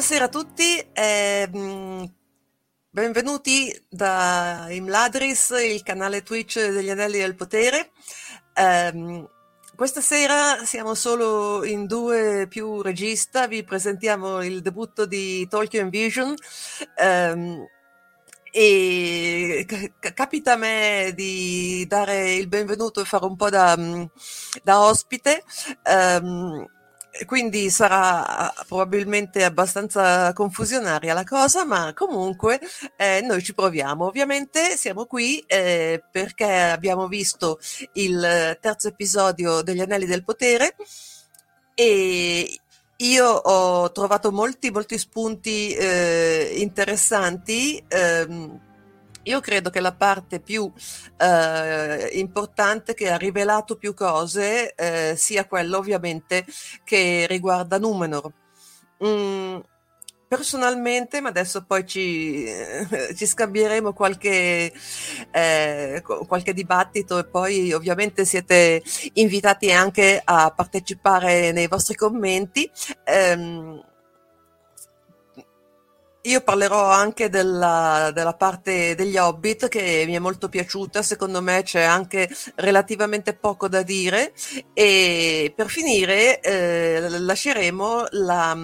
[0.00, 2.10] Buonasera a tutti, ehm,
[2.88, 7.90] benvenuti da Imladris, il canale Twitch degli Anelli del Potere.
[8.54, 9.28] Ehm,
[9.76, 16.34] questa sera siamo solo in due più regista, vi presentiamo il debutto di Tolkien Vision.
[16.96, 17.66] Ehm,
[18.50, 19.66] e
[20.14, 23.76] capita a me di dare il benvenuto e fare un po' da,
[24.62, 25.44] da ospite.
[25.84, 26.66] Um,
[27.26, 32.60] quindi sarà probabilmente abbastanza confusionaria la cosa, ma comunque
[32.96, 34.06] eh, noi ci proviamo.
[34.06, 37.58] Ovviamente siamo qui eh, perché abbiamo visto
[37.94, 40.76] il terzo episodio degli Anelli del Potere
[41.74, 42.60] e
[42.96, 47.82] io ho trovato molti, molti spunti eh, interessanti.
[47.88, 48.68] Ehm,
[49.30, 50.70] io credo che la parte più
[51.16, 56.44] eh, importante che ha rivelato più cose eh, sia quella ovviamente
[56.84, 58.32] che riguarda Numenor.
[59.04, 59.58] Mm,
[60.30, 64.72] personalmente, ma adesso poi ci, eh, ci scambieremo qualche,
[65.30, 68.82] eh, qualche dibattito e poi ovviamente siete
[69.14, 72.70] invitati anche a partecipare nei vostri commenti.
[73.06, 73.82] Um,
[76.22, 81.62] io parlerò anche della, della, parte degli Hobbit che mi è molto piaciuta, secondo me
[81.62, 84.32] c'è anche relativamente poco da dire.
[84.74, 88.54] E per finire eh, lasceremo la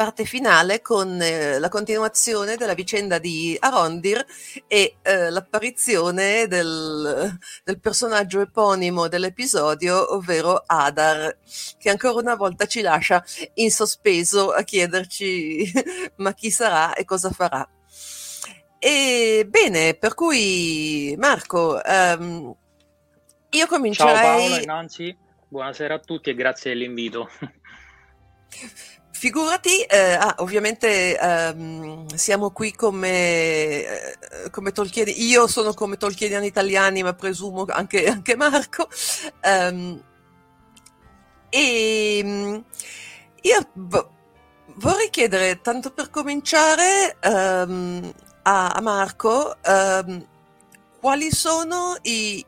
[0.00, 4.24] parte finale con eh, la continuazione della vicenda di Arondir
[4.66, 11.36] e eh, l'apparizione del, del, personaggio eponimo dell'episodio, ovvero Adar,
[11.76, 13.22] che ancora una volta ci lascia
[13.56, 15.70] in sospeso a chiederci
[16.16, 17.68] ma chi sarà e cosa farà.
[18.78, 22.56] E bene, per cui Marco, um,
[23.50, 24.14] io comincerei...
[24.14, 25.14] Ciao Paolo, innanzi,
[25.46, 27.28] buonasera a tutti e grazie dell'invito.
[29.20, 36.46] Figurati, eh, ah, ovviamente ehm, siamo qui come, eh, come Tolkieni, io sono come Tolkieniani
[36.46, 38.88] italiani, ma presumo anche, anche Marco.
[39.44, 40.02] Um,
[41.50, 42.64] e ehm,
[43.42, 44.08] io v-
[44.76, 48.10] vorrei chiedere, tanto per cominciare, um,
[48.44, 50.26] a, a, Marco, um,
[50.98, 52.42] quali sono i,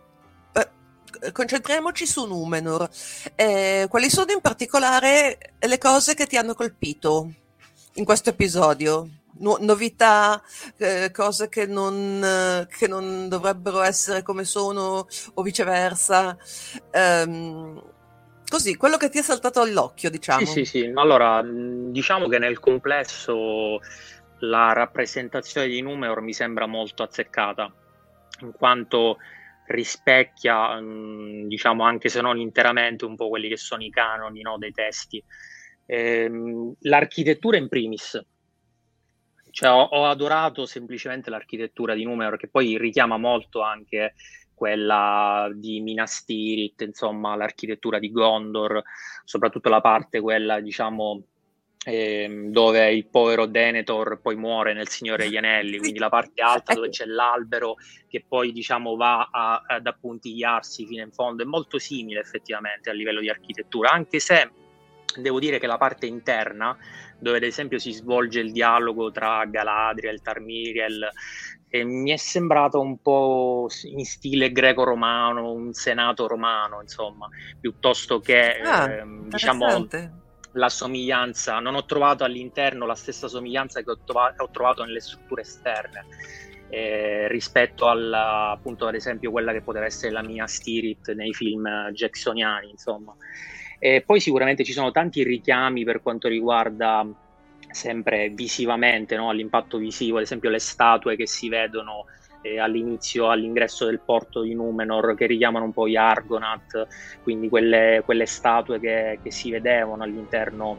[1.30, 2.88] concentriamoci su Numenor.
[3.34, 7.32] Eh, quali sono in particolare le cose che ti hanno colpito
[7.94, 9.08] in questo episodio?
[9.38, 10.42] No, novità,
[10.76, 16.36] eh, cose che non, che non, dovrebbero essere come sono o viceversa.
[16.92, 17.82] Um,
[18.48, 20.44] così, quello che ti è saltato all'occhio, diciamo.
[20.44, 20.92] Sì, sì, sì.
[20.94, 23.80] Allora, diciamo che nel complesso
[24.40, 27.72] la rappresentazione di Numenor mi sembra molto azzeccata,
[28.40, 29.18] in quanto
[29.72, 34.58] rispecchia, mh, diciamo anche se non interamente, un po' quelli che sono i canoni no,
[34.58, 35.22] dei testi.
[35.86, 38.24] Ehm, l'architettura in primis,
[39.50, 44.14] cioè, ho, ho, adorato semplicemente l'architettura di Numenor, che poi richiama molto anche
[44.54, 48.82] quella di Minas Tirith, insomma, l'architettura di Gondor,
[49.24, 51.22] soprattutto la parte quella, diciamo,
[51.84, 56.74] eh, dove il povero Denethor poi muore nel Signore degli Anelli, quindi la parte alta
[56.74, 57.76] dove c'è l'albero
[58.08, 62.92] che poi, diciamo, va a, ad appuntigliarsi fino in fondo, è molto simile effettivamente a
[62.92, 64.50] livello di architettura, anche se
[65.16, 66.76] devo dire che la parte interna
[67.18, 71.08] dove ad esempio si svolge il dialogo tra Galadriel, Tarmiriel,
[71.68, 77.28] e mi è sembrato un po' in stile greco-romano, un senato romano, insomma,
[77.60, 79.86] piuttosto che ah, ehm, diciamo
[80.52, 81.58] la somiglianza.
[81.58, 86.06] Non ho trovato all'interno la stessa somiglianza che ho, trova- ho trovato nelle strutture esterne.
[86.68, 91.68] Eh, rispetto alla, appunto, ad esempio, quella che poteva essere la mia Stirit nei film
[91.90, 93.14] jacksoniani, insomma.
[93.78, 97.06] E poi sicuramente ci sono tanti richiami per quanto riguarda
[97.72, 99.28] sempre visivamente, no?
[99.28, 102.04] all'impatto visivo, ad esempio le statue che si vedono
[102.42, 106.86] eh, all'inizio, all'ingresso del porto di Numenor, che richiamano un po' gli Argonath,
[107.22, 110.78] quindi quelle, quelle statue che, che si vedevano all'interno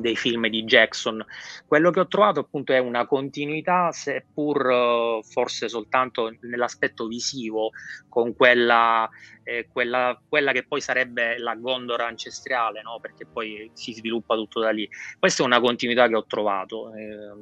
[0.00, 1.24] dei film di Jackson.
[1.66, 7.70] Quello che ho trovato appunto è una continuità, seppur uh, forse soltanto nell'aspetto visivo,
[8.08, 9.08] con quella,
[9.42, 12.98] eh, quella, quella, che poi sarebbe la Gondor ancestrale, no?
[13.00, 14.88] perché poi si sviluppa tutto da lì.
[15.18, 17.34] Questa è una continuità che ho trovato, eh,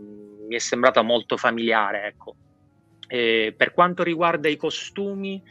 [0.49, 2.06] mi è sembrata molto familiare.
[2.06, 2.35] Ecco.
[3.10, 5.42] Per quanto riguarda i costumi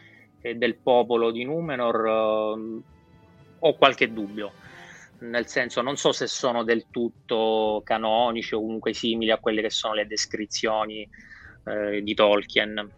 [0.42, 2.84] eh, del popolo di Numenor, uh,
[3.60, 4.54] ho qualche dubbio
[5.20, 9.70] nel senso non so se sono del tutto canonici o comunque simili a quelle che
[9.70, 11.08] sono le descrizioni
[11.66, 12.98] eh, di Tolkien.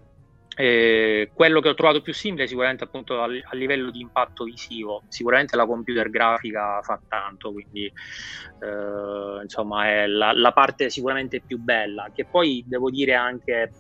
[0.54, 5.04] Eh, quello che ho trovato più simile sicuramente appunto a, a, livello di impatto visivo,
[5.08, 11.58] sicuramente la computer grafica fa tanto, quindi eh, insomma è la, la parte sicuramente più
[11.58, 13.72] bella, che poi devo dire anche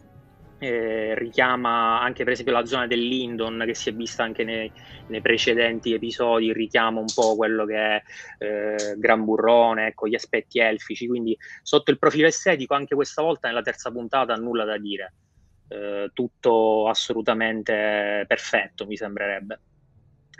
[0.63, 4.71] eh, richiama anche per esempio la zona del Lindon che si è vista anche nei,
[5.07, 8.01] nei precedenti episodi, richiama un po' quello che è
[8.37, 13.47] eh, Gran Burrone, ecco, gli aspetti elfici, quindi sotto il profilo estetico anche questa volta
[13.47, 15.13] nella terza puntata nulla da dire,
[15.69, 19.59] eh, tutto assolutamente perfetto mi sembrerebbe.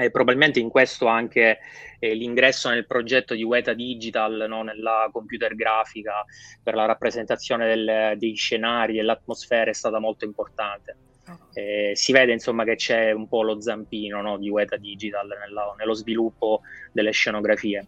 [0.02, 1.60] E probabilmente in questo anche
[2.00, 6.26] eh, l'ingresso nel progetto di Weta Digital, no, nella computer grafica
[6.62, 10.98] per la rappresentazione del, dei scenari e l'atmosfera è stata molto importante.
[11.54, 15.74] Eh, si vede insomma che c'è un po' lo zampino no, di Weta Digital nella,
[15.78, 16.62] nello sviluppo
[16.92, 17.88] delle scenografie.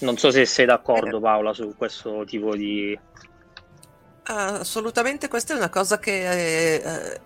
[0.00, 2.98] Non so se sei d'accordo Paola su questo tipo di...
[4.24, 7.20] Assolutamente, questa è una cosa che eh,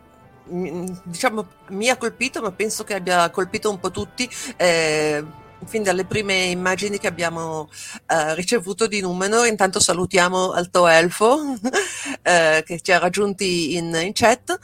[0.48, 4.28] diciamo, mi ha colpito, ma penso che abbia colpito un po' tutti.
[4.56, 5.25] Eh,
[5.64, 7.70] fin dalle prime immagini che abbiamo
[8.06, 9.46] eh, ricevuto di Numenor.
[9.46, 11.38] Intanto salutiamo Alto Elfo
[12.22, 14.58] eh, che ci ha raggiunti in, in chat.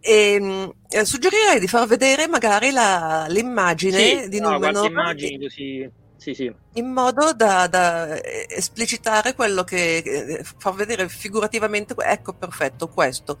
[0.00, 4.86] E eh, suggerirei di far vedere magari la, l'immagine sì, di no, Numenor.
[4.86, 5.90] immagini così
[6.24, 6.54] sì, sì.
[6.76, 13.38] In modo da, da, esplicitare quello che fa vedere figurativamente, ecco perfetto questo.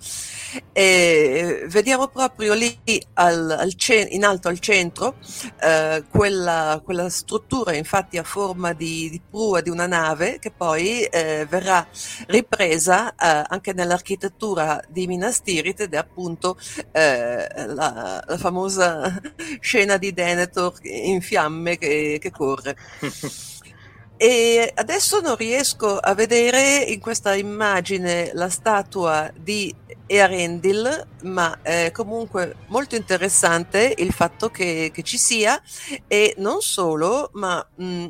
[0.72, 2.78] E vediamo proprio lì
[3.14, 3.74] al, al
[4.10, 5.16] in alto al centro
[5.60, 11.02] eh, quella, quella, struttura infatti a forma di, di, prua di una nave che poi
[11.02, 11.86] eh, verrà
[12.26, 16.56] ripresa eh, anche nell'architettura di Minas Tirith ed è appunto
[16.92, 19.20] eh, la, la, famosa
[19.60, 22.76] scena di Denethor in fiamme che, che corre.
[24.16, 29.74] E adesso non riesco a vedere in questa immagine la statua di
[30.06, 35.60] Earendil, ma è comunque molto interessante il fatto che, che ci sia.
[36.06, 38.06] E non solo, ma mh,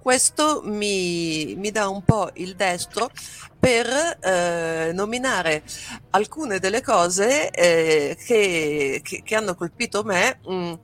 [0.00, 3.10] questo mi, mi, dà un po' il destro
[3.58, 3.86] per
[4.20, 5.62] eh, nominare
[6.10, 10.38] alcune delle cose eh, che, che, che, hanno colpito me.
[10.50, 10.74] Mm,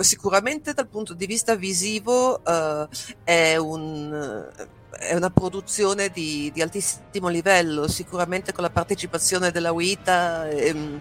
[0.00, 2.88] sicuramente dal punto di vista visivo eh,
[3.24, 4.48] è un
[5.00, 10.50] è una produzione di, di, altissimo livello, sicuramente con la partecipazione della UITA.
[10.50, 11.00] Ehm,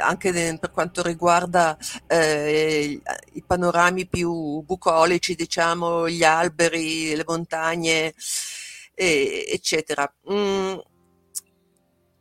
[0.00, 1.76] anche per quanto riguarda
[2.06, 3.00] eh,
[3.32, 8.14] i panorami più bucolici, diciamo, gli alberi, le montagne,
[8.94, 10.12] eh, eccetera.
[10.32, 10.78] Mm.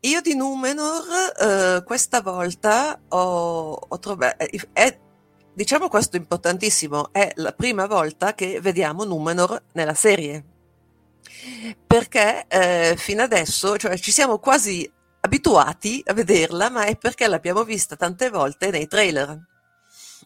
[0.01, 1.03] Io di Numenor
[1.39, 4.99] eh, questa volta ho, ho trovato, è,
[5.53, 10.45] diciamo questo importantissimo, è la prima volta che vediamo Numenor nella serie.
[11.87, 14.89] perché eh, fino adesso cioè, ci siamo quasi
[15.25, 19.39] abituati a vederla, ma è perché l'abbiamo vista tante volte nei trailer.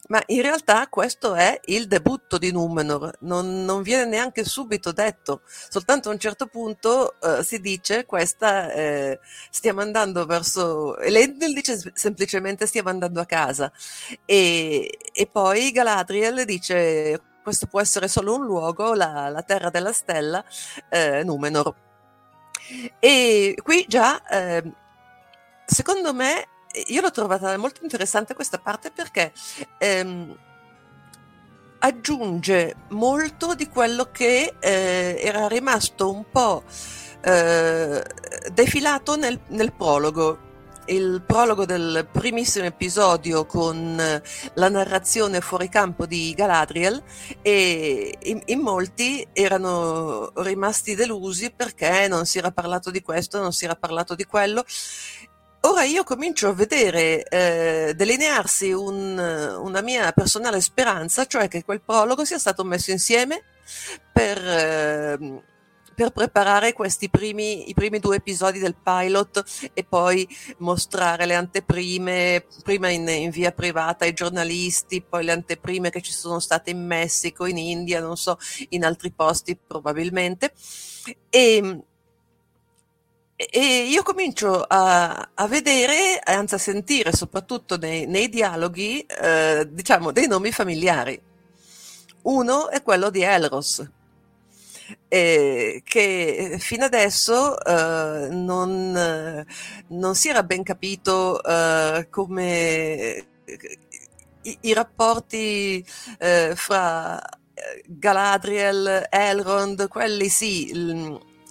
[0.08, 5.41] Ma in realtà questo è il debutto di Numenor, non, non viene neanche subito detto,
[5.46, 9.20] soltanto a un certo punto uh, si dice questa eh,
[9.51, 13.72] stiamo andando verso, e Elendil dice semplicemente stiamo andando a casa
[14.25, 19.94] e, e poi Galadriel dice questo può essere solo un luogo, la, la terra della
[19.94, 20.44] stella,
[20.89, 21.75] eh, Numenor.
[23.00, 24.63] E qui già, eh,
[25.69, 26.47] secondo me,
[26.88, 29.31] io l'ho trovata molto interessante questa parte perché
[29.77, 30.38] ehm,
[31.79, 36.63] aggiunge molto di quello che eh, era rimasto un po'
[37.21, 38.03] eh,
[38.51, 40.47] defilato nel, nel prologo.
[40.85, 43.95] Il prologo del primissimo episodio con
[44.53, 47.03] la narrazione fuori campo di Galadriel
[47.43, 53.53] e in, in, molti erano rimasti delusi perché non si era parlato di questo, non
[53.53, 54.65] si era parlato di quello
[55.62, 61.82] Ora io comincio a vedere eh, delinearsi un, una mia personale speranza, cioè che quel
[61.82, 63.44] prologo sia stato messo insieme
[64.13, 65.42] per, eh,
[65.94, 70.25] per preparare questi primi, i primi due episodi del pilot e poi
[70.60, 76.13] mostrare le anteprime, prima in, in via privata ai giornalisti, poi le anteprime che ci
[76.13, 78.38] sono state in Messico, in India, non so,
[78.70, 80.54] in altri posti probabilmente.
[81.30, 81.84] E,
[83.41, 90.12] e io comincio a, a, vedere, anzi a sentire soprattutto nei, nei dialoghi, eh, diciamo,
[90.12, 91.17] dei nomi familiari.
[92.24, 93.89] Uno è quello di Elros,
[95.08, 99.46] eh, che fino adesso eh, non,
[99.88, 103.25] non, si era ben capito eh, come
[104.41, 105.86] i, i rapporti
[106.17, 107.22] eh, fra
[107.86, 110.72] Galadriel, Elrond, quelli sì,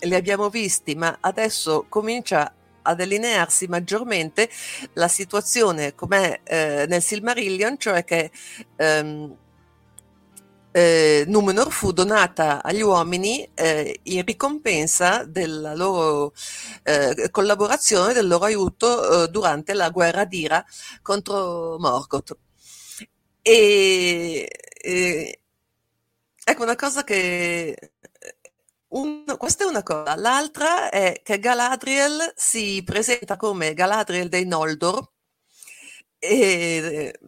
[0.01, 2.53] li abbiamo visti, ma adesso comincia
[2.83, 4.49] a delinearsi maggiormente
[4.95, 8.31] la situazione come eh, nel Silmarillion, cioè che
[8.77, 9.37] ehm,
[10.71, 16.33] eh, Numenor fu donata agli uomini eh, in ricompensa della loro
[16.83, 20.65] eh, collaborazione, del loro aiuto eh, durante la guerra d'Ira
[21.03, 22.37] contro Morgoth.
[23.43, 24.49] E
[26.45, 27.93] ecco una cosa che
[28.89, 30.17] un, questa è una cosa.
[30.17, 35.11] L'altra è che Galadriel si presenta come Galadriel dei Noldor
[36.19, 37.19] e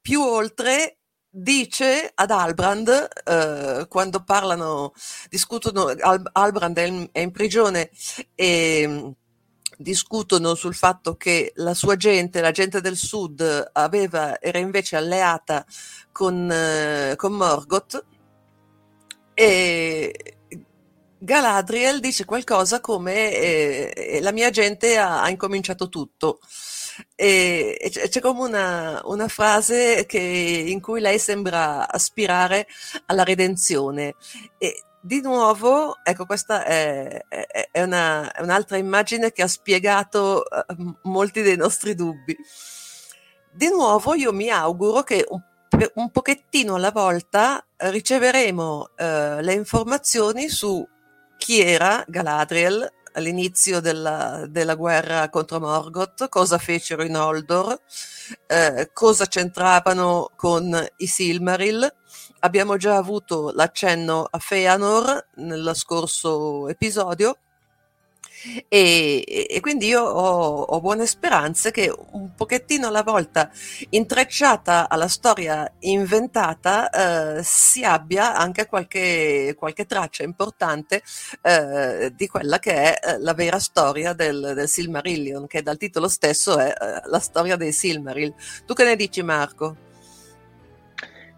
[0.00, 0.98] più oltre
[1.30, 4.92] dice ad Albrand, eh, quando parlano,
[5.28, 7.90] discutono, Al, Albrand è in, è in prigione
[8.34, 9.10] e mm,
[9.76, 15.64] discutono sul fatto che la sua gente, la gente del sud, aveva, era invece alleata
[16.10, 18.04] con, eh, con Morgoth
[19.34, 20.37] e
[21.18, 26.38] Galadriel dice qualcosa come eh, la mia gente ha, ha incominciato tutto.
[27.14, 32.66] E, c'è come una, una frase che, in cui lei sembra aspirare
[33.06, 34.14] alla redenzione.
[34.58, 37.24] E di nuovo, ecco, questa è,
[37.70, 42.36] è, una, è un'altra immagine che ha spiegato uh, molti dei nostri dubbi.
[43.52, 45.40] Di nuovo, io mi auguro che un,
[45.94, 50.86] un pochettino alla volta riceveremo uh, le informazioni su
[51.38, 57.80] chi era Galadriel all'inizio della, della, guerra contro Morgoth, cosa fecero i Noldor,
[58.46, 61.94] eh, cosa c'entravano con i Silmaril.
[62.40, 67.38] Abbiamo già avuto l'accenno a Feanor nello scorso episodio
[68.68, 73.50] e, e, quindi io ho, ho, buone speranze che un pochettino alla volta,
[73.90, 81.02] intrecciata alla storia inventata, eh, si abbia anche qualche, qualche traccia importante
[81.42, 86.08] eh, di quella che è eh, la vera storia del, del, Silmarillion, che dal titolo
[86.08, 88.34] stesso è eh, la storia dei Silmaril.
[88.64, 89.76] Tu che ne dici Marco?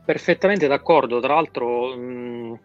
[0.04, 1.96] Perfettamente d'accordo, tra l'altro...
[1.96, 2.58] Mh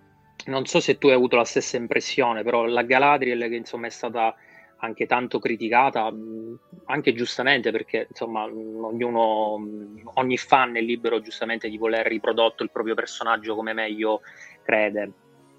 [0.46, 3.92] non so se tu hai avuto la stessa impressione, però la Galadriel che insomma è
[3.92, 4.36] stata
[4.78, 6.14] anche tanto criticata,
[6.86, 9.60] anche giustamente perché insomma ognuno,
[10.16, 14.22] ogni fan è libero giustamente di voler riprodotto il proprio personaggio come meglio
[14.64, 15.12] crede.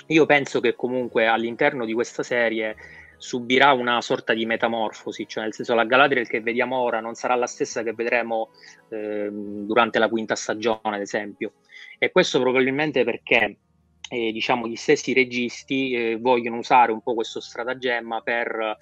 [0.09, 2.77] Io penso che comunque all'interno di questa serie
[3.17, 7.35] subirà una sorta di metamorfosi, cioè nel senso la Galadriel che vediamo ora non sarà
[7.35, 8.51] la stessa che vedremo
[8.91, 11.55] eh, durante la quinta stagione, ad esempio.
[11.99, 13.57] E questo probabilmente perché
[14.09, 18.77] eh, diciamo, gli stessi registi eh, vogliono usare un po' questo stratagemma per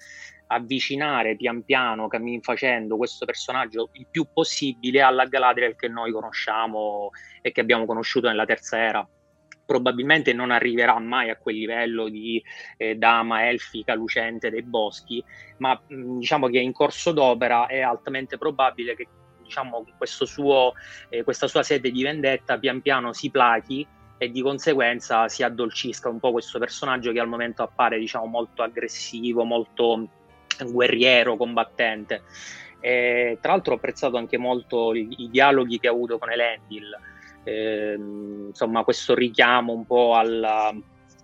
[0.47, 7.09] avvicinare pian piano, cammin facendo, questo personaggio il più possibile alla Galadriel che noi conosciamo
[7.41, 9.07] e che abbiamo conosciuto nella terza era.
[9.65, 12.41] probabilmente non arriverà mai a quel livello di
[12.77, 15.23] eh, dama elfica lucente dei boschi,
[15.57, 19.07] ma mh, diciamo che in corso d'opera è altamente probabile che
[19.41, 20.73] diciamo, suo,
[21.09, 26.09] eh, questa sua sete di vendetta pian piano si plachi e di conseguenza si addolcisca
[26.09, 30.07] un po' questo personaggio che al momento appare diciamo, molto aggressivo, molto
[30.63, 32.23] guerriero, combattente.
[32.79, 36.97] E, tra l'altro ho apprezzato anche molto i, i dialoghi che ha avuto con Elendil,
[37.43, 37.95] eh,
[38.47, 40.73] insomma questo richiamo un po' alla,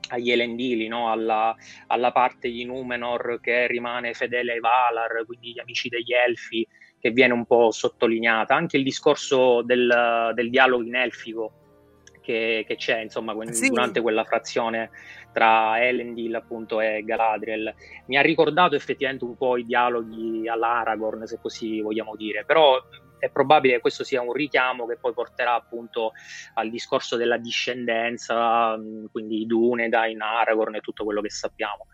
[0.09, 1.11] agli Elendili, no?
[1.11, 1.55] alla,
[1.87, 6.67] alla, parte di Numenor che rimane fedele ai Valar, quindi gli amici degli Elfi,
[6.99, 8.55] che viene un po' sottolineata.
[8.55, 11.53] Anche il discorso del, del dialogo in elfico
[12.21, 13.69] che, che c'è insomma sì.
[13.69, 14.91] durante quella frazione
[15.31, 17.73] tra Elendil appunto e Galadriel
[18.05, 22.79] mi ha ricordato effettivamente un po' i dialoghi all'Aragorn se così vogliamo dire però
[23.17, 26.13] è probabile che questo sia un richiamo che poi porterà appunto
[26.55, 28.79] al discorso della discendenza
[29.11, 31.87] quindi Dunedain, Aragorn e tutto quello che sappiamo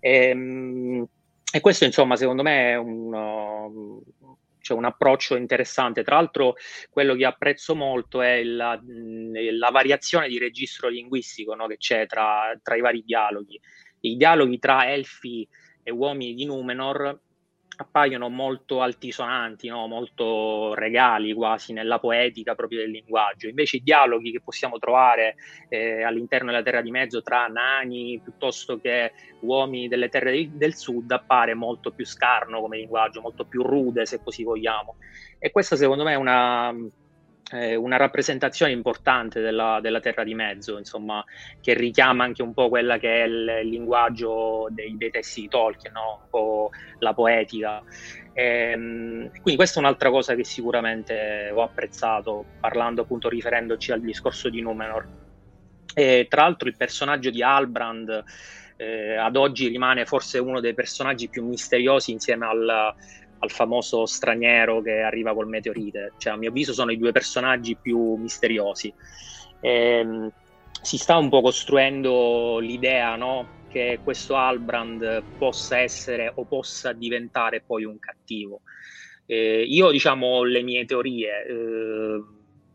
[0.00, 1.06] e, ehm,
[1.52, 4.02] e questo insomma secondo me è un,
[4.66, 6.02] cioè un approccio interessante.
[6.02, 6.56] Tra l'altro,
[6.90, 12.58] quello che apprezzo molto è la, la variazione di registro linguistico no, che c'è tra,
[12.60, 13.60] tra, i vari dialoghi.
[14.00, 15.48] I dialoghi tra elfi
[15.82, 17.20] e uomini di Numenor
[17.78, 19.86] appaiono molto altisonanti, no?
[19.86, 23.48] molto regali quasi nella poetica proprio del linguaggio.
[23.48, 25.36] Invece i dialoghi che possiamo trovare
[25.68, 31.10] eh, all'interno della Terra di Mezzo tra nani piuttosto che uomini delle terre del, sud
[31.10, 34.96] appare molto più scarno come linguaggio, molto più rude se così vogliamo.
[35.38, 36.74] E questa secondo me è una
[37.52, 41.24] eh, una rappresentazione importante della, della, Terra di Mezzo, insomma,
[41.60, 45.48] che richiama anche un po' quella che è il, il linguaggio dei, dei, testi di
[45.48, 46.20] Tolkien, no?
[46.22, 47.82] un po' la poetica.
[48.32, 54.00] E, ehm, quindi questa è un'altra cosa che sicuramente ho apprezzato, parlando appunto, riferendoci al
[54.00, 55.06] discorso di Numenor.
[55.94, 58.24] E, tra l'altro il personaggio di Albrand
[58.76, 62.94] eh, ad oggi rimane forse uno dei personaggi più misteriosi insieme al
[63.38, 66.12] al famoso straniero che arriva col meteorite.
[66.18, 68.92] Cioè, a mio avviso, sono i due personaggi più misteriosi.
[69.60, 70.32] E, ehm,
[70.80, 73.54] si sta un po' costruendo l'idea no?
[73.68, 78.60] che questo Albrand possa essere o possa diventare poi un cattivo.
[79.26, 81.46] Eh, io diciamo ho le mie teorie.
[81.46, 82.24] Eh,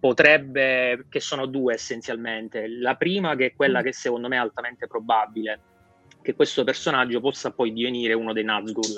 [0.02, 2.68] potrebbe, che sono due essenzialmente.
[2.68, 3.84] La prima, che è quella mm.
[3.84, 5.60] che secondo me è altamente probabile,
[6.22, 8.98] che questo personaggio possa poi divenire uno dei Nazgûl,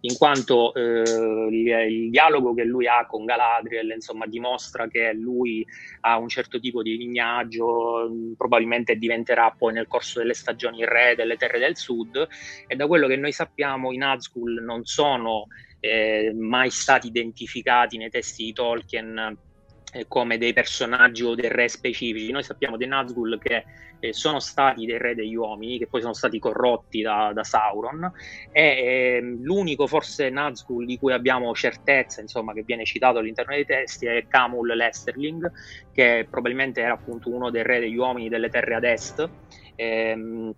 [0.00, 1.02] in quanto eh,
[1.50, 5.66] il, il, dialogo che lui ha con Galadriel insomma, dimostra che lui
[6.00, 11.36] ha un certo tipo di lignaggio, probabilmente diventerà poi nel corso delle stagioni re delle
[11.36, 12.26] terre del sud
[12.66, 15.46] e da quello che noi sappiamo i Nazgûl non sono
[15.80, 19.36] eh, mai stati identificati nei testi di Tolkien
[19.92, 22.30] eh, come dei personaggi o dei re specifici.
[22.30, 23.64] Noi sappiamo dei Nazgûl che
[24.00, 28.10] eh, sono stati dei re degli uomini, che poi sono stati corrotti da, da Sauron,
[28.52, 33.64] e eh, l'unico forse Nazgûl di cui abbiamo certezza, insomma, che viene citato all'interno dei
[33.64, 35.50] testi è Camul Lesterling,
[35.92, 39.28] che probabilmente era appunto uno dei re degli uomini delle terre ad est,
[39.74, 40.52] ehm,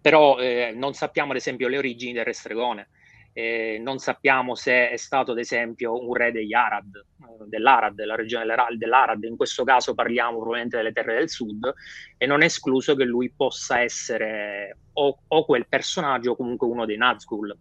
[0.00, 2.88] però eh, non sappiamo ad esempio le origini del re stregone
[3.32, 8.14] eh, non sappiamo se è stato ad esempio un re degli Arad, eh, dell'Arad, della
[8.14, 8.44] regione
[8.76, 11.72] dell'Arad, in questo caso parliamo probabilmente delle terre del sud,
[12.16, 16.84] e non è escluso che lui possa essere o, o quel personaggio o comunque uno
[16.84, 17.54] dei Nazgûl.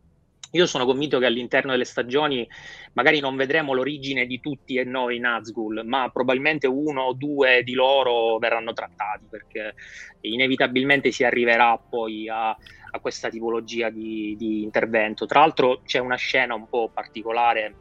[0.51, 2.45] Io sono convinto che all'interno delle stagioni
[2.93, 7.73] magari non vedremo l'origine di tutti e noi Nazgûl, ma probabilmente uno o due di
[7.73, 9.73] loro verranno trattati perché
[10.21, 15.25] inevitabilmente si arriverà poi a, a questa tipologia di, di, intervento.
[15.25, 17.75] Tra l'altro c'è una scena un po' particolare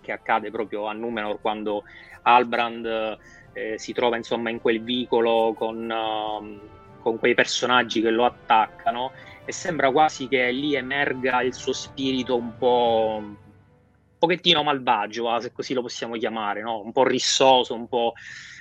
[0.00, 1.84] che accade proprio a Numenor quando
[2.22, 3.18] Albrand
[3.52, 6.77] eh, si trova insomma in quel vicolo con, uh,
[7.08, 9.12] con quei personaggi che lo attaccano
[9.44, 13.36] e sembra quasi che lì emerga il suo spirito un po' un
[14.18, 16.80] pochettino malvagio, se così lo possiamo chiamare, no?
[16.80, 18.12] un po' rissoso, un po'...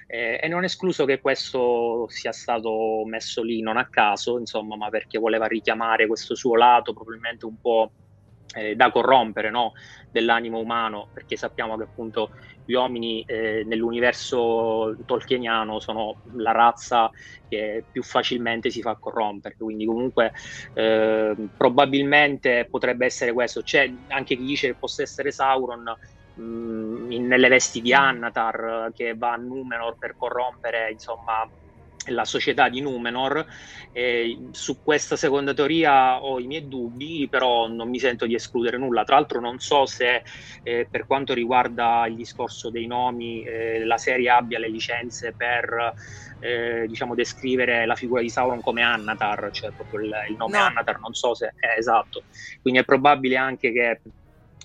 [0.09, 4.77] Eh, e non è escluso che questo sia stato messo lì non a caso, insomma,
[4.77, 7.91] ma perché voleva richiamare questo suo lato probabilmente un po'
[8.55, 9.73] eh, da corrompere no?
[10.09, 12.29] dell'animo umano, perché sappiamo che appunto
[12.63, 17.09] gli uomini eh, nell'universo tolkieniano sono la razza
[17.47, 20.31] che più facilmente si fa corrompere, quindi comunque
[20.73, 23.61] eh, probabilmente potrebbe essere questo.
[23.61, 25.93] C'è anche chi dice che possa essere Sauron
[26.39, 31.49] mm, in, nelle vesti di Annatar che va a Numenor per corrompere insomma
[32.07, 33.45] la società di Numenor.
[33.91, 38.77] Eh, su questa seconda teoria ho i miei dubbi, però non mi sento di escludere
[38.77, 39.03] nulla.
[39.03, 40.23] Tra l'altro non so se
[40.63, 45.93] eh, per quanto riguarda il discorso dei nomi eh, la serie abbia le licenze per
[46.39, 50.65] eh, diciamo descrivere la figura di Sauron come Annatar, cioè proprio il, il nome no.
[50.65, 52.23] Annatar, non so se è esatto.
[52.61, 54.01] Quindi è probabile anche che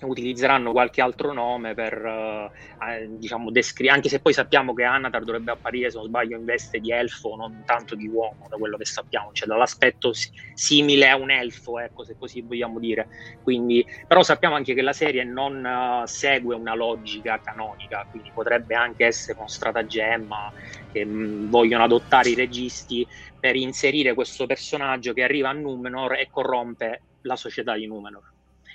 [0.07, 5.53] utilizzeranno qualche altro nome per eh, diciamo descrivere anche se poi sappiamo che Anatar dovrebbe
[5.53, 8.85] apparire se non sbaglio in veste di elfo non tanto di uomo da quello che
[8.85, 9.31] sappiamo.
[9.33, 13.09] Cioè dall'aspetto s- simile a un elfo ecco se così vogliamo dire.
[13.41, 18.75] Quindi però sappiamo anche che la serie non uh, segue una logica canonica quindi potrebbe
[18.75, 20.53] anche essere uno stratagemma
[20.91, 23.07] che mh, mm, vogliono adottare i registi
[23.39, 28.32] per inserire questo personaggio che arriva a Numenor e corrompe la società di Numenor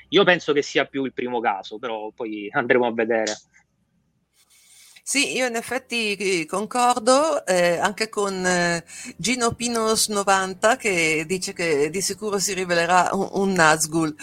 [0.09, 3.35] io penso che sia più il primo caso, però poi andremo a vedere.
[5.09, 8.83] Sì, io in effetti eh, concordo eh, anche con eh,
[9.15, 14.13] Gino Pinos 90 che dice che di sicuro si rivelerà un, un Nazgul,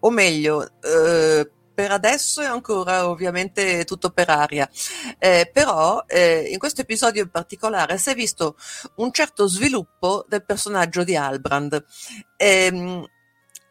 [0.00, 4.68] o meglio, eh, per adesso è ancora ovviamente tutto per aria,
[5.18, 8.56] eh, però eh, in questo episodio in particolare si è visto
[8.96, 11.82] un certo sviluppo del personaggio di Albrand.
[12.36, 13.06] Ehm,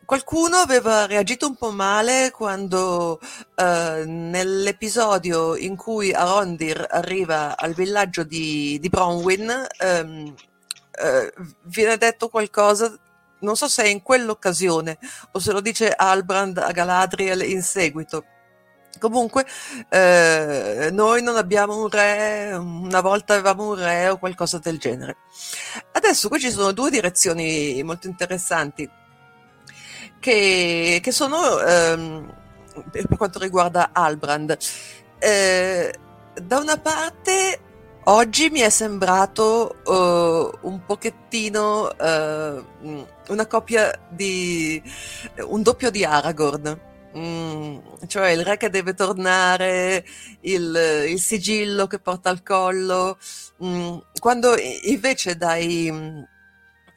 [0.05, 3.19] Qualcuno aveva reagito un po' male quando
[3.55, 10.35] eh, nell'episodio in cui Arondir arriva al villaggio di, di Bronwyn ehm,
[10.91, 12.93] eh, viene detto qualcosa,
[13.39, 14.97] non so se è in quell'occasione
[15.31, 18.25] o se lo dice Albrand a Galadriel in seguito.
[18.99, 19.45] Comunque,
[19.89, 25.17] eh, noi non abbiamo un re, una volta avevamo un re o qualcosa del genere.
[25.93, 28.87] Adesso qui ci sono due direzioni molto interessanti
[30.23, 32.33] che, che sono ehm,
[32.89, 34.57] per quanto riguarda Albrand.
[35.19, 35.93] Eh,
[36.41, 37.59] da una parte
[38.05, 44.81] oggi mi è sembrato uh, un pochettino uh, una coppia di
[45.47, 46.91] un doppio di Aragorn.
[47.15, 50.03] Mm, cioè il re che deve tornare,
[50.41, 53.19] il, il sigillo che porta al collo,
[53.63, 54.55] mm, quando
[54.85, 55.91] invece dai,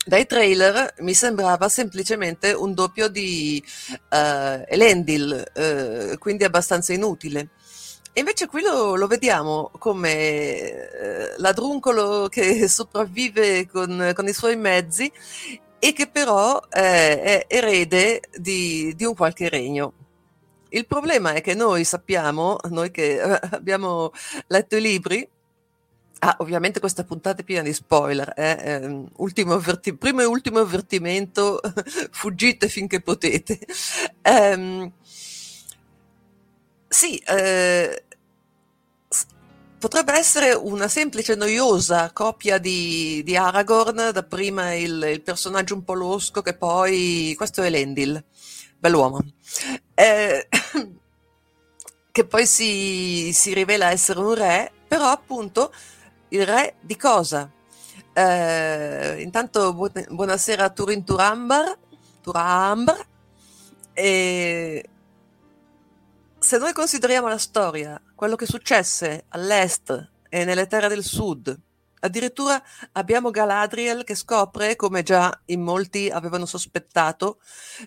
[0.06, 7.48] dai trailer mi sembrava semplicemente un doppio di uh, Elendil, uh, quindi abbastanza inutile.
[8.12, 14.56] E invece qui lo, lo vediamo come uh, ladruncolo che sopravvive con, con, i suoi
[14.56, 15.10] mezzi
[15.78, 19.92] e che però è erede di, di un qualche regno.
[20.68, 24.12] Il problema è che noi sappiamo, noi che abbiamo
[24.46, 25.28] letto i libri,
[26.18, 28.32] Ah, ovviamente questa puntata è piena di spoiler.
[28.36, 28.56] Eh?
[28.82, 31.60] Eh, avverti- primo e ultimo avvertimento:
[32.10, 33.58] fuggite finché potete.
[34.22, 34.92] Eh,
[36.88, 38.04] sì, eh,
[39.78, 45.94] potrebbe essere una semplice noiosa copia di, di Aragorn, dapprima il, il, personaggio un po'
[45.94, 48.22] losco, che poi questo è Lendil,
[48.78, 49.20] bell'uomo.
[49.94, 50.48] Eh,
[52.10, 55.72] che poi si, si rivela essere un re, però appunto
[56.28, 57.50] il re di cosa?
[58.12, 61.78] Eh, intanto bu- buonasera a Turin Turambar,
[62.22, 63.06] Turambar.
[63.92, 64.88] E
[66.38, 71.58] se noi consideriamo la storia, quello che successe all'est e nelle terre del sud,
[72.00, 72.62] addirittura
[72.92, 77.38] abbiamo Galadriel che scopre, come già in molti avevano sospettato,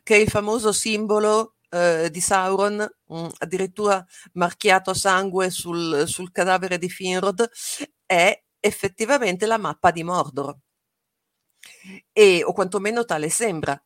[0.04, 2.76] che il famoso simbolo eh, di Sauron,
[3.08, 7.50] mh, mm, addirittura marchiato a sangue sul, sul cadavere di Finrod,
[8.10, 10.58] è effettivamente la mappa di Mordor.
[12.12, 13.80] E, o quantomeno tale sembra.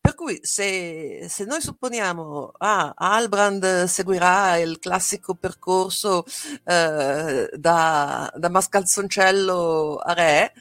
[0.00, 6.24] Per cui se, se noi supponiamo ah, Albrand seguirà il classico percorso
[6.64, 10.54] eh, da, da mascalzoncello a re,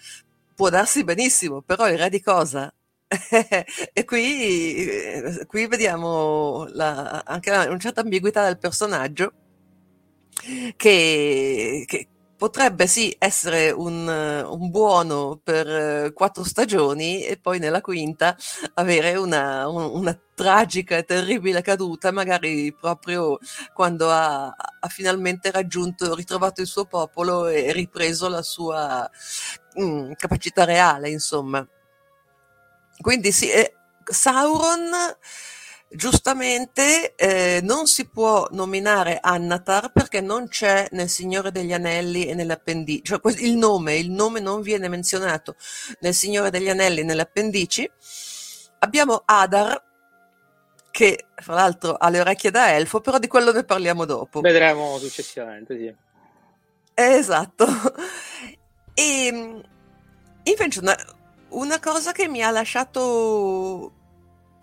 [0.54, 2.74] può darsi benissimo, però il re di cosa?
[3.94, 4.90] e qui,
[5.48, 9.32] qui vediamo la, anche una, certa ambiguità del personaggio
[10.76, 17.82] che, che, potrebbe sì essere un, un buono per eh, quattro stagioni e poi nella
[17.82, 18.36] quinta
[18.76, 23.38] avere una, un, una tragica e terribile caduta, magari proprio
[23.74, 29.10] quando ha, ha, finalmente raggiunto, ritrovato il suo popolo e ripreso la sua
[29.76, 31.66] mh, mm, capacità reale, insomma.
[33.02, 34.90] Quindi sì, eh, Sauron
[35.96, 42.34] giustamente eh, non si può nominare Annatar perché non c'è nel Signore degli Anelli e
[42.34, 45.56] nelle appendici, cioè il nome, il nome non viene menzionato
[46.00, 47.90] nel Signore degli Anelli e nelle appendici.
[48.80, 49.84] Abbiamo Adar,
[50.92, 54.40] che fra l'altro ha le orecchie da elfo, però di quello ne parliamo dopo.
[60.44, 60.96] Invece una,
[61.50, 64.05] una cosa che mi ha lasciato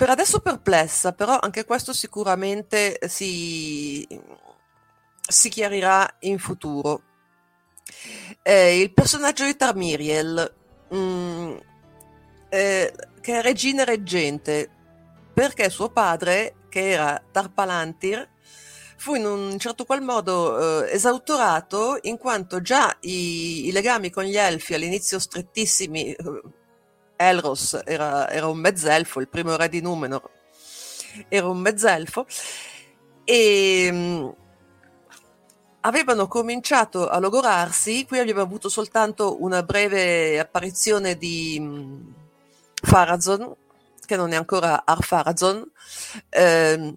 [0.03, 4.05] per adesso perplessa, però anche questo sicuramente si,
[5.29, 7.03] si chiarirà in futuro.
[8.43, 10.55] Eh, il personaggio di Tarmiriel,
[10.89, 11.57] mh, mm,
[12.49, 14.69] eh, che è regina reggente,
[15.33, 18.29] perché suo padre, che era Tarpalantir,
[18.97, 24.25] fu in un certo qual modo eh, esautorato in quanto già i, i, legami con
[24.25, 26.43] gli elfi all'inizio strettissimi, eh,
[27.29, 30.31] Elros era, era, un mezzelfo, il primo re di Numenor
[31.29, 32.27] era un mezzelfo,
[33.25, 34.29] e mh, mm,
[35.81, 42.13] avevano cominciato a logorarsi, qui abbiamo avuto soltanto una breve apparizione di mh, mm,
[42.83, 43.55] Farazon,
[44.05, 45.71] che non è ancora Arfarazon,
[46.29, 46.95] eh,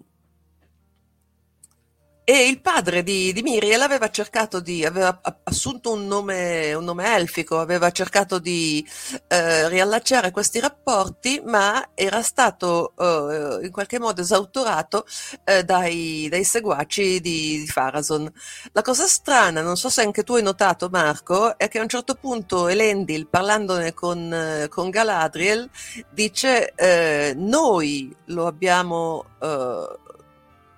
[2.28, 7.14] e il padre di, di Miriel aveva cercato di, aveva assunto un nome, un nome
[7.14, 8.84] elfico, aveva cercato di
[9.28, 15.06] eh, riallacciare questi rapporti, ma era stato eh, in qualche modo esautorato
[15.44, 18.28] eh, dai, dai, seguaci di, di Farazon.
[18.72, 21.88] La cosa strana, non so se anche tu hai notato Marco, è che a un
[21.88, 25.70] certo punto Elendil, parlandone con, con Galadriel,
[26.10, 30.04] dice eh, noi lo abbiamo eh,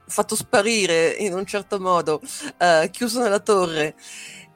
[0.08, 3.94] fatto sparire in un certo modo, uh, chiuso nella torre.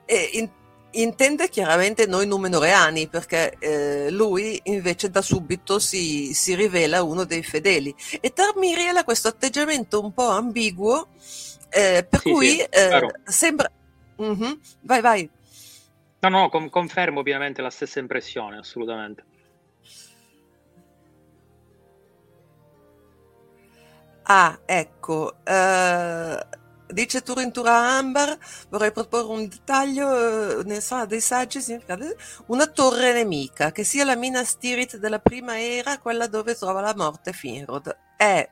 [0.04, 0.50] E in,
[0.92, 7.42] intende chiaramente noi numenoreani, perché eh, lui invece da subito si, si, rivela uno dei
[7.42, 7.94] fedeli.
[8.20, 11.08] E Tarmiriel ha questo atteggiamento un po' ambiguo,
[11.70, 13.70] eh, per sì, cui sì, eh, sembra...
[14.20, 14.52] Mm-hmm.
[14.82, 15.30] Vai, vai.
[16.20, 19.24] No, no, com- confermo pienamente la stessa impressione, assolutamente.
[24.34, 26.46] Ah, ecco, eh,
[26.86, 28.38] dice Turintura Ambar,
[28.70, 31.60] vorrei proporre un dettaglio eh, nel sala dei saggi,
[32.46, 36.94] una torre nemica, che sia la mina Stirit della prima era, quella dove trova la
[36.96, 37.94] morte Finrod.
[38.16, 38.48] Eh,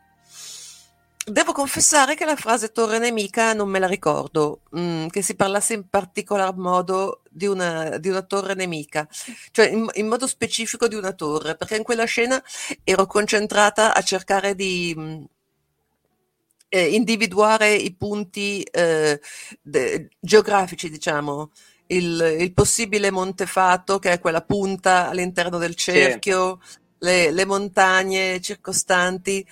[1.25, 5.73] devo confessare che la frase torre nemica non me la ricordo, mm, che si parlasse
[5.73, 9.09] in particolar modo di una, di una torre nemica,
[9.51, 12.43] cioè in, in, modo specifico di una torre, perché in quella scena
[12.85, 15.25] ero concentrata a cercare di mm,
[16.71, 19.21] eh, individuare i punti eh,
[19.61, 21.51] de- geografici, diciamo,
[21.89, 26.79] il, il, possibile Montefato, che è quella punta all'interno del cerchio, sì.
[27.01, 29.45] le, le, montagne circostanti,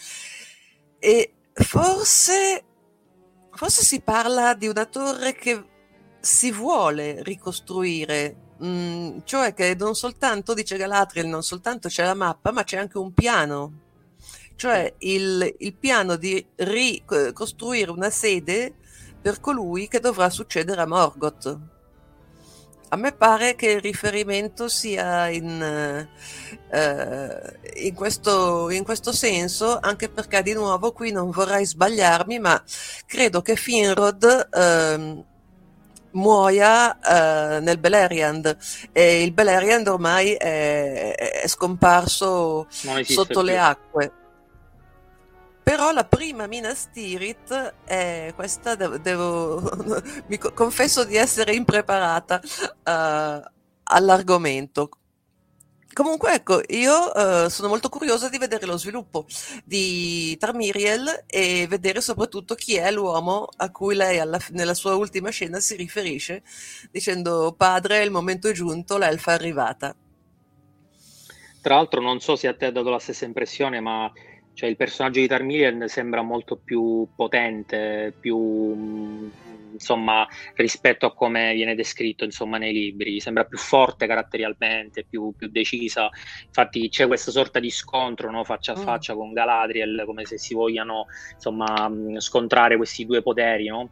[1.00, 2.64] e forse,
[3.50, 5.64] forse si parla di una torre che
[6.20, 8.46] si vuole ricostruire.
[8.62, 12.98] Mm, cioè che non soltanto, dice Galadriel, non soltanto c'è la mappa, ma c'è anche
[12.98, 13.86] un piano
[14.58, 18.74] cioè il, il piano di ricostruire una sede
[19.22, 21.58] per colui che dovrà succedere a Morgoth.
[22.88, 25.62] A me pare che il riferimento sia in,
[26.70, 32.60] eh, in, questo, in, questo, senso, anche perché di nuovo qui non vorrei sbagliarmi, ma
[33.06, 35.24] credo che Finrod eh,
[36.12, 38.56] muoia eh, nel Beleriand
[38.90, 43.42] e il Beleriand ormai è, è scomparso sotto più.
[43.42, 44.12] le acque.
[45.68, 49.60] Però la prima Minas Tirith è questa, devo, devo
[50.28, 53.46] mi confesso di essere impreparata uh,
[53.82, 54.88] all'argomento.
[55.92, 59.26] Comunque, ecco, io uh, sono molto curiosa di vedere lo sviluppo
[59.62, 65.28] di Tarmiriel e vedere soprattutto chi è l'uomo a cui lei alla, nella sua ultima
[65.28, 66.44] scena si riferisce,
[66.90, 69.94] dicendo padre, il momento è giunto, l'elfa è arrivata.
[71.60, 74.10] Tra l'altro, non so se a te ha dato la stessa impressione, ma
[74.58, 79.30] cioè il personaggio di Tarmirian sembra molto più potente, più
[79.70, 85.48] insomma rispetto a come viene descritto insomma nei libri, sembra più forte caratterialmente, più, più
[85.48, 86.10] decisa.
[86.44, 88.42] Infatti c'è questa sorta di scontro no?
[88.42, 88.82] faccia a mm.
[88.82, 93.88] faccia con Galadriel, come se si vogliano insomma scontrare questi due poteri, no?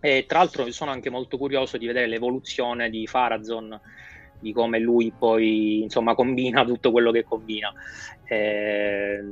[0.00, 3.78] E tra l'altro sono anche molto curioso di vedere l'evoluzione di Farazon
[4.40, 7.70] di come lui poi insomma combina tutto quello che combina.
[8.24, 9.22] Eh,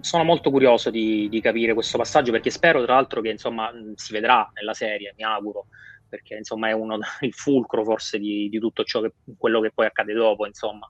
[0.00, 4.12] sono molto curioso di, di, capire questo passaggio perché spero tra l'altro che insomma si
[4.12, 5.66] vedrà nella serie, mi auguro,
[6.08, 9.86] perché insomma è uno il fulcro forse di, di tutto ciò che, quello che poi
[9.86, 10.88] accade dopo, insomma.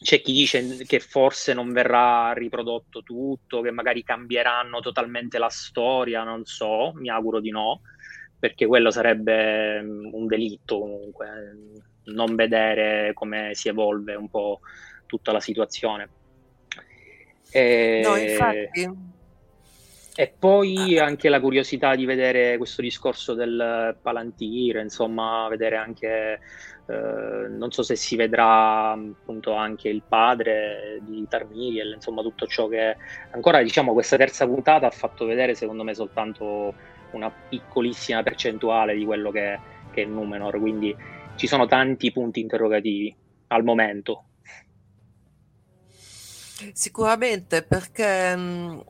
[0.00, 6.22] C'è chi dice che forse non verrà riprodotto tutto, che magari cambieranno totalmente la storia,
[6.22, 7.80] non so, mi auguro di no,
[8.38, 14.60] perché quello sarebbe un delitto comunque, non vedere come si evolve un po'
[15.06, 16.08] tutta la situazione.
[17.50, 18.02] E...
[18.04, 19.06] No, infatti.
[20.20, 26.40] E poi anche la curiosità di vedere questo discorso del Palantire, insomma, vedere anche,
[26.86, 32.66] eh, non so se si vedrà appunto anche il padre di Tarmiriel, insomma, tutto ciò
[32.66, 32.96] che
[33.30, 36.74] ancora, diciamo, questa terza puntata ha fatto vedere, secondo me, soltanto
[37.12, 39.56] una piccolissima percentuale di quello che,
[39.92, 40.96] che è Numenor, quindi
[41.36, 43.14] ci sono tanti punti interrogativi
[43.46, 44.24] al momento.
[46.72, 48.84] Sicuramente perché mh,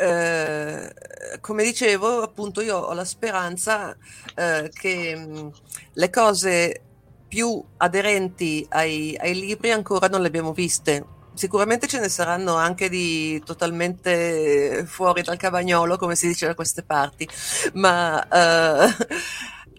[0.00, 0.94] eh,
[1.40, 3.96] come dicevo, appunto, io ho la speranza
[4.34, 5.52] eh, che mh,
[5.94, 6.80] le cose
[7.28, 11.04] più aderenti ai, ai, libri ancora non le abbiamo viste.
[11.34, 16.82] Sicuramente ce ne saranno anche di totalmente fuori dal cavagnolo, come si dice da queste
[16.84, 17.28] parti,
[17.74, 18.96] ma eh,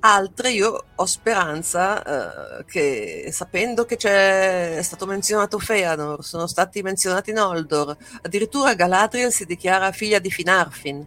[0.07, 6.83] Altre io ho speranza eh, che, sapendo che c'è è stato menzionato Feanor, sono stati
[6.83, 11.03] menzionati Noldor, addirittura Galadriel si dichiara figlia di Finarfin,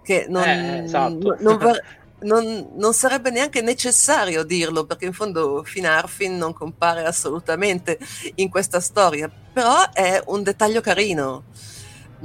[0.00, 1.36] che non, eh, esatto.
[1.40, 1.76] non, va,
[2.20, 7.98] non, non, sarebbe neanche necessario dirlo, perché in fondo Finarfin non compare assolutamente
[8.36, 11.42] in questa storia, però è un dettaglio carino.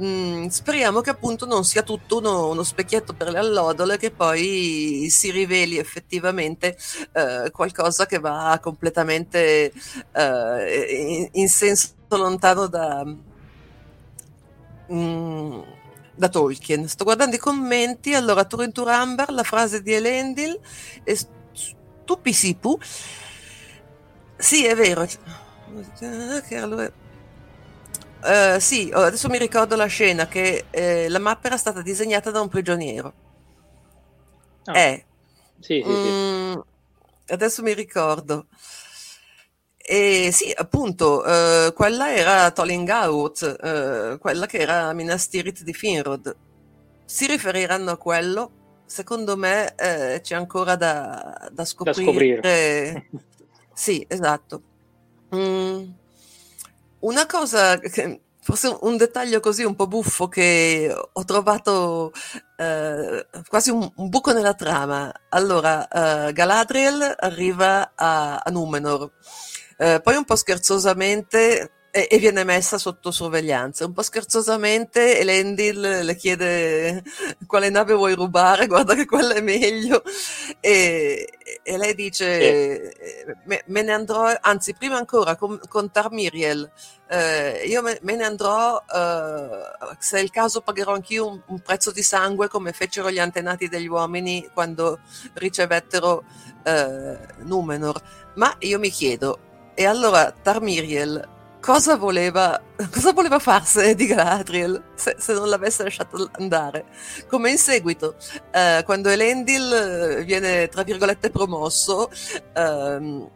[0.02, 5.06] Mm, speriamo che appunto non sia tutto uno, uno, specchietto per le allodole che poi
[5.10, 6.76] si riveli effettivamente
[7.12, 9.72] eh, qualcosa che va completamente
[10.12, 13.04] eh, in, in, senso lontano da,
[14.92, 15.60] mm,
[16.16, 16.88] da Tolkien.
[16.88, 20.58] Sto guardando i commenti, allora Turin Turambar, la frase di Elendil,
[21.04, 21.16] e
[21.52, 22.76] Stupisipu,
[24.36, 25.06] sì è vero,
[26.48, 26.90] che allora
[28.22, 32.30] Uh, sì, oh, adesso mi ricordo la scena che eh, la mappa era stata disegnata
[32.30, 33.12] da un prigioniero.
[34.66, 34.72] Oh.
[34.72, 35.04] Eh.
[35.58, 36.54] Sì, sì, mm,
[37.28, 38.46] Adesso mi ricordo.
[39.76, 46.36] E sì, appunto, uh, quella era Tolingaut, uh, quella che era Minas Tirith di Finrod.
[47.04, 48.50] Si riferiranno a quello?
[48.86, 52.40] Secondo me eh, c'è ancora da, da scoprire.
[52.40, 53.08] Da scoprire.
[53.72, 54.62] sì, esatto.
[55.34, 55.90] Mm.
[57.02, 62.12] Una cosa, che, forse un dettaglio così un po' buffo che ho trovato
[62.56, 65.12] eh, quasi un, un, buco nella trama.
[65.30, 65.88] Allora,
[66.28, 69.10] eh, Galadriel arriva a, a Numenor,
[69.78, 73.84] eh, poi un po' scherzosamente e, viene messa sotto sorveglianza.
[73.84, 77.02] Un po' scherzosamente Elendil le chiede
[77.46, 80.02] quale nave vuoi rubare, guarda che quella è meglio.
[80.60, 81.28] E,
[81.62, 83.32] e lei dice, sì.
[83.44, 86.70] me, me, ne andrò, anzi prima ancora con, con Tarmiriel,
[87.08, 91.60] eh, io me, me, ne andrò, eh, se è il caso pagherò anch'io un, un,
[91.60, 95.00] prezzo di sangue come fecero gli antenati degli uomini quando
[95.34, 96.24] ricevettero
[96.64, 98.00] eh, Numenor.
[98.34, 101.28] Ma io mi chiedo, e allora Tarmiriel
[101.62, 106.86] cosa voleva, cosa voleva farsene di Galadriel se, se, non l'avesse lasciato andare.
[107.28, 108.16] Come in seguito,
[108.50, 112.10] eh, quando Elendil eh, viene, tra virgolette, promosso,
[112.54, 113.30] ehm,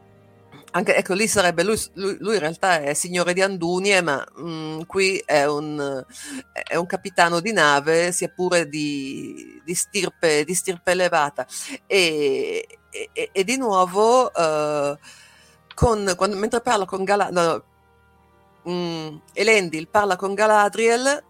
[0.72, 4.48] anche, ecco, lì sarebbe lui, lui, lui, in realtà è signore di Andunie, ma mh,
[4.48, 6.04] mm, qui è un,
[6.52, 11.46] è un, capitano di nave, sia pure di, di, stirpe, di stirpe, elevata.
[11.86, 14.98] E, e, e di nuovo, uh,
[15.74, 17.64] con, quando, mentre parla con Galadriel, no,
[18.68, 21.24] mm, Elendil parla con Galadriel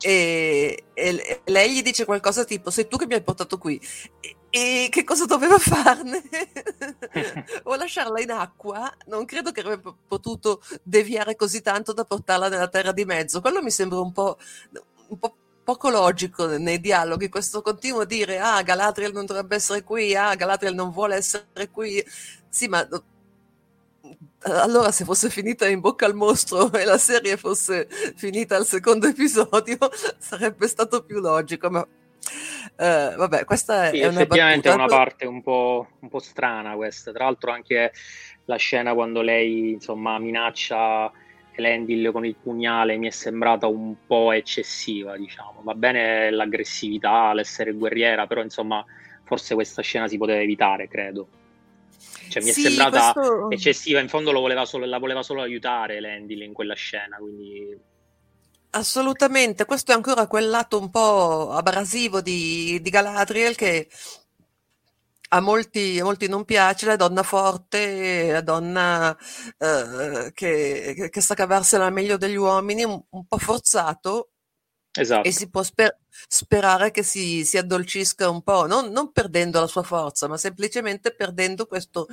[0.00, 3.80] e, e, lei gli dice qualcosa tipo sei tu che mi hai portato qui.
[4.20, 6.22] E, e che cosa doveva farne?
[7.64, 8.92] o lasciarla in acqua?
[9.06, 13.40] Non credo che avrebbe potuto deviare così tanto da portarla nella terra di mezzo.
[13.40, 14.38] Quello mi sembra un po',
[15.08, 20.16] un po' poco logico nei dialoghi questo continuo dire ah Galadriel non dovrebbe essere qui
[20.16, 22.02] ah Galadriel non vuole essere qui.
[22.48, 22.86] Sì ma
[24.42, 29.06] allora se fosse finita in bocca al mostro e la serie fosse finita al secondo
[29.08, 29.78] episodio
[30.18, 31.86] sarebbe stato più logico ma uh,
[33.16, 37.12] vabbè questa sì, è una effettivamente è una parte un po', un po', strana questa.
[37.12, 37.92] Tra l'altro anche
[38.44, 41.10] la scena quando lei insomma minaccia
[41.52, 45.60] Elendil con il pugnale mi è sembrata un po' eccessiva diciamo.
[45.62, 48.84] Va bene l'aggressività l'essere guerriera però insomma
[49.24, 51.28] forse questa scena si poteva evitare credo
[52.28, 53.50] cioè, mi sì, è sembrata questo...
[53.50, 57.76] eccessiva, in fondo voleva solo, la voleva solo aiutare Landil in quella scena, quindi...
[58.70, 63.88] Assolutamente, questo è ancora quel lato un po' abrasivo di, di Galadriel che
[65.30, 69.16] a molti, a molti, non piace la donna forte, la donna
[69.58, 74.30] eh, che, che, sa cavarsela meglio degli uomini, un, un po' forzato,
[75.00, 75.28] Esatto.
[75.28, 75.96] E si può sper-
[76.26, 81.14] sperare che si, si, addolcisca un po', non, non, perdendo la sua forza, ma semplicemente
[81.14, 82.08] perdendo questo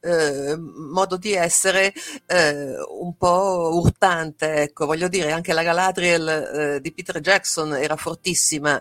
[0.00, 1.92] eh, modo di essere
[2.26, 4.62] eh, un po' urtante.
[4.62, 8.80] Ecco, voglio dire, anche la Galadriel eh, di Peter Jackson era fortissima,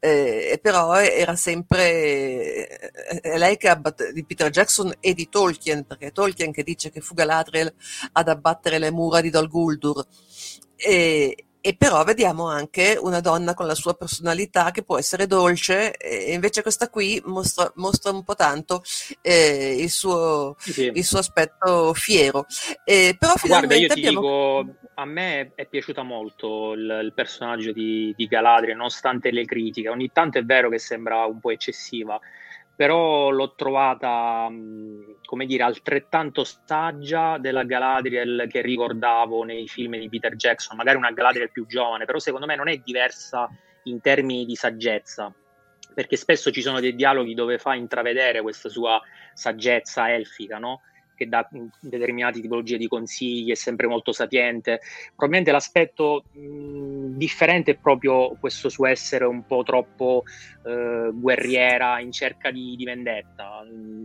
[0.00, 2.66] eh, però era sempre
[3.20, 6.90] è lei che abbatte, di Peter Jackson e di Tolkien, perché è Tolkien che dice
[6.90, 7.72] che fu Galadriel
[8.12, 10.04] ad abbattere le mura di Dol Guldur.
[10.76, 15.96] E, e però vediamo anche una donna con la sua personalità che può essere dolce
[15.96, 18.84] e invece questa qui mostra, mostra un po' tanto
[19.20, 20.92] eh, il, suo, sì.
[20.94, 22.46] il, suo, aspetto fiero.
[22.84, 24.20] Eh, però Guarda, io ti abbiamo...
[24.20, 29.88] dico, a me è piaciuta molto il, il personaggio di, di Galadriel, nonostante le critiche.
[29.88, 32.16] Ogni tanto è vero che sembra un po' eccessiva,
[32.76, 34.48] però l'ho trovata,
[35.24, 41.10] come dire, altrettanto saggia della Galadriel che ricordavo nei film di Peter Jackson, magari una
[41.10, 43.48] Galadriel più giovane, però secondo me non è diversa
[43.84, 45.32] in termini di saggezza,
[45.94, 49.00] perché spesso ci sono dei dialoghi dove fa intravedere questa sua
[49.32, 50.82] saggezza elfica, no?
[51.16, 51.48] Che dà
[51.80, 54.80] determinate tipologie di consigli, è sempre molto sapiente.
[55.06, 60.22] Probabilmente l'aspetto mh, differente è proprio questo suo essere un po' troppo
[60.64, 63.64] eh, guerriera in cerca di, di vendetta.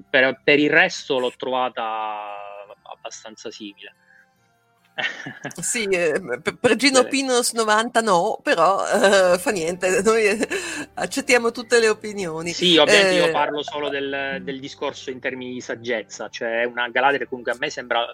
[0.09, 3.95] Per, per, il resto l'ho trovata abbastanza simile.
[5.61, 6.21] Sì, eh,
[6.59, 10.25] per Gino Pinos 90 no, però eh, fa niente, noi
[10.95, 12.51] accettiamo tutte le opinioni.
[12.51, 16.89] Sì, ovviamente eh, io parlo solo del, del, discorso in termini di saggezza, cioè una
[16.89, 18.05] Galadriel comunque a me sembra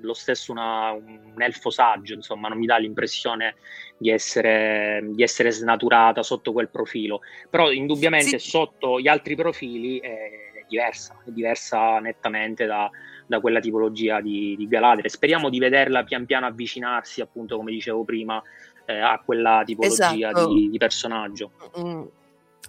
[0.00, 3.56] lo stesso una, un elfo saggio, insomma non mi dà l'impressione
[3.98, 7.20] di essere, di essere snaturata sotto quel profilo,
[7.50, 8.50] però indubbiamente sì.
[8.50, 12.90] sotto gli altri profili è diversa, è diversa nettamente da
[13.26, 15.10] da quella tipologia di, di Galadriel.
[15.10, 18.42] Speriamo di vederla pian piano avvicinarsi, appunto, come dicevo prima,
[18.86, 20.52] eh, a quella tipologia esatto.
[20.52, 21.50] di, di, personaggio.
[21.78, 22.02] Mm.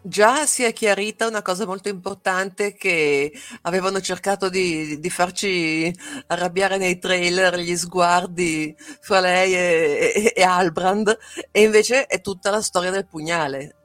[0.02, 3.32] Già si è chiarita una cosa molto importante che
[3.64, 5.92] avevano cercato di, di farci
[6.28, 11.18] arrabbiare nei trailer gli sguardi fra lei e, e, e Albrand,
[11.52, 13.77] e invece è tutta la storia del pugnale.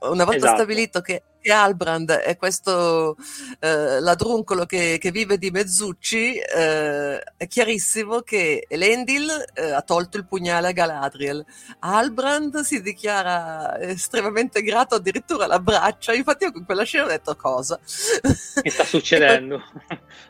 [0.00, 0.56] Una volta esatto.
[0.56, 3.16] stabilito che che Albrand è questo
[3.60, 10.18] eh, ladruncolo che, che, vive di mezzucci, eh, è chiarissimo che Elendil eh, ha tolto
[10.18, 11.44] il pugnale a Galadriel.
[11.80, 16.12] Albrand si dichiara estremamente grato, addirittura l'abbraccia.
[16.12, 17.78] Infatti, io con quella scena ho detto cosa.
[17.80, 19.62] Che sta succedendo?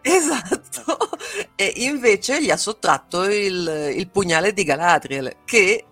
[0.01, 0.97] esatto.
[1.57, 5.87] E invece gli ha sottratto il, il pugnale di Galadriel, che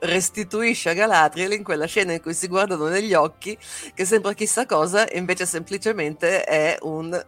[0.00, 3.56] restituisce a Galadriel in quella scena in cui si guardano negli occhi
[3.94, 7.24] che sembra chissà cosa e invece semplicemente è un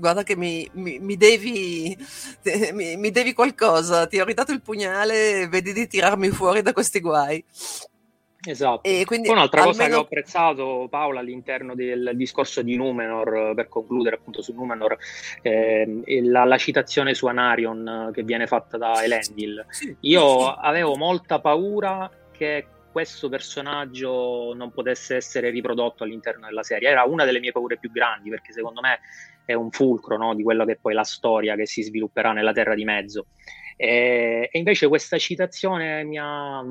[0.00, 1.96] guarda che mi, mi, mi, devi,
[2.74, 7.44] mi, devi qualcosa, ti ho ridato il pugnale, vedi di tirarmi fuori da questi guai.
[8.42, 8.88] Esatto.
[8.88, 9.76] E quindi Poi un'altra almeno...
[9.78, 14.96] cosa che ho apprezzato, Paola, all'interno del discorso di Numenor, per concludere appunto su Numenor,
[15.42, 19.64] eh, la, la, citazione su Anarion che viene fatta da Elendil.
[20.00, 26.88] Io avevo molta paura che questo personaggio non potesse essere riprodotto all'interno della serie.
[26.88, 29.00] Era una delle mie paure più grandi, perché secondo me
[29.44, 32.52] è un fulcro no, di quello che è poi la storia che si svilupperà nella
[32.52, 33.26] Terra di Mezzo.
[33.76, 36.64] E, e invece questa citazione mi ha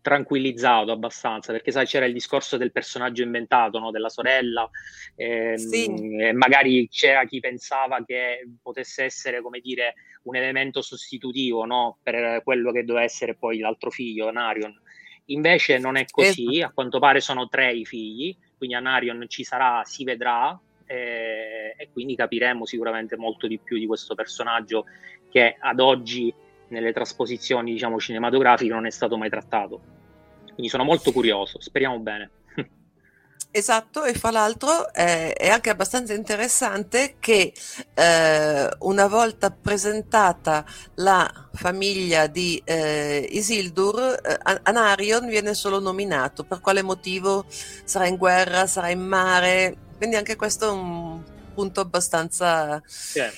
[0.00, 3.90] tranquillizzato abbastanza, perché sai c'era il discorso del personaggio inventato, no?
[3.90, 4.68] della sorella,
[5.16, 6.30] ehm, sì.
[6.32, 9.94] magari c'era chi pensava che potesse essere, come dire,
[10.24, 11.98] un elemento sostitutivo no?
[12.02, 14.74] per quello che doveva essere poi l'altro figlio, Narion.
[15.26, 19.44] Invece non è così, a quanto pare sono tre i figli, quindi a Narion ci
[19.44, 24.86] sarà, si vedrà, e, e quindi capiremo sicuramente molto di più di questo personaggio
[25.30, 26.34] che ad oggi
[26.70, 29.80] nelle trasposizioni diciamo, cinematografiche non è stato mai trattato.
[30.44, 32.30] Quindi sono molto curioso, speriamo bene.
[33.52, 37.52] Esatto, e fra l'altro eh, è anche abbastanza interessante che
[37.94, 40.64] eh, una volta presentata
[40.96, 46.44] la famiglia di eh, Isildur, eh, Anarion viene solo nominato.
[46.44, 49.76] Per quale motivo sarà in guerra, sarà in mare?
[49.96, 51.20] Quindi anche questo è un
[51.52, 52.80] punto abbastanza...
[53.14, 53.32] Yeah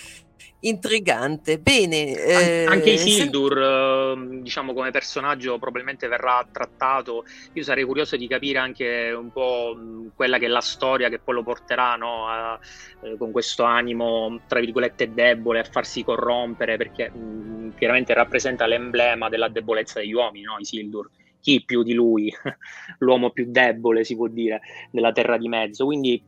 [0.63, 1.59] intrigante.
[1.59, 4.41] Bene, eh, anche Isildur, se...
[4.43, 7.25] diciamo come personaggio, probabilmente verrà trattato.
[7.53, 9.77] Io sarei curioso di capire anche un po'
[10.15, 12.59] quella che è la storia che poi lo porterà no, a,
[13.03, 19.29] eh, con questo animo, tra virgolette, debole a farsi corrompere, perché mh, chiaramente rappresenta l'emblema
[19.29, 21.09] della debolezza degli uomini, no, Isildur.
[21.41, 22.33] Chi più di lui,
[22.99, 24.61] l'uomo più debole, si può dire,
[24.93, 25.87] della terra di mezzo.
[25.87, 26.23] Quindi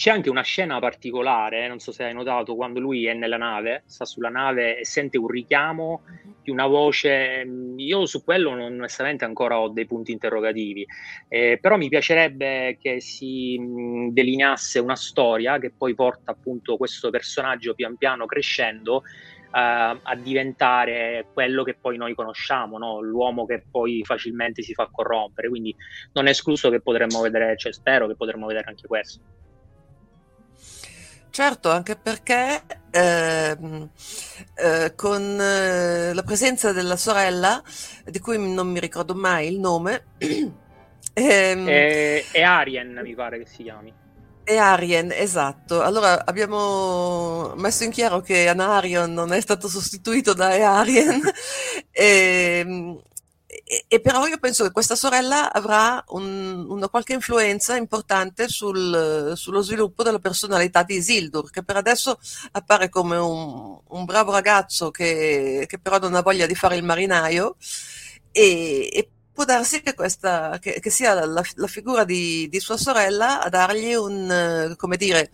[0.00, 3.82] c'è anche una scena particolare, non so se hai notato, quando lui è nella nave,
[3.86, 6.02] sta sulla nave e sente un richiamo
[6.42, 7.46] di una voce.
[7.76, 10.86] Io su quello non, onestamente ancora ho dei punti interrogativi,
[11.28, 17.10] eh, però mi piacerebbe che si mh, delineasse una storia che poi porta appunto questo
[17.10, 19.02] personaggio pian piano crescendo
[19.50, 23.00] Uh, a diventare quello che poi noi conosciamo, no?
[23.00, 25.48] l'uomo che poi facilmente si fa corrompere.
[25.48, 25.74] Quindi
[26.12, 29.20] non è escluso che potremmo vedere, cioè spero che potremmo vedere anche questo.
[31.30, 33.88] Certo, anche perché ehm,
[34.54, 37.62] eh, con eh, la presenza della sorella,
[38.04, 43.46] di cui non mi ricordo mai il nome, ehm, è, è Arien, mi pare che
[43.46, 43.94] si chiami.
[44.42, 45.80] È Arien, esatto.
[45.82, 51.20] Allora abbiamo messo in chiaro che Anarion non è stato sostituito da Arien
[51.92, 53.00] e, ehm,
[53.72, 59.34] e, e, però io penso che questa sorella avrà un, una qualche influenza importante sul,
[59.36, 62.18] sullo sviluppo della personalità di Isildur, che per adesso
[62.50, 66.82] appare come un, un bravo ragazzo che, che, però non ha voglia di fare il
[66.82, 67.54] marinaio.
[68.32, 72.76] E, e può darsi che, questa, che, che sia la, la figura di, di, sua
[72.76, 75.30] sorella a dargli un, come dire,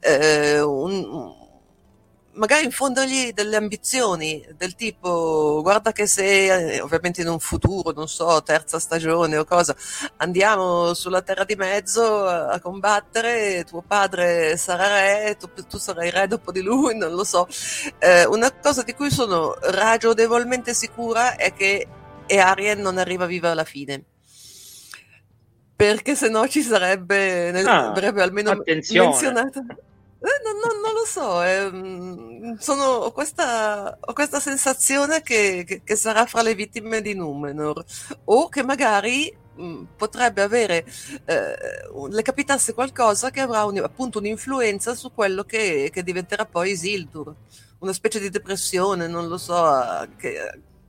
[0.00, 1.45] eh, un
[2.36, 8.08] magari infondergli delle ambizioni del tipo guarda che se eh, ovviamente in un futuro, non
[8.08, 9.74] so, terza stagione o cosa,
[10.18, 16.26] andiamo sulla terra di mezzo a combattere, tuo padre sarà re, tu, tu sarai re
[16.26, 17.46] dopo di lui, non lo so.
[17.98, 21.86] Eh, una cosa di cui sono ragionevolmente sicura è che
[22.28, 24.04] Arien non arriva viva alla fine
[25.76, 29.14] perché se no ci sarebbe, nel, ah, almeno attenzione.
[30.18, 35.82] Eh, non, non, non, lo so, eh, sono, ho, questa, ho, questa, sensazione che, che,
[35.84, 37.84] che, sarà fra le vittime di Numenor
[38.24, 40.86] o che magari mh, mm, potrebbe avere,
[41.26, 41.56] eh,
[42.08, 47.34] le capitasse qualcosa che avrà un, appunto un'influenza su quello che, che, diventerà poi Isildur,
[47.80, 50.08] una specie di depressione, non lo so,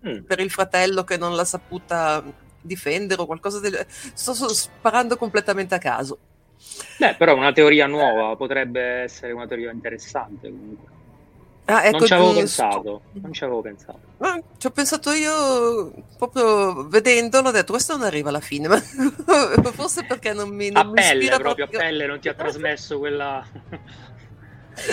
[0.08, 0.20] mm.
[0.26, 2.24] per il fratello che non l'ha saputa
[2.62, 3.86] difendere o qualcosa del...
[4.14, 6.20] Sto sparando completamente a caso.
[6.97, 10.95] Beh, però una teoria nuova potrebbe essere una teoria interessante comunque.
[11.70, 13.99] Ah, ecco, non ci avevo pensato, non ci avevo pensato.
[14.20, 18.80] Ah, ci ho pensato io proprio vedendolo, ho detto questo non arriva alla fine, ma
[19.74, 22.97] forse perché non mi, non a pelle proprio, proprio, a pelle non ti ha trasmesso
[22.99, 23.45] quella...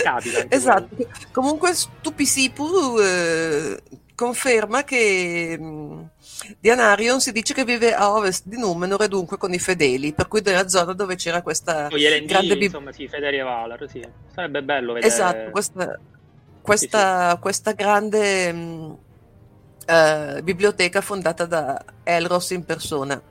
[0.02, 0.46] Capita.
[0.48, 0.96] Esatto.
[0.96, 1.10] Quello.
[1.30, 3.80] Comunque Stupisipu eh,
[4.14, 6.10] conferma che mh,
[6.58, 10.12] di Anarion si dice che vive a ovest di Numenor e dunque con i fedeli,
[10.12, 13.88] per cui nella zona dove c'era questa LND, grande bib- insomma, sì, Fedeli e Valar,
[13.88, 14.06] sì.
[14.32, 15.98] Sarebbe bello vedere Esatto, questa,
[16.60, 17.40] questa, sì, sì.
[17.40, 18.98] questa grande mh,
[19.86, 23.22] uh, biblioteca fondata da Elros in persona.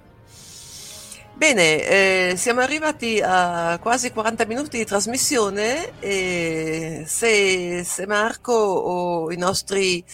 [1.36, 9.32] Bene, eh, siamo arrivati a quasi 40 minuti di trasmissione e se, se, Marco o
[9.32, 10.06] i nostri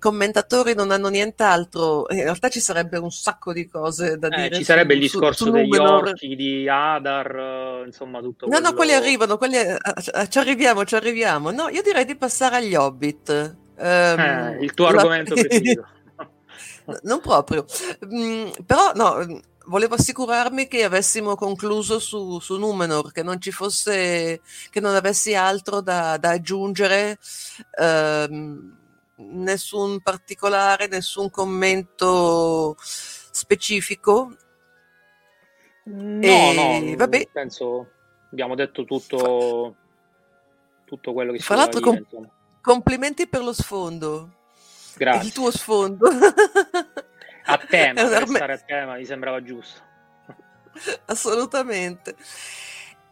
[0.00, 4.56] commentatori non hanno nient'altro, in realtà ci sarebbe un sacco di cose da eh, dire.
[4.56, 8.68] Ci sarebbe su, il discorso su, degli orchi, di Adar, insomma tutto No, quello...
[8.68, 11.52] no, quelli arrivano, quelli, eh, ci arriviamo, ci arriviamo.
[11.52, 13.56] No, io direi di passare agli Hobbit.
[13.76, 14.98] Um, eh, il tuo la...
[14.98, 15.86] argomento preferito.
[17.02, 17.64] non proprio,
[18.04, 19.40] mm, però no
[19.70, 25.34] volevo assicurarmi che avessimo concluso su, su Numenor, che non ci fosse, che non avessi
[25.34, 27.18] altro da, da aggiungere,
[27.78, 28.78] ehm,
[29.20, 34.36] nessun particolare, nessun commento specifico.
[35.84, 37.28] No, e, no, vabbè.
[37.32, 37.88] penso
[38.30, 39.76] abbiamo detto tutto,
[40.84, 44.36] tutto quello che si Fra l'altro, com- complimenti per lo sfondo.
[44.96, 45.26] Grazie.
[45.26, 46.08] Il tuo sfondo.
[47.44, 49.88] a tema, per stare a tema mi sembrava giusto.
[51.06, 52.16] Assolutamente.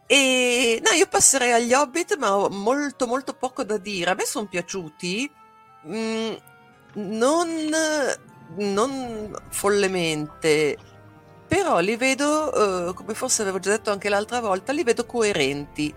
[0.05, 4.11] E no, io passerei agli Hobbit, ma ho molto molto poco da dire.
[4.11, 5.31] A me sono piaciuti,
[5.83, 6.33] mh, mm,
[6.93, 7.49] non,
[8.55, 10.77] non follemente,
[11.47, 15.93] però li vedo, uh, come forse avevo già detto anche l'altra volta, li vedo coerenti.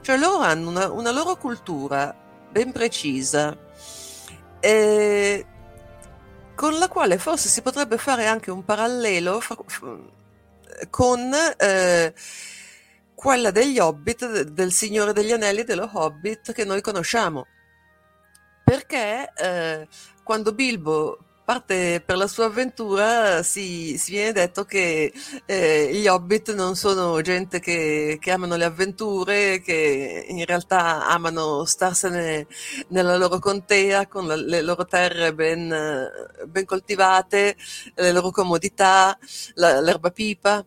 [0.00, 2.14] Cioè loro hanno una, una loro cultura
[2.50, 3.56] ben precisa.
[4.60, 5.46] Eh,
[6.54, 9.56] con la quale forse si potrebbe fare anche un parallelo fra,
[10.90, 12.14] con eh,
[13.14, 17.46] quella degli Hobbit, del Signore degli Anelli, dello Hobbit che noi conosciamo.
[18.64, 19.88] Perché eh,
[20.22, 25.12] quando Bilbo parte per la sua avventura si, si viene detto che
[25.44, 31.64] eh, gli hobbit non sono gente che, che, amano le avventure, che in realtà amano
[31.66, 32.46] starsene
[32.88, 36.08] nella loro contea con la, le loro terre ben,
[36.46, 37.56] ben, coltivate,
[37.94, 39.16] le loro comodità,
[39.54, 40.64] la, l'erba pipa.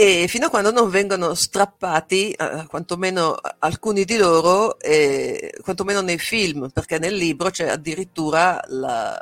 [0.00, 6.18] E fino a quando non vengono strappati, eh, quantomeno alcuni di loro, eh, quantomeno nei
[6.18, 9.20] film, perché nel libro c'è addirittura la,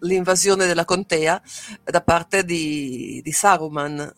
[0.00, 1.40] l'invasione della contea
[1.84, 4.12] da parte di, di Saruman,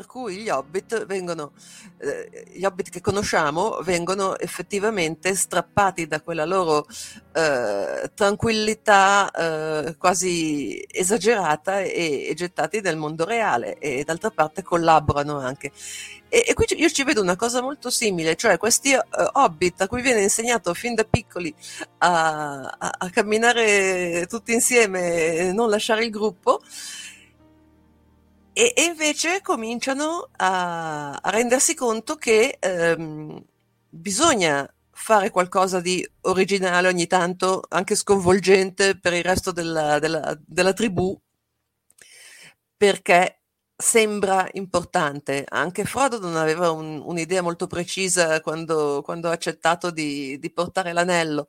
[0.00, 1.52] per cui gli hobbit vengono,
[1.98, 6.86] eh, gli hobbit che conosciamo vengono effettivamente strappati da quella loro
[7.34, 15.38] eh, tranquillità eh, quasi esagerata e, e, gettati nel mondo reale e d'altra parte collaborano
[15.38, 15.70] anche.
[16.30, 19.86] E, e qui io ci vedo una cosa molto simile, cioè questi uh, hobbit a
[19.86, 21.54] cui viene insegnato fin da piccoli
[21.98, 26.62] a, a, a camminare tutti insieme e non lasciare il gruppo,
[28.60, 33.42] e, e invece cominciano a, a, rendersi conto che ehm,
[33.88, 40.74] bisogna fare qualcosa di originale ogni tanto, anche sconvolgente per il resto della, della, della
[40.74, 41.18] tribù,
[42.76, 43.40] perché
[43.76, 45.44] sembra importante.
[45.48, 50.92] Anche Frodo non aveva un, un'idea molto precisa quando, quando ha accettato di, di portare
[50.92, 51.46] l'anello.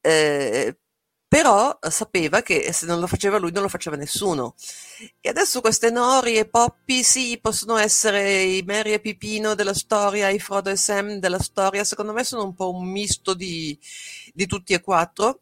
[0.00, 0.78] Eh,
[1.28, 4.54] però eh, sapeva che se non lo faceva lui non lo faceva nessuno.
[5.20, 10.30] E adesso queste Nori e Poppy, sì, possono essere i Mary e Pipino della storia,
[10.30, 13.78] i Frodo e Sam della storia, secondo me sono un po' un misto di,
[14.32, 15.40] di tutti e quattro,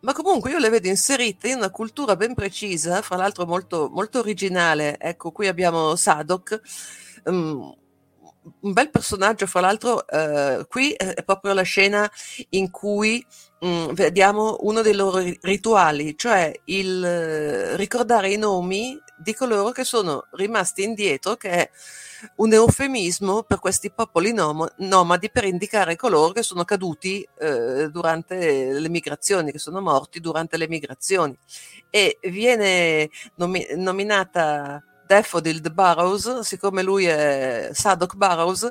[0.00, 4.18] ma comunque io le vedo inserite in una cultura ben precisa, fra l'altro molto, molto
[4.18, 4.98] originale.
[4.98, 6.60] Ecco, qui abbiamo Sadok,
[7.24, 7.74] um,
[8.60, 12.08] un bel personaggio, fra l'altro, eh, qui è proprio la scena
[12.50, 13.24] in cui
[13.64, 19.84] mm, vediamo uno dei loro rituali, cioè il eh, ricordare i nomi di coloro che
[19.84, 21.70] sono rimasti indietro, che è
[22.36, 28.72] un eufemismo per questi popoli nom- nomadi per indicare coloro che sono caduti eh, durante
[28.72, 31.36] le migrazioni, che sono morti durante le migrazioni.
[31.90, 38.68] E viene nomi- nominata Daffodil Burrows, siccome lui è Sadok Burrows,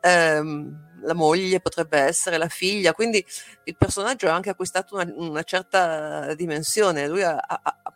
[0.00, 3.24] ehm, la moglie potrebbe essere la figlia, quindi
[3.64, 7.08] il personaggio ha anche acquistato una, una certa dimensione.
[7.08, 7.94] Lui ha, ha, ha,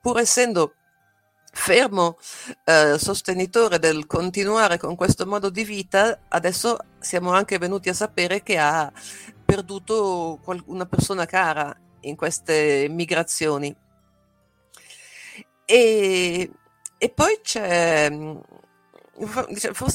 [0.00, 0.74] pur essendo
[1.52, 2.16] fermo
[2.64, 8.42] eh, sostenitore del continuare con questo modo di vita, adesso siamo anche venuti a sapere
[8.42, 8.90] che ha
[9.44, 13.74] perduto una persona cara in queste migrazioni.
[15.64, 16.50] E
[17.02, 18.10] e poi c'è...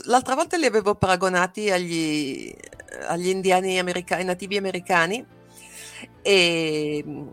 [0.05, 2.53] L'altra volta li avevo paragonati agli,
[3.07, 5.25] agli indiani americani, nativi americani
[6.21, 7.27] e mm,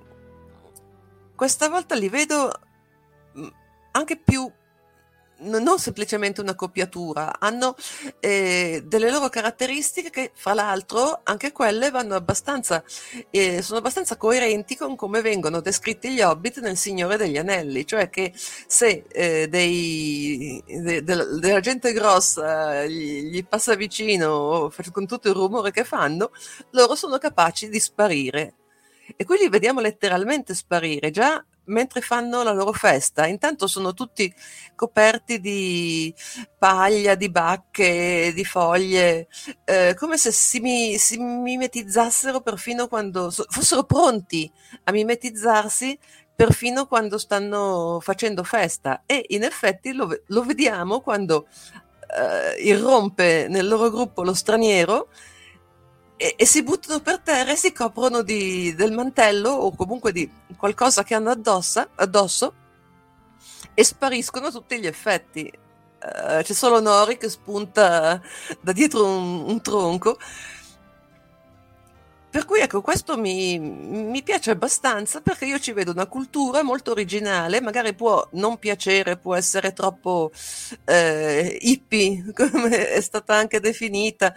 [1.35, 2.53] questa volta li vedo
[3.37, 3.47] mm,
[3.93, 4.51] anche più
[5.43, 7.75] non semplicemente una copiatura, hanno
[8.21, 12.83] eh, delle loro caratteristiche che, fra l'altro, anche quelle vanno abbastanza,
[13.31, 18.11] eh, sono abbastanza coerenti con come vengono descritti gli hobbit nel Signore degli Anelli, cioè
[18.11, 25.29] che se eh, dei, de, de, della gente grossa gli, gli passa vicino con tutto
[25.29, 26.31] il rumore che fanno,
[26.71, 28.55] loro sono capaci di sparire.
[29.17, 31.11] E qui li vediamo letteralmente sparire.
[31.11, 33.27] Già mentre fanno la loro festa.
[33.27, 34.33] Intanto sono tutti
[34.75, 36.15] coperti di
[36.59, 39.29] paglia, di bacche, di foglie,
[39.65, 44.51] eh, come se si, mi, si, mimetizzassero perfino quando fossero pronti
[44.85, 45.99] a mimetizzarsi
[46.35, 49.03] perfino quando stanno facendo festa.
[49.07, 51.47] E in effetti lo, lo vediamo quando
[52.17, 55.09] eh, irrompe nel loro gruppo lo straniero
[56.17, 60.31] e, e, si buttano per terra e si coprono di, del mantello o comunque di
[60.57, 62.55] qualcosa che hanno addossa, addosso
[63.75, 65.51] e spariscono tutti gli effetti.
[66.03, 68.21] Uh, c'è solo Nori che spunta
[68.61, 70.19] da dietro un, un tronco
[72.33, 76.91] per cui ecco, questo mi, mi, piace abbastanza perché io ci vedo una cultura molto
[76.93, 80.31] originale, magari può non piacere, può essere troppo
[80.87, 84.33] eh, hippie, come è stata anche definita,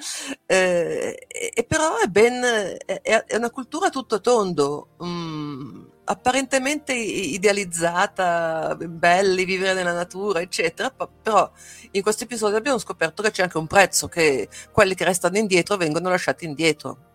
[0.45, 2.43] eh, e, però è, ben,
[2.85, 4.89] è, è, una cultura tutto tondo.
[5.01, 11.49] Mm, apparentemente idealizzata, belli, vivere nella natura, eccetera, però
[11.91, 15.77] in questo episodio abbiamo scoperto che c'è anche un prezzo, che quelli che restano indietro
[15.77, 17.13] vengono lasciati indietro.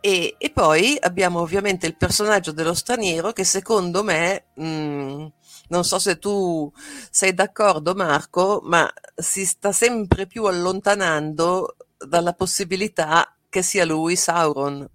[0.00, 5.26] E, e, poi abbiamo ovviamente il personaggio dello straniero che secondo me, mh, mm,
[5.68, 6.72] non so se tu
[7.10, 14.88] sei d'accordo Marco, ma si sta sempre più allontanando dalla possibilità che sia lui Sauron.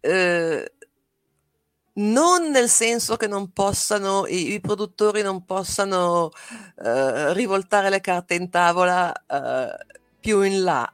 [0.00, 0.72] Eh,
[1.98, 6.30] non nel senso che non possano, i, i produttori non possano
[6.82, 9.86] eh, rivoltare le carte in tavola eh,
[10.20, 10.90] più in là,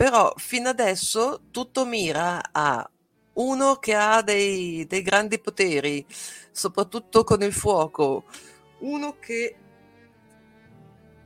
[0.00, 2.90] però fino adesso tutto mira a
[3.34, 6.06] uno che ha dei, dei grandi poteri,
[6.50, 8.24] soprattutto con il fuoco,
[8.78, 9.54] uno che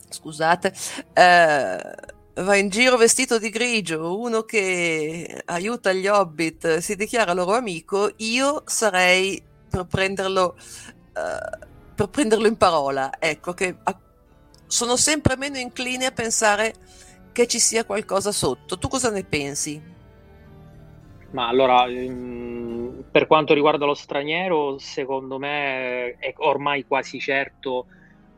[0.08, 0.74] scusate,
[1.12, 1.94] eh,
[2.42, 8.10] va in giro vestito di grigio, uno che aiuta gli hobbit, si dichiara loro amico,
[8.16, 10.56] io sarei per prenderlo,
[11.14, 13.20] uh, per prenderlo in parola.
[13.20, 14.00] Ecco, che a,
[14.66, 16.74] sono sempre meno incline a pensare
[17.34, 18.78] che ci sia qualcosa sotto.
[18.78, 19.82] Tu cosa ne pensi?
[21.32, 27.86] Ma allora, ehm, per quanto riguarda lo straniero, secondo me è ormai quasi certo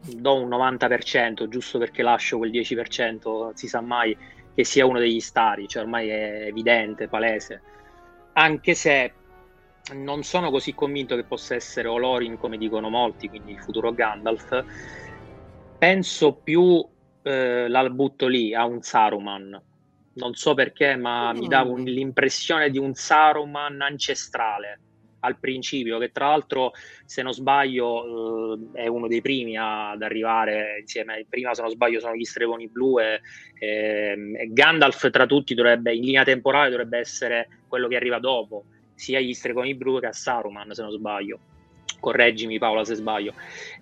[0.00, 4.16] do un 90%, giusto perché lascio quel 10%, non si sa mai
[4.54, 7.60] che sia uno degli stari, cioè ormai è evidente, palese.
[8.32, 9.12] Anche se
[9.92, 14.64] non sono così convinto che possa essere Olorin come dicono molti, quindi il futuro Gandalf.
[15.78, 16.82] Penso più
[17.26, 19.60] eh, la butto lì a un Saruman.
[20.14, 21.38] Non so perché, ma mm.
[21.38, 24.80] mi dà un, l'impressione di un Saruman ancestrale
[25.20, 26.72] al principio, che tra l'altro,
[27.04, 31.26] se non sbaglio, eh, è uno dei primi ad arrivare insieme.
[31.28, 33.20] Prima, se non sbaglio, sono gli Stregoni Blu e,
[33.58, 38.66] e, e Gandalf tra tutti dovrebbe, in linea temporale, dovrebbe essere quello che arriva dopo,
[38.94, 41.40] sia gli Stregoni Blu che a Saruman, se non sbaglio.
[41.98, 43.32] Correggimi Paola se sbaglio.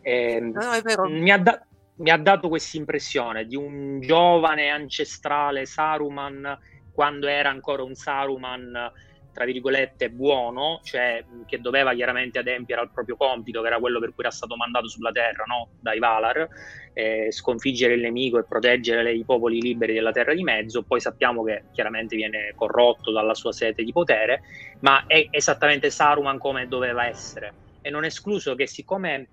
[0.00, 1.08] Eh, no.
[1.08, 1.66] Mi ha, da-
[1.96, 6.58] mi ha dato questa impressione di un giovane ancestrale Saruman
[6.92, 8.92] quando era ancora un Saruman
[9.34, 14.14] tra virgolette, buono, cioè che doveva chiaramente adempiere al proprio compito, che era quello per
[14.14, 15.70] cui era stato mandato sulla terra no?
[15.80, 16.48] dai Valar,
[16.92, 20.84] eh, sconfiggere il nemico e proteggere i popoli liberi della terra di mezzo.
[20.84, 24.42] Poi sappiamo che chiaramente viene corrotto dalla sua sete di potere,
[24.80, 27.52] ma è esattamente Saruman come doveva essere.
[27.82, 29.26] E non escluso che, siccome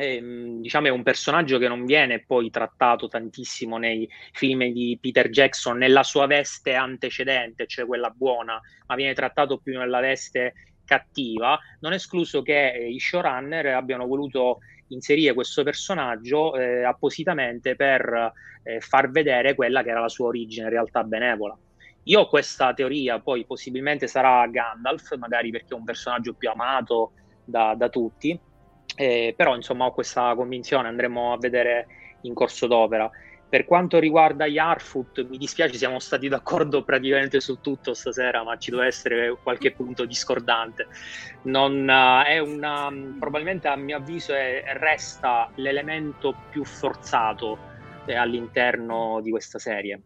[0.00, 5.28] Ehm, diciamo è un personaggio che non viene poi trattato tantissimo nei film di Peter
[5.28, 10.54] Jackson nella sua veste antecedente, cioè quella buona, ma viene trattato più nella veste
[10.86, 17.76] cattiva, non è escluso che eh, i showrunner abbiano voluto inserire questo personaggio eh, appositamente
[17.76, 18.32] per
[18.62, 21.56] eh, far vedere quella che era la sua origine in realtà benevola.
[22.04, 27.12] Io ho questa teoria, poi possibilmente sarà Gandalf, magari perché è un personaggio più amato
[27.44, 28.38] da, da tutti,
[29.00, 31.86] eh, però insomma ho questa convinzione, andremo a vedere
[32.22, 33.10] in corso d'opera.
[33.48, 38.58] Per quanto riguarda gli Harfoot, mi dispiace, siamo stati d'accordo praticamente su tutto stasera, ma
[38.58, 40.86] ci deve essere qualche punto discordante.
[41.44, 47.58] Non, uh, è una, probabilmente a mio avviso è, resta l'elemento più forzato
[48.04, 50.02] eh, all'interno di questa serie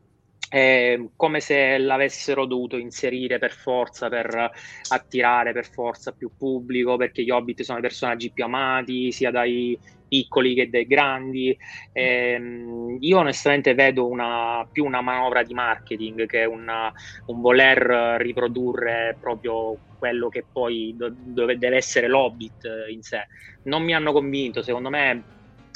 [0.54, 4.50] è come se l'avessero dovuto inserire per forza per
[4.88, 9.76] attirare per forza più pubblico perché gli hobbit sono i personaggi più amati sia dai
[10.06, 11.56] piccoli che dai grandi.
[11.90, 16.92] Ehm, io onestamente vedo una, più una manovra di marketing che una,
[17.26, 23.26] un voler riprodurre proprio quello che poi do, deve essere l'hobbit in sé.
[23.62, 25.26] Non mi hanno convinto secondo me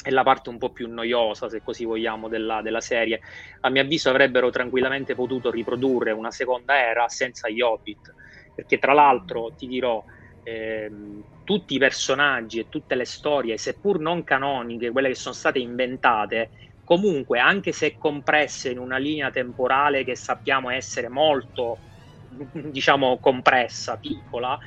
[0.01, 3.19] è la parte un po' più noiosa, se così vogliamo, della, della, serie.
[3.61, 8.13] A mio avviso avrebbero tranquillamente potuto riprodurre una seconda era senza gli Hobbit,
[8.53, 10.01] perché tra l'altro ti dirò,
[10.43, 15.59] ehm, tutti i personaggi e tutte le storie, seppur non canoniche, quelle che sono state
[15.59, 16.51] inventate,
[16.83, 21.81] comunque, anche se compresse in una linea temporale che sappiamo essere molto,
[22.29, 24.57] diciamo, compressa, piccola,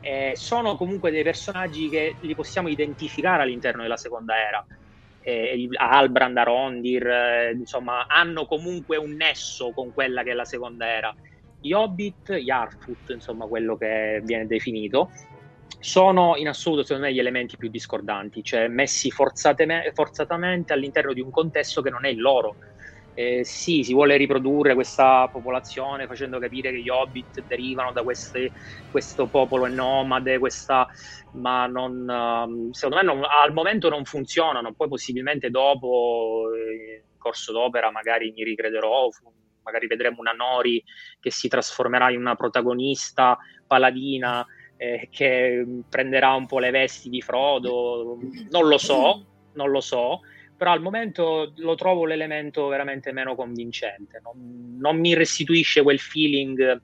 [0.00, 4.64] eh, sono comunque dei personaggi che li possiamo identificare all'interno della seconda era
[5.22, 10.86] eh, Albrand, Arondir, eh, insomma, hanno comunque un nesso con quella che è la seconda
[10.86, 11.14] era.
[11.60, 15.10] Gli Hobbit, gli Harfoot, insomma, quello che viene definito,
[15.78, 21.30] sono in assoluto, secondo me, gli elementi più discordanti, cioè messi forzatamente all'interno di un
[21.30, 22.56] contesto che non è il loro
[23.20, 28.52] eh, sì, si vuole riprodurre questa popolazione facendo capire che gli hobbit derivano da queste,
[28.88, 30.86] questo popolo nomade, questa,
[31.32, 37.18] ma non, ehm, secondo me non, al momento non funzionano, poi possibilmente dopo, eh, in
[37.18, 39.08] corso d'opera, magari mi ricrederò,
[39.64, 40.82] magari vedremo una Nori
[41.20, 44.46] che si trasformerà in una protagonista paladina
[44.78, 48.18] eh, che prenderà un po' le vesti di Frodo,
[48.48, 50.20] non lo so, non lo so
[50.60, 56.82] però al momento lo trovo l'elemento veramente meno convincente, non, non mi restituisce quel feeling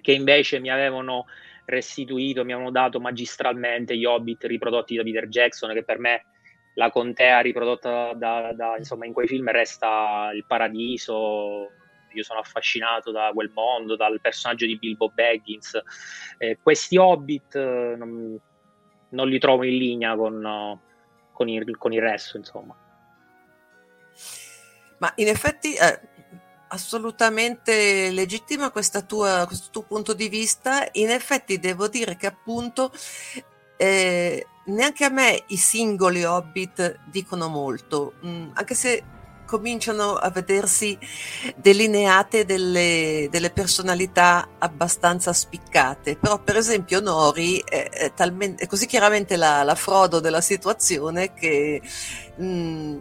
[0.00, 1.26] che invece mi avevano
[1.64, 6.26] restituito, mi avevano dato magistralmente gli Hobbit riprodotti da Peter Jackson, che per me
[6.74, 11.72] la contea riprodotta da, da, insomma, in quei film resta il paradiso.
[12.12, 15.76] Io sono affascinato da quel mondo, dal personaggio di Bilbo Baggins.
[16.38, 18.40] Eh, questi Hobbit eh, non,
[19.08, 20.80] non, li trovo in linea con,
[21.32, 22.76] con, il, con il resto, insomma.
[24.98, 26.00] Ma in effetti è
[26.68, 30.86] assolutamente legittima questa tua, questo tuo punto di vista.
[30.92, 32.92] In effetti devo dire che appunto
[33.76, 39.04] eh, neanche a me i singoli Hobbit dicono molto, mm, anche se
[39.48, 40.96] cominciano a vedersi
[41.56, 46.16] delineate delle, delle personalità abbastanza spiccate.
[46.16, 51.32] Però, per esempio, Nori è, è, talmente, è così chiaramente la, la, Frodo della situazione
[51.32, 51.80] che
[52.36, 52.98] mh, mm,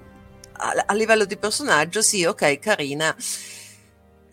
[0.58, 3.16] a, livello di personaggio, sì, ok, carina.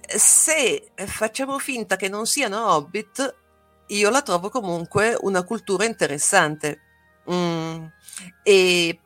[0.06, 3.34] Se facciamo finta che non siano hobbit,
[3.88, 6.80] io la trovo comunque una cultura interessante.
[7.30, 7.84] Mm,
[8.42, 8.98] e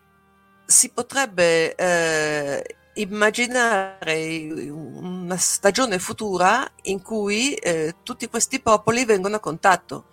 [0.67, 9.41] si potrebbe eh, immaginare una stagione futura in cui eh, tutti questi popoli vengono a
[9.41, 10.07] contatto.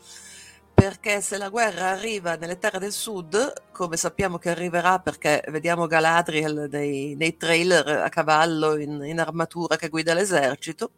[0.76, 5.88] Perché se la guerra arriva nelle terre del sud, come sappiamo che arriverà perché vediamo
[5.88, 10.92] Galadriel nei, nei trailer a cavallo in, in armatura che guida l'esercito,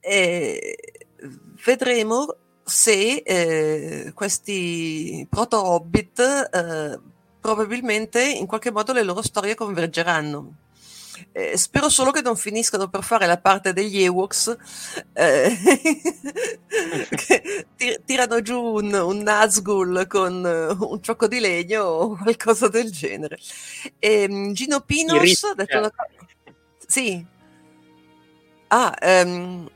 [0.00, 0.76] e
[1.64, 6.20] vedremo se eh, questi proto-hobbit
[6.52, 7.00] eh,
[7.40, 10.56] probabilmente in qualche modo le loro storie convergeranno.
[11.30, 14.56] Eh, spero solo che non finiscano per fare la parte degli Ewoks
[15.12, 15.56] eh,
[17.14, 22.68] che tir- tirano giù un, un Nazgul con uh, un ciocco di legno o qualcosa
[22.68, 23.38] del genere.
[23.98, 26.10] E, um, Gino Pinos ha detto una cosa.
[26.86, 27.24] Sì.
[28.68, 28.94] Ah,
[29.24, 29.68] um,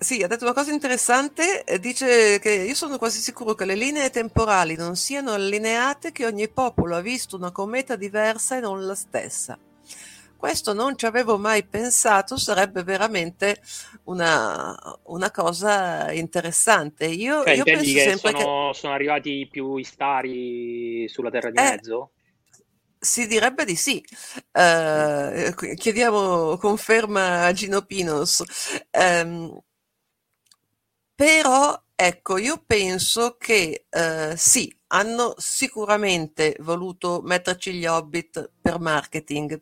[0.00, 3.74] sì, ha detto una cosa interessante, eh, dice che io sono quasi sicuro che le
[3.74, 8.86] linee temporali non siano allineate, che ogni popolo ha visto una cometa diversa e non
[8.86, 9.58] la stessa.
[10.38, 13.60] Questo non ci avevo mai pensato, sarebbe veramente
[14.04, 14.72] una,
[15.06, 17.06] una cosa interessante.
[17.06, 21.58] Io, cioè, io penso che sempre sono, che sono arrivati più istari sulla Terra di
[21.58, 22.12] eh, Mezzo?
[23.00, 24.00] Si direbbe di sì.
[24.52, 28.44] Uh, chiediamo conferma a Gino Pinos.
[28.92, 29.60] Um,
[31.16, 39.60] però, ecco, io penso che eh, sì, hanno sicuramente voluto metterci gli Hobbit per marketing,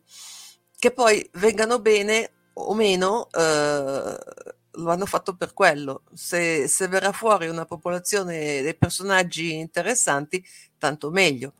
[0.78, 4.16] che poi vengano bene o meno, eh,
[4.76, 6.02] lo hanno fatto per quello.
[6.12, 10.44] Se, se, verrà fuori una popolazione dei personaggi interessanti,
[10.78, 11.54] tanto meglio.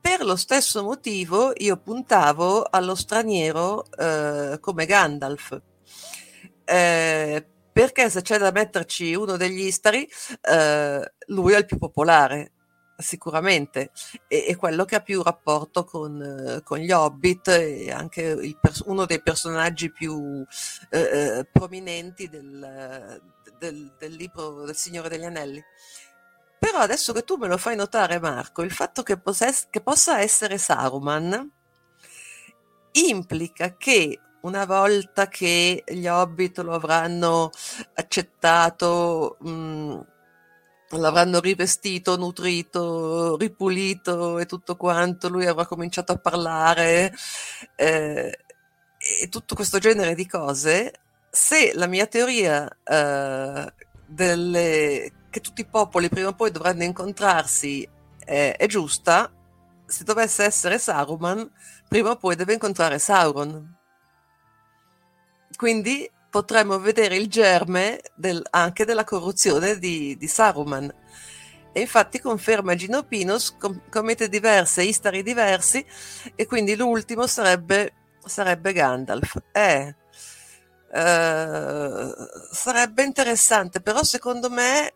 [0.00, 5.60] Per lo stesso motivo io puntavo allo straniero eh, come Gandalf.
[6.64, 10.06] Eh, perché se c'è da metterci uno degli istari,
[10.42, 12.52] eh, lui è il più popolare,
[13.02, 13.90] sicuramente,
[14.28, 18.84] e, è quello che ha più rapporto con, eh, con gli hobbit e anche pers-
[18.86, 20.44] uno dei personaggi più
[20.90, 23.20] eh, eh, prominenti del,
[23.58, 25.62] del, del libro del Signore degli Anelli.
[26.58, 30.20] Però adesso che tu me lo fai notare, Marco, il fatto che, possa, che possa
[30.20, 31.50] essere Saruman
[32.92, 37.50] implica che una volta che gli Hobbit lo avranno
[37.94, 40.00] accettato, mh,
[40.98, 47.14] l'avranno rivestito, nutrito, ripulito e tutto quanto, lui avrà cominciato a parlare
[47.76, 48.38] eh,
[48.98, 50.92] e tutto questo genere di cose,
[51.30, 53.72] se la mia teoria eh,
[54.06, 57.88] delle, che tutti i popoli prima o poi dovranno incontrarsi
[58.24, 59.32] è, è giusta,
[59.86, 61.50] se dovesse essere Saruman,
[61.88, 63.76] prima o poi deve incontrare Sauron.
[65.56, 70.90] Quindi potremmo vedere il germe del, anche della corruzione di, di, Saruman.
[71.72, 75.84] E infatti conferma Gino Pinos com- comete diverse, istari diversi,
[76.34, 77.92] e quindi l'ultimo sarebbe,
[78.24, 79.36] sarebbe Gandalf.
[79.52, 79.94] Eh,
[80.90, 82.12] eh,
[82.50, 84.94] sarebbe interessante, però secondo me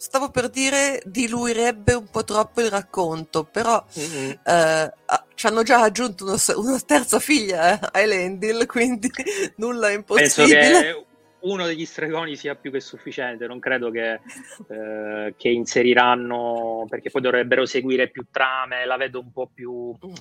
[0.00, 4.30] stavo per dire diluirebbe un po' troppo il racconto, però mm-hmm.
[4.46, 4.92] eh,
[5.34, 9.10] ci hanno già aggiunto uno, una terza figlia eh, a Elendil, quindi
[9.56, 10.58] nulla è impossibile.
[10.58, 11.04] Penso che
[11.40, 14.20] uno degli stregoni sia più che sufficiente, non credo che,
[14.68, 19.94] eh, che, inseriranno, perché poi dovrebbero seguire più trame, la vedo un po' più...
[19.94, 20.12] Mm.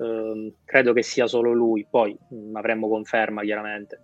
[0.00, 4.02] Ehm, credo che sia solo lui, poi mh, mm, avremmo conferma chiaramente.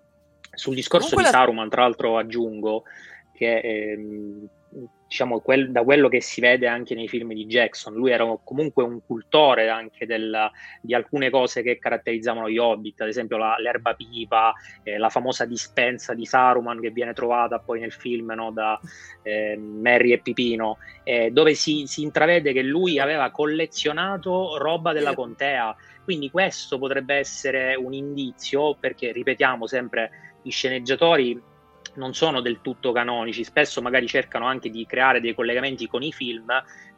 [0.52, 2.84] Sul discorso Comunque di Saruman, tra l'altro aggiungo
[3.32, 3.58] che...
[3.58, 4.48] Ehm,
[5.06, 8.82] diciamo, quel, da quello che si vede anche nei film di Jackson, lui era comunque
[8.82, 10.50] un cultore anche del,
[10.80, 14.52] di alcune cose che caratterizzavano gli Hobbit, ad esempio la, l'erba pipa,
[14.82, 18.80] eh, la famosa dispensa di Saruman che viene trovata poi nel film no, da
[19.22, 25.14] eh, Merry e Pipino, eh, dove si, si intravede che lui aveva collezionato roba della
[25.14, 25.76] contea.
[26.02, 30.10] Quindi questo potrebbe essere un indizio, perché ripetiamo sempre,
[30.42, 31.40] i sceneggiatori
[31.96, 36.12] non sono del tutto canonici, spesso magari cercano anche di creare dei collegamenti con i
[36.12, 36.46] film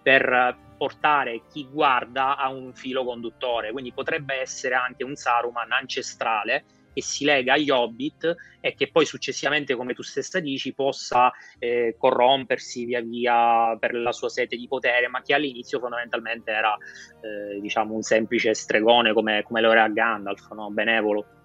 [0.02, 6.64] per portare chi guarda a un filo conduttore, quindi potrebbe essere anche un Saruman ancestrale
[6.96, 11.94] che si lega agli Hobbit e che poi successivamente, come tu stessa dici, possa eh,
[11.98, 17.60] corrompersi via via per la sua sete di potere, ma che all'inizio fondamentalmente era eh,
[17.60, 20.70] diciamo un semplice stregone come, come lo era Gandalf, no?
[20.70, 21.35] benevolo.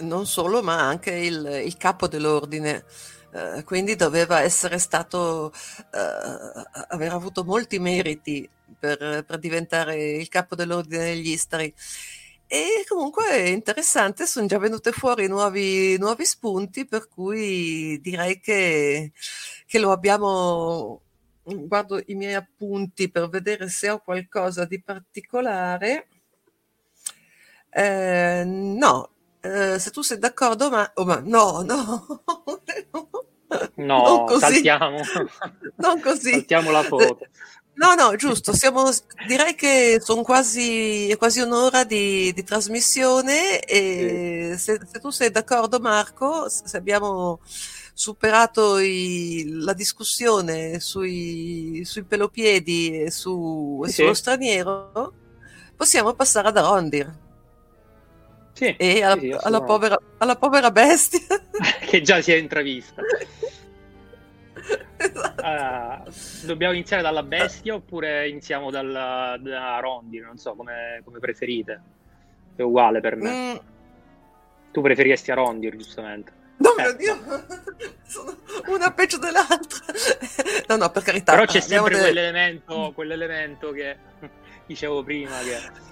[0.00, 2.84] Non solo, ma anche il, il capo dell'ordine.
[3.32, 8.46] Uh, quindi doveva essere stato, uh, aver avuto molti meriti
[8.78, 11.72] per, per, diventare il capo dell'ordine degli Istari.
[12.46, 19.12] E comunque è interessante, sono già venute fuori nuovi, nuovi spunti, per cui direi che,
[19.66, 21.00] che lo abbiamo.
[21.44, 26.08] Guardo i miei appunti per vedere se ho qualcosa di particolare.
[27.70, 29.11] Eh, no,
[29.42, 32.22] eh, se tu sei d'accordo, ma, oh, ma no, no,
[33.74, 34.40] no, non così.
[34.40, 34.98] saltiamo,
[35.76, 36.30] non così.
[36.30, 37.18] saltiamo la foto.
[37.74, 38.88] No, no, giusto, siamo,
[39.26, 44.62] direi che sono quasi, quasi un'ora di, di trasmissione e sì.
[44.62, 47.40] se, se, tu sei d'accordo Marco, se abbiamo
[47.94, 53.92] superato i, la discussione sui, sui pelopiedi e su, sì.
[53.92, 55.12] sullo straniero,
[55.74, 57.30] possiamo passare ad Arondir.
[58.52, 61.20] Sì, e alla, sì, alla, povera, alla, povera, bestia
[61.80, 63.02] che già si è intravista.
[64.96, 65.42] esatto.
[65.42, 70.20] uh, dobbiamo iniziare dalla bestia oppure iniziamo dalla, da Rondi?
[70.20, 71.80] Non so come, come, preferite.
[72.54, 73.52] È uguale per me.
[73.52, 73.56] Mm.
[74.70, 76.32] Tu preferiresti a Rondir, giustamente.
[76.58, 76.82] No, eh.
[76.82, 77.18] mio Dio,
[78.06, 78.36] sono
[78.66, 79.80] una peggio dell'altra.
[80.68, 81.32] no, no, per carità.
[81.32, 83.96] Però c'è sempre quell'elemento, quell'elemento che
[84.66, 85.90] dicevo prima che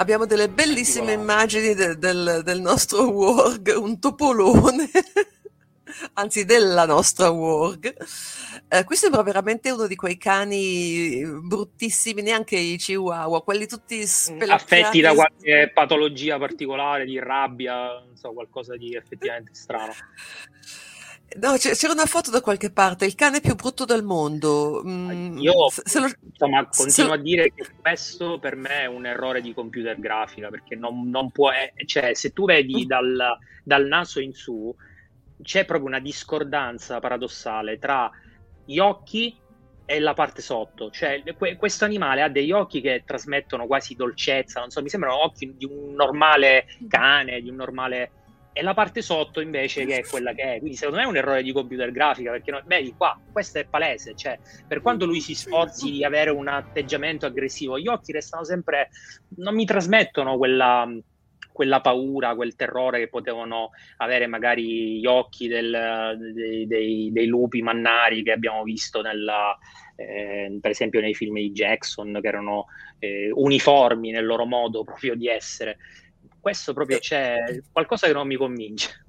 [0.00, 4.88] Abbiamo delle bellissime immagini de- del, del, nostro Warg, un topolone,
[6.14, 7.94] anzi della nostra Warg.
[8.66, 14.74] Eh, qui sembra veramente uno di quei cani bruttissimi, neanche i chihuahua, quelli tutti spelacchiati.
[14.74, 19.92] Affetti da qualche patologia particolare, di rabbia, non so, qualcosa di effettivamente strano.
[21.38, 24.82] No, c'era una foto da qualche parte, il cane più brutto del mondo.
[24.84, 27.16] Mm, Io se lo, insomma, continuo se...
[27.16, 31.30] a dire che questo per me è un errore di computer grafica, perché non, non
[31.30, 32.88] può, eh, cioè se tu vedi mm.
[32.88, 34.74] dal, dal, naso in su,
[35.40, 38.10] c'è proprio una discordanza paradossale tra
[38.64, 39.38] gli occhi
[39.84, 40.90] e la parte sotto.
[40.90, 45.22] Cioè, que- questo animale ha degli occhi che trasmettono quasi dolcezza, non so, mi sembrano
[45.22, 48.10] occhi di un normale cane, di un normale
[48.52, 50.58] e la parte sotto invece che è quella che è.
[50.58, 53.64] Quindi secondo me è un errore di computer grafica, perché no, vedi qua, questo è
[53.64, 58.44] palese, cioè per quanto lui si sforzi di avere un atteggiamento aggressivo, gli occhi restano
[58.44, 58.90] sempre,
[59.36, 60.88] non mi trasmettono quella,
[61.52, 67.62] quella paura, quel terrore che potevano avere magari gli occhi del, dei, dei, dei, lupi
[67.62, 69.56] mannari che abbiamo visto nella,
[69.94, 72.66] eh, per esempio nei film di Jackson, che erano
[72.98, 75.78] eh, uniformi nel loro modo proprio di essere
[76.40, 79.04] questo proprio c'è qualcosa che non mi convince.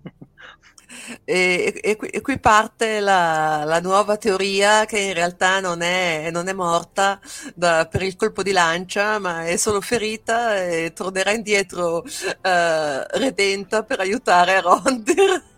[1.23, 6.29] E, e, qui, e qui, parte la, la, nuova teoria che in realtà non è,
[6.31, 7.19] non è morta
[7.55, 12.03] da, per il colpo di lancia, ma è solo ferita e tornerà indietro uh,
[12.41, 15.43] redenta per aiutare Rondir.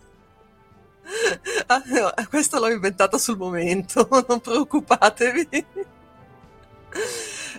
[1.66, 5.66] Ah, no, questo l'ho inventato sul momento, non preoccupatevi.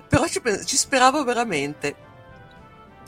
[0.07, 2.04] Però ci, ci speravo veramente.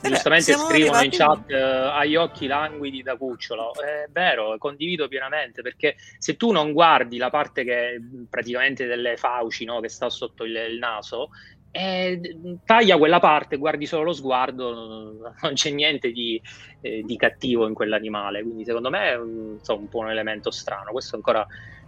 [0.00, 3.72] Eh Giustamente scrivono in chat uh, agli occhi languidi da cucciolo.
[3.74, 9.64] È vero, condivido pienamente perché se tu non guardi la parte che praticamente delle fauci
[9.64, 11.30] no, che sta sotto il, il naso,
[11.70, 12.20] eh,
[12.64, 16.40] taglia quella parte, guardi solo lo sguardo, non c'è niente di,
[16.80, 18.42] eh, di cattivo in quell'animale.
[18.42, 20.92] Quindi secondo me è un, so, un po' un elemento strano.
[20.92, 21.46] Questo ancora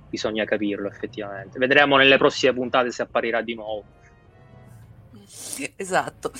[0.09, 1.59] bisogna capirlo effettivamente.
[1.59, 3.85] Vedremo nelle prossime puntate se apparirà di nuovo.
[5.77, 6.33] Esatto.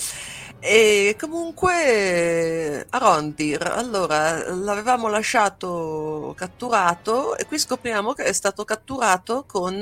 [0.63, 9.81] E comunque Arondir, allora l'avevamo lasciato catturato e qui scopriamo che è stato catturato con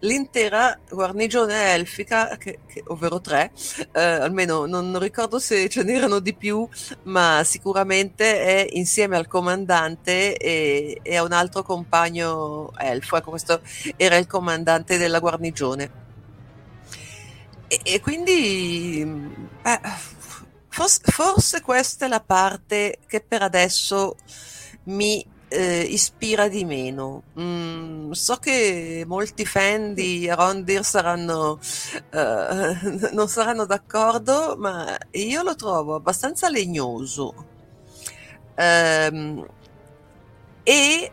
[0.00, 3.50] l'intera guarnigione elfica, che, che, ovvero tre,
[3.92, 6.68] eh, almeno non, non, ricordo se ce n'erano di più,
[7.04, 13.16] ma sicuramente è insieme al comandante e, e a un altro compagno elfo.
[13.16, 13.60] Ecco, questo
[13.96, 16.02] era il comandante della guarnigione.
[17.80, 19.00] E, quindi
[19.62, 19.80] eh,
[20.68, 24.16] forse, forse, questa è la parte che per adesso
[24.84, 27.22] mi eh, ispira di meno.
[27.40, 31.58] Mm, so che molti fan di Rondir saranno,
[32.10, 32.76] eh,
[33.12, 37.50] non saranno d'accordo, ma io lo trovo abbastanza legnoso.
[38.54, 39.46] Um,
[40.62, 41.10] e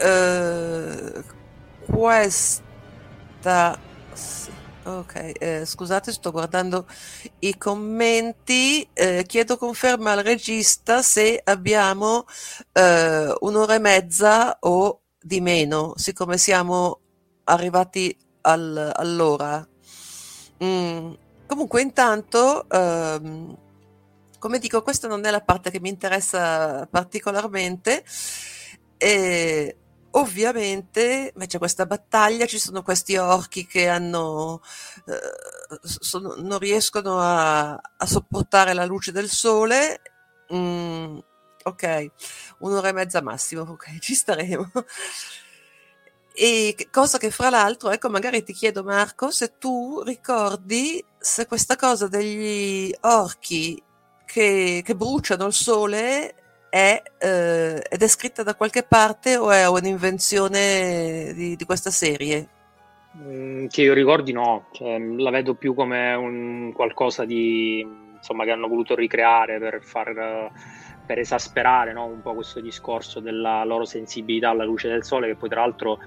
[0.00, 1.22] uh,
[1.84, 3.78] questa
[4.84, 6.88] Ok, eh, scusate, sto guardando
[7.38, 8.86] i commenti.
[8.92, 12.24] Eh, chiedo conferma al regista se abbiamo
[12.72, 16.98] eh, un'ora e mezza o di meno, siccome siamo
[17.44, 19.64] arrivati al, all'ora.
[20.64, 21.12] Mm,
[21.46, 23.56] comunque, intanto, ehm,
[24.40, 28.04] come dico, questa non è la parte che mi interessa particolarmente.
[28.96, 29.76] E
[30.12, 34.60] ovviamente c'è questa battaglia, ci sono questi orchi che hanno,
[35.06, 40.02] eh, sono, non riescono a, a, sopportare la luce del sole.
[40.52, 41.18] Mm,
[41.64, 42.10] ok,
[42.58, 44.70] un'ora e mezza massimo, ok, ci staremo.
[46.34, 51.76] E cosa che fra l'altro, ecco, magari ti chiedo Marco, se tu ricordi se questa
[51.76, 53.82] cosa degli orchi
[54.24, 56.41] che, che bruciano il sole
[56.72, 62.48] è, eh, è descritta da qualche parte o è un'invenzione di, di questa serie?
[63.18, 68.52] Mm, che io ricordi no, cioè, la vedo più come un qualcosa di insomma che
[68.52, 70.50] hanno voluto ricreare per far
[71.04, 75.34] per esasperare no, un po' questo discorso della loro sensibilità alla luce del sole, che
[75.34, 75.98] poi tra l'altro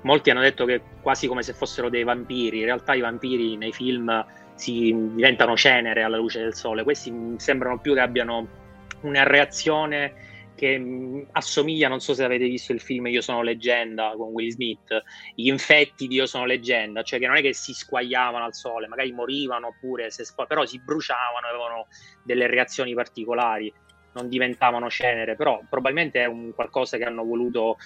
[0.00, 3.72] molti hanno detto che quasi come se fossero dei vampiri, in realtà i vampiri nei
[3.72, 8.66] film si diventano cenere alla luce del sole, questi sembrano più che abbiano
[9.02, 10.26] una reazione
[10.58, 14.50] che mm, assomiglia, non so se avete visto il film Io sono leggenda con Will
[14.50, 15.02] Smith,
[15.34, 18.88] gli infetti di Io sono leggenda, cioè che non è che si squagliavano al sole,
[18.88, 21.86] magari morivano oppure se, però si bruciavano, avevano
[22.24, 23.72] delle reazioni particolari
[24.18, 27.76] non diventavano cenere, però probabilmente è un qualcosa che hanno voluto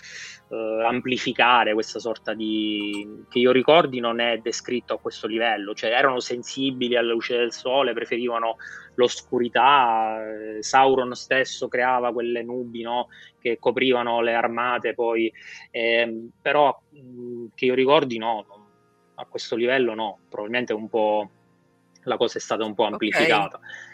[0.49, 5.91] eh, amplificare questa sorta di che io ricordi non è descritto a questo livello, cioè
[5.91, 8.57] erano sensibili alla luce del sole, preferivano
[8.95, 13.09] l'oscurità, eh, Sauron stesso creava quelle nubi no,
[13.39, 15.33] che coprivano le armate poi,
[15.71, 18.47] eh, però mh, che io ricordi no,
[19.15, 21.31] a questo livello no, probabilmente un po'
[22.05, 23.59] la cosa è stata un po' amplificata.
[23.59, 23.92] Okay.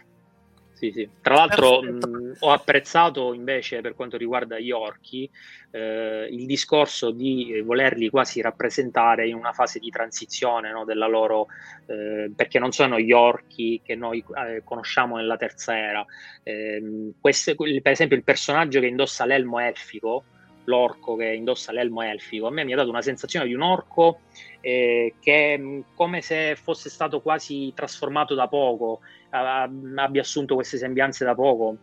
[0.78, 1.08] Sì, sì.
[1.20, 5.28] Tra l'altro mh, ho apprezzato invece per quanto riguarda gli orchi
[5.72, 11.48] eh, il discorso di volerli quasi rappresentare in una fase di transizione no, della loro,
[11.86, 16.06] eh, perché non sono gli orchi che noi eh, conosciamo nella terza era.
[16.44, 20.22] Ehm, queste, per esempio il personaggio che indossa l'elmo elfico,
[20.68, 24.20] l'orco che indossa l'elmo elfico, a me mi ha dato una sensazione di un orco
[24.60, 29.00] eh, che come se fosse stato quasi trasformato da poco,
[29.30, 31.76] abbia assunto queste sembianze da poco.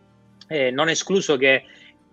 [0.48, 1.64] Eh, non escluso che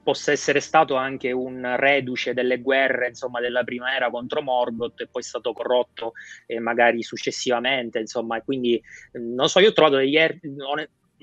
[0.02, 5.08] possa essere stato anche un reduce delle guerre insomma, della prima era contro Morgoth e
[5.08, 6.12] poi stato corrotto
[6.46, 8.82] eh, magari successivamente insomma quindi
[9.14, 10.40] non so io ho trovato degli er-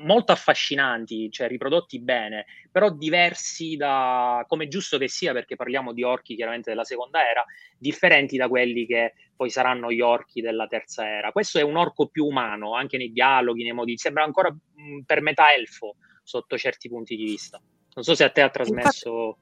[0.03, 6.03] molto affascinanti, cioè riprodotti bene, però diversi da, come giusto che sia, perché parliamo di
[6.03, 7.45] orchi chiaramente della seconda era,
[7.79, 11.33] differenti da quelli che poi saranno gli orchi della terza era.
[11.33, 15.01] Questo è un orco più umano, anche nei dialoghi, nei modi, sembra ancora mh, mm,
[15.01, 17.61] per metà elfo sotto certi punti di vista.
[17.95, 19.39] Non so se a te ha trasmesso...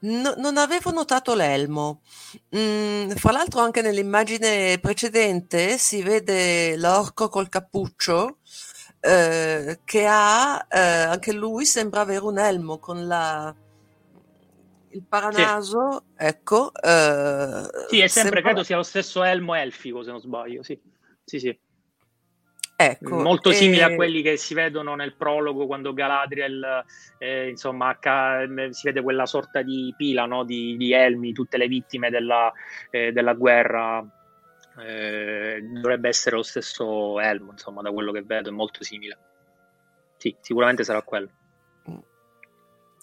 [0.00, 2.00] No, non avevo notato l'elmo.
[2.56, 8.38] Mm, fra l'altro anche nell'immagine precedente si vede l'orco col cappuccio
[9.00, 13.54] eh, che ha eh, anche lui sembra avere un elmo con la
[14.92, 16.24] il paranaso, sì.
[16.26, 16.72] ecco.
[16.74, 18.40] Eh, sì, è sempre, sembra...
[18.40, 20.80] credo sia lo stesso elmo elfico, se non sbaglio, sì.
[21.24, 21.58] Sì, sì.
[22.76, 26.82] Ecco, Molto simile a quelli che si vedono nel prologo quando Galadriel,
[27.18, 30.44] eh, insomma, ca- si vede quella sorta di pila no?
[30.44, 32.50] di, di, elmi, tutte le vittime della,
[32.90, 34.02] eh, della guerra
[34.78, 39.18] eh, dovrebbe essere lo stesso Elmo, insomma, da quello che vedo, è molto simile.
[40.16, 41.30] Sì, sicuramente sarà quello.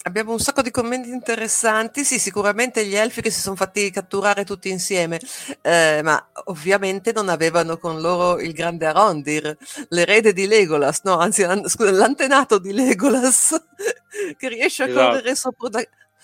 [0.04, 4.46] Abbiamo un sacco di commenti interessanti, sì, sicuramente gli elfi che si sono fatti catturare
[4.46, 5.20] tutti insieme,
[5.62, 9.58] eh, ma ovviamente non avevano con loro il grande Arondir,
[9.90, 13.62] l'erede di Legolas, no, anzi, scusa, l'antenato di Legolas,
[14.38, 15.10] che riesce a esatto.
[15.10, 15.84] correre sopra una,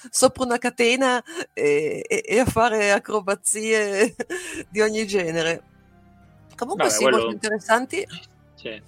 [0.10, 1.24] sopra una catena
[1.54, 4.16] e, e, e a fare acrobazie
[4.70, 5.64] di ogni genere.
[6.56, 7.18] Comunque vabbè, sì, quello...
[7.18, 8.08] molto interessanti.
[8.56, 8.82] Sì.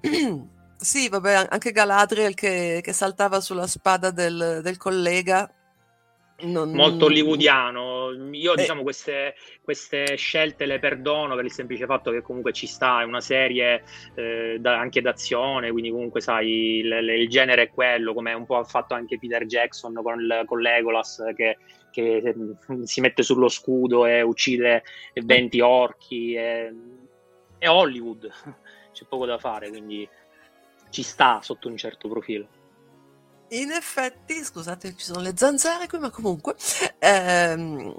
[0.76, 5.50] sì, vabbè, anche Galadriel che, che saltava sulla spada del, del collega
[6.42, 6.72] non...
[6.72, 8.10] molto hollywoodiano.
[8.32, 8.56] Io, eh.
[8.56, 13.04] diciamo, queste, queste, scelte le perdono per il semplice fatto che comunque ci sta, è
[13.04, 13.82] una serie
[14.14, 18.56] eh, da, anche d'azione, quindi comunque sai, il, il, genere è quello, come un po'
[18.56, 21.58] ha fatto anche Peter Jackson con, il, con Legolas che,
[21.90, 22.34] che,
[22.84, 24.82] si mette sullo scudo e uccide
[25.14, 26.34] 20 orchi.
[26.34, 26.72] È,
[27.58, 28.30] è Hollywood,
[28.92, 30.08] c'è poco da fare, quindi
[30.90, 32.59] ci sta sotto un certo profilo.
[33.52, 36.54] In effetti, scusate, ci sono le zanzare qui, ma comunque,
[36.98, 37.92] ehm,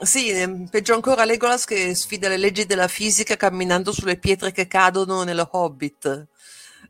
[0.00, 4.66] Sì, ehm, peggio ancora Legolas che sfida le leggi della fisica camminando sulle pietre che
[4.66, 6.26] cadono nello Hobbit.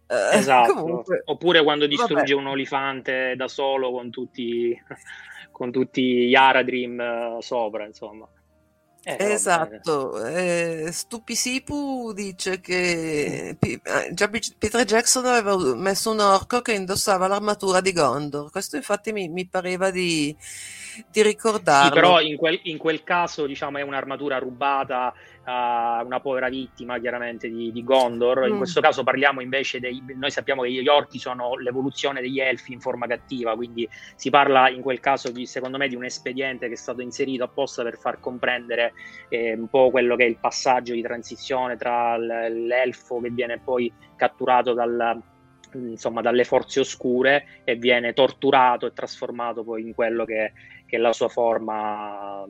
[0.09, 0.74] Eh, esatto.
[0.74, 2.47] Comunque, Oppure quando distrugge vabbè.
[2.47, 4.77] un olifante da solo con tutti,
[5.53, 8.28] con tutti gli Aradrim uh, sopra, insomma.
[9.09, 13.78] Eh, esatto, eh, Stupisipu dice che eh,
[14.12, 18.51] già Peter Jackson aveva messo un orco che indossava l'armatura di Gondor.
[18.51, 20.37] Questo infatti mi, mi pareva di,
[21.10, 21.94] di ricordarlo.
[21.94, 25.12] Sì, però in quel, in quel caso diciamo, è un'armatura rubata
[25.44, 28.47] a una povera vittima chiaramente di, di Gondor.
[28.47, 28.59] In mm.
[28.59, 30.02] questo caso parliamo invece dei...
[30.14, 34.68] Noi sappiamo che gli orchi sono l'evoluzione degli elfi in forma cattiva, quindi si parla
[34.68, 37.97] in quel caso di, secondo me di un espediente che è stato inserito apposta per
[37.97, 38.93] far comprendere
[39.28, 43.93] eh, un po' quello che è il passaggio di transizione tra l'elfo che viene poi
[44.16, 45.23] catturato dal
[45.73, 50.52] insomma, dalle forze oscure e viene torturato e trasformato poi in quello che,
[50.87, 52.45] che la sua forma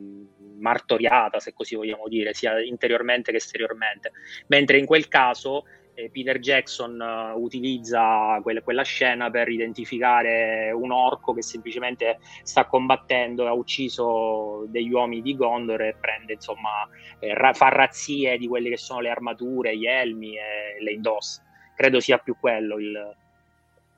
[0.59, 4.11] martoriata, se così vogliamo dire, sia interiormente che esteriormente.
[4.47, 5.65] Mentre in quel caso
[5.97, 12.65] eh, Peter Jackson uh, utilizza quel, quella scena per identificare un orco che semplicemente sta
[12.65, 16.87] combattendo, ha ucciso degli uomini di Gondor e prende, insomma,
[17.19, 21.43] eh, ra- fa razzie di quelle che sono le armature, gli elmi e le indossa.
[21.75, 23.15] Credo sia più quello il,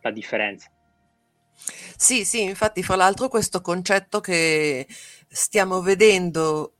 [0.02, 0.72] la differenza.
[1.96, 4.88] Sì, sì, infatti, fra l'altro, questo concetto che
[5.28, 6.76] stiamo vedendo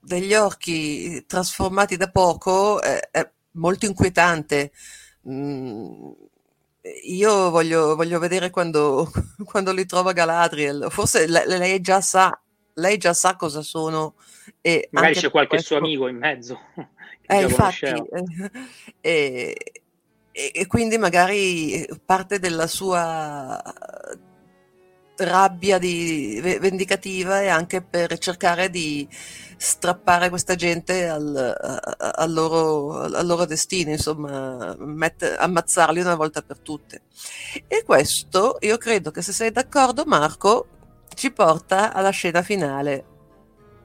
[0.00, 4.72] degli orchi trasformati da poco è, è molto inquietante.
[5.28, 6.10] Mm,
[7.04, 9.10] io voglio, voglio vedere quando,
[9.44, 10.86] quando, li trova Galadriel.
[10.90, 12.38] Forse lei, lei, già sa,
[12.74, 14.14] lei già sa cosa sono.
[14.60, 15.66] E Magari c'è qualche questo...
[15.68, 16.58] suo amico in mezzo.
[17.24, 17.84] Eh, infatti,
[19.00, 19.54] eh,
[20.32, 23.62] e, e quindi magari parte della sua
[25.16, 29.08] rabbia di, vendicativa è anche per cercare di
[29.56, 36.58] strappare questa gente al, al, loro, al loro, destino, insomma, mette, ammazzarli una volta per
[36.58, 37.02] tutte.
[37.68, 40.66] E questo io credo che se sei d'accordo, Marco,
[41.14, 43.04] ci porta alla scena finale.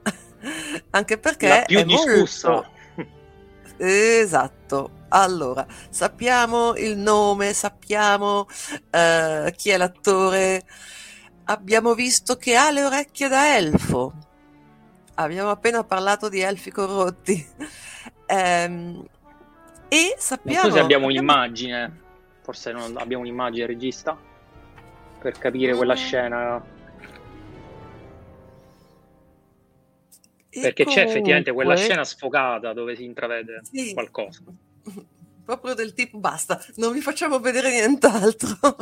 [0.90, 2.50] anche perché La più discussa.
[2.50, 2.76] Molto...
[3.80, 10.62] Esatto, allora, sappiamo il nome, sappiamo uh, chi è l'attore,
[11.44, 14.12] abbiamo visto che ha le orecchie da elfo.
[15.14, 17.46] Abbiamo appena parlato di elfi corrotti.
[18.28, 19.04] um,
[19.88, 20.70] e sappiamo...
[20.70, 22.00] Se abbiamo un'immagine,
[22.42, 24.16] forse non abbiamo un'immagine regista,
[25.18, 25.96] per capire quella mm.
[25.96, 26.76] scena.
[30.50, 31.02] Perché comunque...
[31.02, 33.94] c'è effettivamente quella scena sfocata dove si intravede sì.
[33.94, 34.42] qualcosa
[35.44, 38.56] proprio del tipo basta, non vi facciamo vedere nient'altro.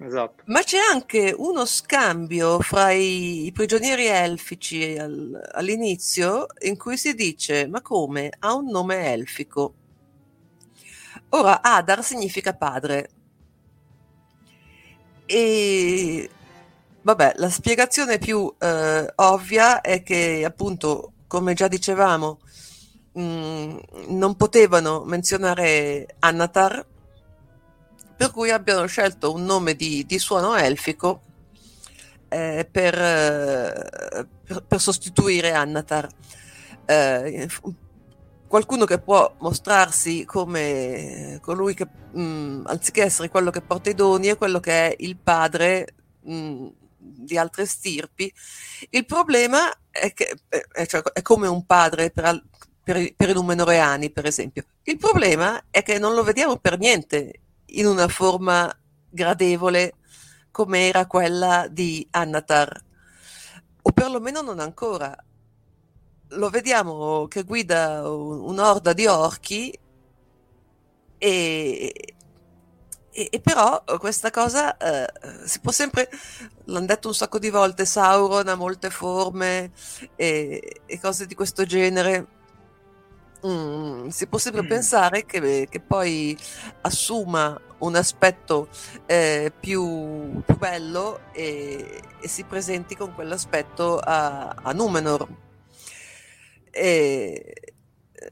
[0.00, 0.44] Esatto.
[0.46, 7.14] Ma c'è anche uno scambio fra i, i prigionieri elfici al, all'inizio in cui si
[7.14, 8.30] dice: Ma come?
[8.38, 9.74] Ha un nome elfico.
[11.30, 13.10] Ora, Adar significa padre.
[15.26, 16.30] E
[17.02, 22.38] vabbè, la spiegazione più eh, ovvia è che, appunto, come già dicevamo,
[23.18, 23.78] Mm,
[24.08, 26.86] non potevano menzionare Annatar,
[28.16, 31.22] per cui abbiano scelto un nome di, di suono elfico
[32.28, 32.94] eh, per,
[34.44, 36.08] per, per, sostituire Annatar.
[36.84, 37.48] Eh,
[38.48, 43.94] qualcuno che può mostrarsi come colui che, mh, mm, anziché essere quello che porta i
[43.94, 46.66] doni, è quello che è il padre mh, mm,
[46.98, 48.32] di altre stirpi.
[48.90, 52.42] Il problema è che è, cioè, è come un padre per,
[52.88, 54.64] per, per i Numenoreani, per esempio.
[54.84, 58.74] Il problema è che non lo vediamo per niente in una forma
[59.10, 59.96] gradevole
[60.50, 62.82] come era quella di Annatar,
[63.82, 65.14] o perlomeno non ancora.
[66.28, 69.78] Lo vediamo che guida un'orda di orchi
[71.18, 72.14] e,
[73.10, 76.08] e, e però questa cosa eh, si può sempre,
[76.64, 79.72] l'hanno detto un sacco di volte, Sauron ha molte forme
[80.16, 82.36] e, e cose di questo genere
[83.46, 84.66] Mm, si può sempre mm.
[84.66, 86.36] pensare che, che, poi
[86.80, 88.68] assuma un aspetto
[89.06, 95.28] eh, più, più, bello e, e, si presenti con quell'aspetto a, a Numenor.
[96.70, 97.54] E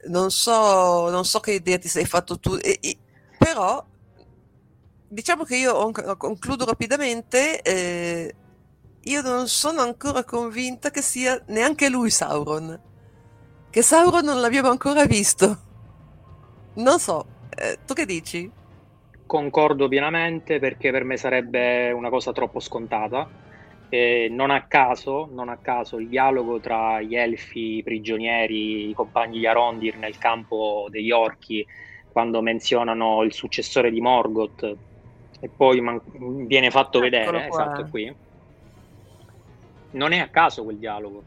[0.08, 2.98] non so, non so che idea ti sei fatto tu, e, e,
[3.38, 3.84] però
[5.08, 7.62] diciamo che io concludo rapidamente.
[7.62, 8.34] Eh,
[9.02, 12.94] io non sono ancora convinta che sia neanche lui Sauron
[13.77, 15.55] che Sauron non l'abbiamo ancora visto.
[16.77, 17.27] Non so,
[17.59, 18.51] eh, tu che dici?
[19.27, 23.28] Concordo pienamente perché per me sarebbe una cosa troppo scontata.
[23.90, 29.40] Eh, non, a caso, non a caso il dialogo tra gli elfi prigionieri, i compagni
[29.40, 31.62] di Arondir nel campo degli orchi,
[32.11, 34.74] quando menzionano il successore di Morgoth,
[35.39, 36.01] e poi man-
[36.47, 37.62] viene fatto Eccolo vedere, qua.
[37.66, 38.16] esatto, qui.
[39.90, 41.23] Non è a caso quel dialogo,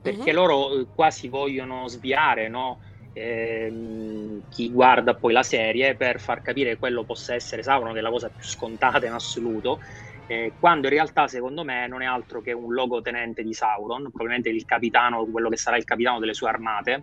[0.00, 0.36] perché uh-huh.
[0.36, 2.80] loro eh, quasi vogliono sviare, no?
[3.16, 8.00] ehm, chi guarda poi la serie per far capire che quello possa essere Sauron, che
[8.00, 9.80] è la cosa più scontata in assoluto,
[10.26, 14.50] eh, quando in realtà secondo me non è altro che un logotenente di Sauron, probabilmente
[14.50, 17.02] il capitano, quello che sarà il capitano delle sue armate,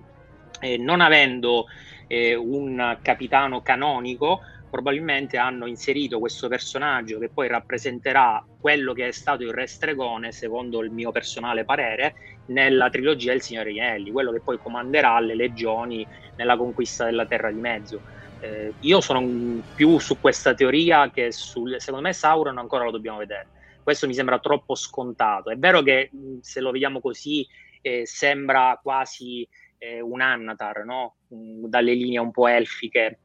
[0.59, 1.65] eh, non avendo
[2.07, 9.11] eh, un capitano canonico, probabilmente hanno inserito questo personaggio che poi rappresenterà quello che è
[9.11, 14.31] stato il Re Stregone, secondo il mio personale parere, nella trilogia Il Signore Ielli, quello
[14.31, 16.05] che poi comanderà le legioni
[16.35, 18.01] nella conquista della Terra di Mezzo.
[18.39, 23.19] Eh, io sono più su questa teoria che sul, secondo me Sauron ancora lo dobbiamo
[23.19, 23.47] vedere.
[23.81, 25.49] Questo mi sembra troppo scontato.
[25.49, 26.09] È vero che
[26.41, 27.45] se lo vediamo così
[27.81, 29.47] eh, sembra quasi
[29.77, 31.15] eh, un Annatar, no?
[31.27, 33.19] dalle linee un po' elfiche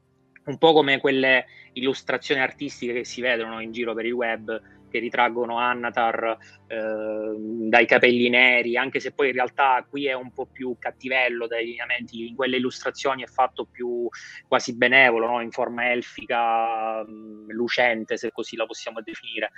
[0.49, 4.59] un po' come quelle illustrazioni artistiche che si vedono in giro per il web
[4.89, 6.37] che ritraggono Annatar
[6.67, 11.47] eh, dai capelli neri, anche se poi in realtà qui è un po' più cattivello
[11.47, 14.07] dai lineamenti, in quelle illustrazioni è fatto più
[14.47, 15.41] quasi benevolo, no?
[15.41, 19.51] in forma elfica, mh, lucente, se così la possiamo definire.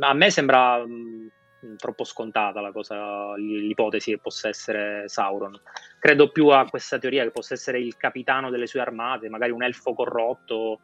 [0.00, 1.30] A me sembra mh,
[1.76, 5.58] troppo scontata la cosa, l'ipotesi che possa essere Sauron.
[5.98, 9.62] Credo più a questa teoria che possa essere il capitano delle sue armate, magari un
[9.62, 10.80] elfo corrotto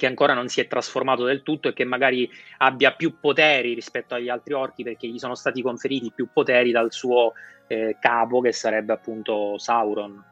[0.00, 4.14] che ancora non si è trasformato del tutto e che magari abbia più poteri rispetto
[4.14, 7.34] agli altri orchi perché gli sono stati conferiti più poteri dal suo
[7.66, 10.24] eh, capo che sarebbe appunto Sauron.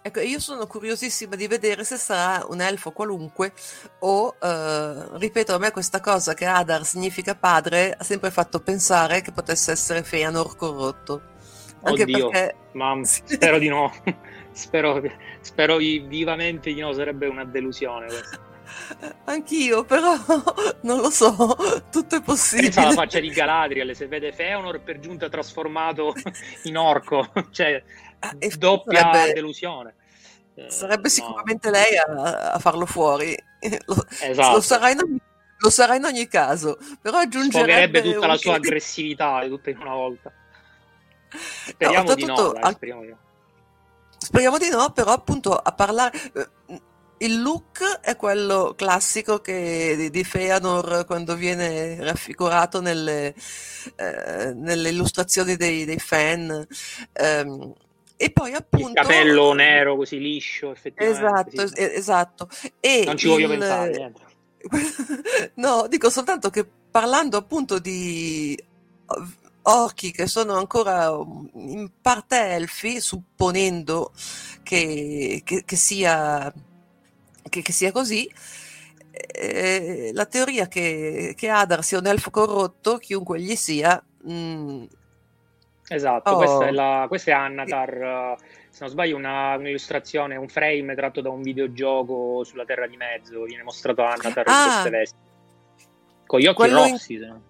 [0.00, 3.52] Ecco, io sono curiosissima di vedere se sarà un elfo qualunque
[3.98, 9.20] o, eh, ripeto, a me questa cosa che Adar significa padre ha sempre fatto pensare
[9.20, 11.20] che potesse essere Feanor corrotto.
[11.82, 12.56] Anche Oddio, perché...
[12.72, 13.92] ma spero di no.
[14.52, 15.02] spero,
[15.40, 18.48] spero vivamente di no, sarebbe una delusione questa.
[19.24, 20.14] Anch'io, però
[20.82, 21.56] non lo so,
[21.90, 22.68] tutto è possibile.
[22.68, 26.14] Pensa alla faccia di Galadriel, se vede Feanor per giunta trasformato
[26.64, 27.82] in orco, cioè
[28.20, 29.94] Ah, doppia sarebbe, delusione.
[30.54, 31.08] Eh, sarebbe no.
[31.08, 33.34] sicuramente lei a, a, farlo fuori.
[33.86, 34.56] Lo, esatto.
[34.56, 35.20] lo, sarà ogni,
[35.58, 40.32] lo, sarà in ogni, caso, però aggiungerebbe tutta la sua aggressività tutta in una volta.
[41.66, 42.74] Speriamo, no, di, no, dai, al...
[42.74, 43.18] speriamo di no.
[44.18, 46.80] Speriamo di no, però appunto a parlare eh,
[47.18, 53.34] il look è quello classico che, di, Feanor quando viene raffigurato nelle,
[53.96, 56.66] eh, nelle illustrazioni dei, dei fan.
[57.20, 57.74] Um,
[58.16, 58.88] e poi appunto...
[58.88, 61.62] Il capello nero così liscio, effettivamente.
[61.62, 61.74] Esatto, sì.
[61.82, 62.48] esatto.
[62.78, 63.58] E non ci voglio il...
[63.58, 64.20] pensare, niente.
[65.56, 68.58] no, dico soltanto che parlando appunto di
[69.62, 71.10] orchi che sono ancora
[71.54, 74.12] in parte elfi, supponendo
[74.62, 76.52] che, che, che, sia,
[77.48, 78.30] che sia, così,
[79.10, 84.84] eh, la teoria che, Adar sia un elfo corrotto, chiunque gli sia, mh, mm,
[85.92, 86.36] Esatto, oh.
[86.36, 88.36] questa, è la, questa è Annatar,
[88.68, 93.42] se non sbaglio una, un'illustrazione, un frame tratto da un videogioco sulla Terra di Mezzo,
[93.42, 94.62] viene mostrato Annatar ah.
[94.62, 95.18] in queste vesti.
[96.26, 97.14] Con gli occhi Quello rossi.
[97.14, 97.40] In...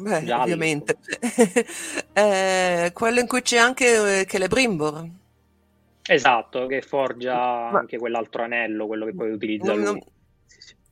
[0.00, 0.08] Sì.
[0.08, 0.42] Beh, Gialli.
[0.42, 0.98] ovviamente.
[2.12, 5.08] eh, quello in cui c'è anche eh, Celebrimbor.
[6.08, 7.78] Esatto, che forgia Ma...
[7.78, 10.02] anche quell'altro anello, quello che poi utilizza non, lui.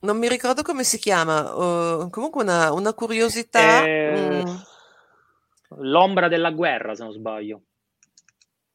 [0.01, 3.83] Non mi ricordo come si chiama, uh, comunque una, una curiosità.
[3.83, 4.43] Eh...
[4.45, 4.55] Mm
[5.77, 7.61] L'ombra della guerra, se non sbaglio.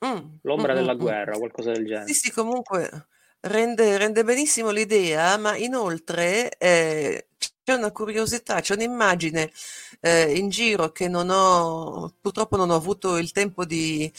[0.07, 1.01] Mm, L'ombra mm, della mm, mm.
[1.01, 2.07] guerra, qualcosa del genere.
[2.07, 3.09] Sì, sì, comunque
[3.41, 7.29] rende, rende benissimo l'idea, ma inoltre eh,
[7.65, 9.51] c'è una curiosità, c'è un'immagine
[10.01, 14.11] eh, in giro che non ho, purtroppo non ho avuto il tempo di,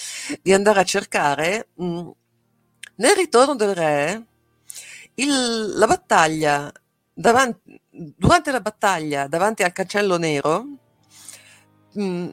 [0.41, 1.69] di andare a cercare.
[1.81, 2.09] Mm.
[2.95, 4.26] Nel ritorno del re,
[5.15, 6.72] il, la battaglia,
[7.13, 10.65] davanti, durante la battaglia davanti al cancello nero,
[11.99, 12.30] mm,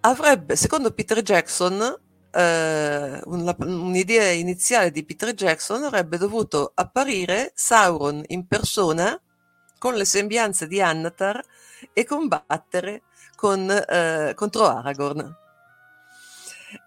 [0.00, 1.80] avrebbe, secondo Peter Jackson,
[2.30, 9.20] eh, una, un'idea iniziale di Peter Jackson avrebbe dovuto apparire Sauron in persona
[9.84, 11.44] con le sembianze di Annatar
[11.92, 13.02] e combattere
[13.36, 15.36] con, eh, contro Aragorn.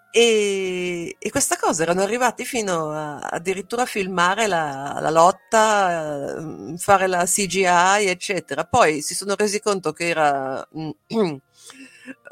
[0.09, 6.77] E, e, questa cosa erano arrivati fino a addirittura a filmare la, la lotta, eh,
[6.79, 8.63] fare la CGI, eccetera.
[8.63, 10.67] Poi si sono resi conto che era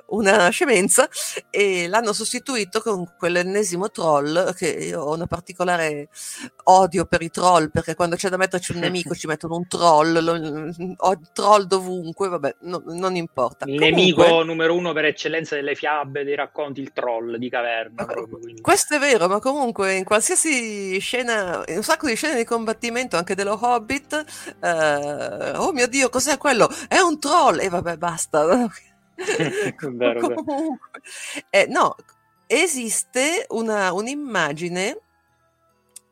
[0.07, 1.07] una scemenza
[1.49, 6.09] e l'hanno sostituito con quell'ennesimo troll che io ho una particolare
[6.65, 10.23] odio per i troll perché quando c'è da metterci un nemico ci mettono un troll,
[10.23, 13.65] lo, ho troll dovunque, vabbè, no, non importa.
[13.65, 18.05] Il Comunque, nemico numero uno per eccellenza delle fiabe, dei racconti, il troll di caverna.
[18.05, 22.43] Proprio, questo è vero, ma comunque in qualsiasi scena, in un sacco di scene di
[22.43, 24.23] combattimento anche dello Hobbit,
[24.61, 26.69] eh, oh mio Dio, cos'è quello?
[26.87, 27.59] È un troll!
[27.59, 28.69] E vabbè, basta.
[29.91, 31.01] vero, comunque,
[31.49, 31.95] eh, no,
[32.47, 34.99] esiste una, un'immagine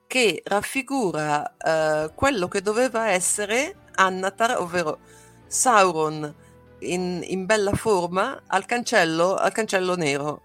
[0.07, 4.99] che raffigura eh, quello che doveva essere Annatar, ovvero
[5.47, 6.34] Sauron
[6.80, 10.41] in, in bella forma al cancello, al cancello nero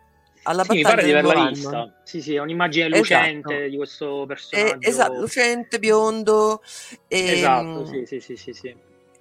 [0.48, 2.00] alla sì, battaglia mi pare di averla vista.
[2.04, 3.68] Sì, sì, è un'immagine lucente esatto.
[3.68, 4.74] di questo personaggio.
[4.74, 6.62] Eh, esatto, lucente, biondo.
[7.06, 8.76] E, esatto, sì, sì, sì, sì, sì.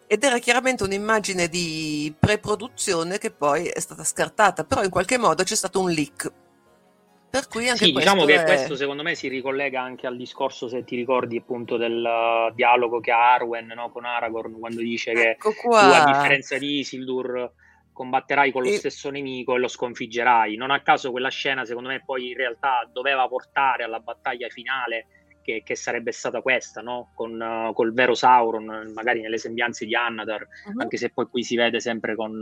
[0.07, 5.43] Ed era chiaramente un'immagine di pre-produzione che poi è stata scartata, però in qualche modo
[5.43, 6.31] c'è stato un leak.
[7.29, 8.43] Per cui anche sì, diciamo che è...
[8.45, 13.01] questo secondo me si ricollega anche al discorso, se ti ricordi appunto del uh, dialogo
[13.01, 15.81] che ha Arwen no, con Aragorn quando dice ecco che qua.
[15.81, 17.51] tu a differenza di Isildur
[17.91, 18.77] combatterai con lo e...
[18.77, 20.55] stesso nemico e lo sconfiggerai.
[20.55, 25.07] Non a caso quella scena, secondo me, poi in realtà doveva portare alla battaglia finale,
[25.47, 27.11] che, che sarebbe stata questa, no?
[27.15, 30.81] Con uh, col vero Sauron, magari nelle sembianze di Annatar, uh-huh.
[30.81, 32.37] anche se poi qui si vede sempre con,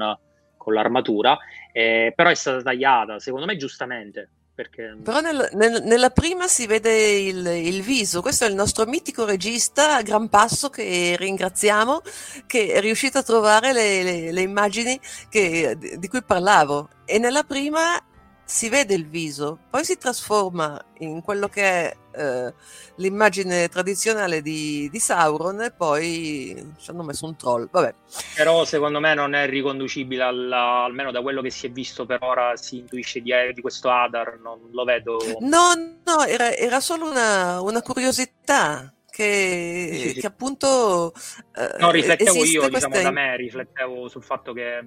[0.57, 1.37] con l'armatura.
[1.71, 4.29] Eh, però è stata tagliata, secondo me, giustamente.
[4.55, 4.97] Perché...
[5.03, 9.25] Però nel, nel, nella prima si vede il, il, viso, questo è il nostro mitico
[9.25, 12.01] regista a gran passo che ringraziamo,
[12.47, 14.99] che è riuscito a trovare le, le, le immagini
[15.29, 16.89] che, di cui parlavo.
[17.05, 18.01] E nella prima
[18.45, 22.53] si vede il viso, poi si trasforma in quello che è eh,
[22.95, 27.67] l'immagine tradizionale di, di, Sauron e poi ci hanno messo un troll.
[27.69, 27.93] Vabbè.
[28.35, 32.19] Però secondo me non è riconducibile alla, almeno da quello che si è visto per
[32.21, 35.17] ora, si intuisce di, di questo Adar, non lo vedo.
[35.39, 35.73] No,
[36.03, 38.89] no, era, era solo una, una curiosità.
[39.15, 40.19] Che, sì, sì.
[40.19, 41.13] che, appunto
[41.55, 44.83] eh, no riflettevo io diciamo da me riflettevo sul fatto che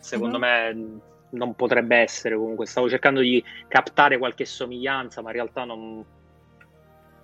[0.00, 0.42] secondo uh-huh.
[0.42, 1.00] me
[1.30, 2.66] non potrebbe essere comunque.
[2.66, 6.04] Stavo cercando di captare qualche somiglianza, ma in realtà non,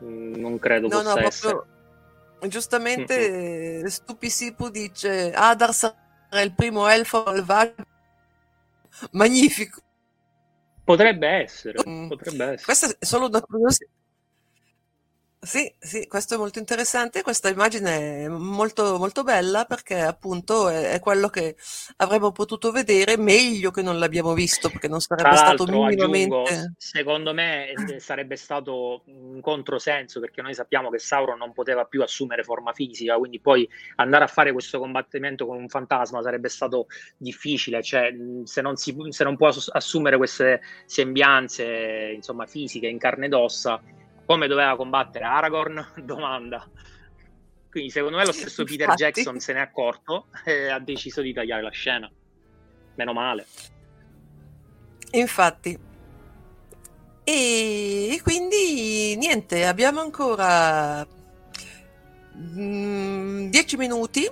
[0.03, 1.63] non credo no, possa no, essere.
[2.49, 3.87] Giustamente mm-hmm.
[3.87, 7.85] Stupisipu dice Adar sarà il primo elfo malvagio.
[9.13, 9.81] Magnifico.
[10.85, 12.09] Potrebbe essere, mm.
[12.09, 12.63] potrebbe essere.
[12.65, 13.91] Questa è solo una curiosità.
[15.45, 17.21] Sì, sì, questo è molto interessante.
[17.23, 21.57] Questa immagine è molto, molto bella perché appunto è, è quello che
[21.97, 26.35] avremmo potuto vedere meglio che non l'abbiamo visto perché non sarebbe stato minimamente.
[26.37, 32.03] Aggiungo, secondo me sarebbe stato un controsenso perché noi sappiamo che Sauron non poteva più
[32.03, 36.87] assumere forma fisica, quindi poi andare a fare questo combattimento con un fantasma sarebbe stato
[37.17, 37.83] difficile.
[37.83, 38.15] Cioè,
[38.45, 43.83] se non, si, se non può assumere queste sembianze insomma, fisiche in carne ed ossa
[44.27, 45.93] come doveva combattere Aragorn?
[46.05, 46.69] Domanda.
[47.71, 49.03] Quindi secondo me lo stesso Peter Infatti.
[49.03, 52.11] Jackson se ne è accorto e ha deciso di tagliare la scena.
[52.95, 53.47] Meno male.
[55.13, 55.79] Infatti.
[57.25, 61.07] E quindi niente, abbiamo ancora
[62.33, 64.31] 10 mm, minuti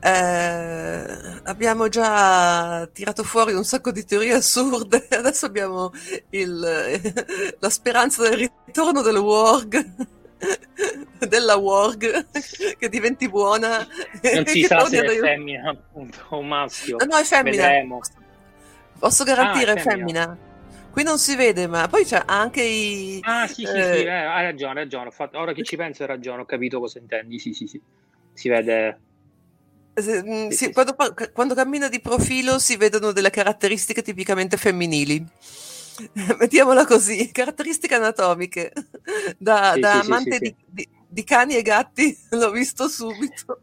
[0.00, 5.92] eh, abbiamo già tirato fuori un sacco di teorie assurde, adesso abbiamo
[6.30, 6.58] il,
[7.58, 10.06] la speranza del ritorno del Warg,
[11.28, 12.26] della Warg,
[12.78, 13.86] che diventi buona.
[14.22, 16.96] Non si sa se è femmina appunto, o maschio.
[16.98, 17.66] No, no, è femmina.
[17.66, 18.00] Vedremo.
[18.98, 20.22] Posso garantire, ah, è femmina.
[20.22, 20.46] femmina.
[20.90, 23.18] Qui non si vede, ma poi c'è anche i...
[23.22, 23.94] Ah sì, sì, eh...
[23.94, 25.10] sì, eh, hai ragione, hai ragione.
[25.32, 27.80] Ora che ci penso hai ragione, ho capito cosa intendi, sì, sì, sì.
[28.32, 28.98] Si vede
[30.50, 30.96] sì, quando,
[31.32, 35.24] quando, cammina di profilo si vedono delle caratteristiche tipicamente femminili.
[36.38, 38.72] Mettiamola così, caratteristiche anatomiche.
[39.38, 43.60] Da, sì, da sì, amante sì, di, di, di, cani e gatti l'ho visto subito.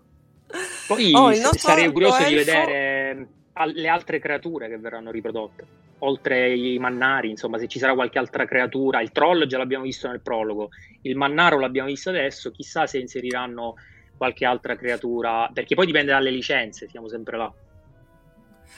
[0.87, 2.29] Poi oh, sarei curioso elfo...
[2.29, 3.27] di vedere
[3.73, 5.83] le altre creature che verranno riprodotte.
[5.99, 9.01] Oltre i mannari, insomma, se ci sarà qualche altra creatura.
[9.01, 10.69] Il troll già l'abbiamo visto nel prologo,
[11.01, 12.51] il mannaro l'abbiamo visto adesso.
[12.51, 13.75] Chissà se inseriranno
[14.17, 17.53] qualche altra creatura, perché poi dipende dalle licenze, siamo sempre là.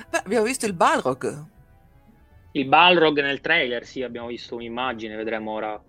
[0.09, 1.45] Beh, abbiamo visto il Balrog.
[2.51, 5.81] Il Balrog nel trailer, sì, abbiamo visto un'immagine, vedremo ora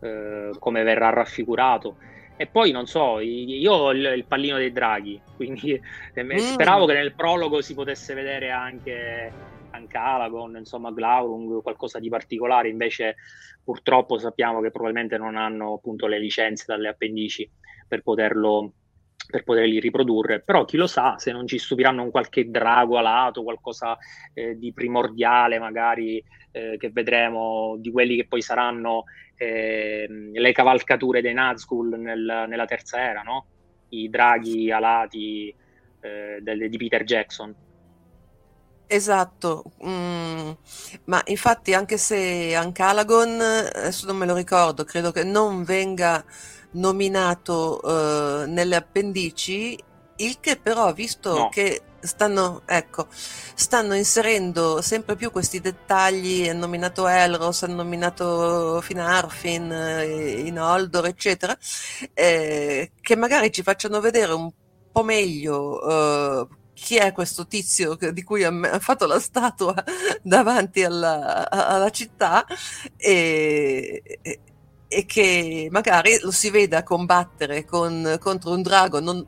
[0.00, 1.96] eh, come verrà raffigurato.
[2.36, 5.80] E poi non so, io ho il, il pallino dei draghi, quindi
[6.14, 6.36] eh, mm.
[6.36, 9.32] speravo che nel prologo si potesse vedere anche,
[9.70, 13.16] anche Alagon, insomma Glaurung, qualcosa di particolare, invece
[13.62, 17.48] purtroppo sappiamo che probabilmente non hanno appunto le licenze dalle appendici
[17.86, 18.72] per poterlo
[19.26, 23.42] per poterli riprodurre, però chi lo sa se non ci stupiranno un qualche drago alato,
[23.42, 23.96] qualcosa
[24.34, 29.04] eh, di primordiale magari eh, che vedremo di quelli che poi saranno
[29.36, 33.46] eh, le cavalcature dei Nazgul nel, nella terza era, no?
[33.90, 35.54] i draghi alati
[36.00, 37.54] eh, del, di Peter Jackson.
[38.86, 40.50] Esatto, mm,
[41.04, 46.22] ma infatti anche se Ancalagon, adesso non me lo ricordo, credo che non venga
[46.72, 49.78] nominato uh, nelle appendici,
[50.16, 51.48] il che però, visto no.
[51.48, 59.72] che stanno, ecco, stanno inserendo sempre più questi dettagli, hanno nominato Elros, hanno nominato Finarfin,
[59.72, 61.56] eh, Inoldor, eccetera,
[62.14, 64.50] eh, che magari ci facciano vedere un
[64.90, 69.74] po' meglio uh, chi è questo tizio di cui ha, fatto la statua
[70.22, 72.44] davanti alla, alla città
[72.96, 74.02] e,
[74.92, 79.26] e che magari lo si veda combattere con, contro un drago non,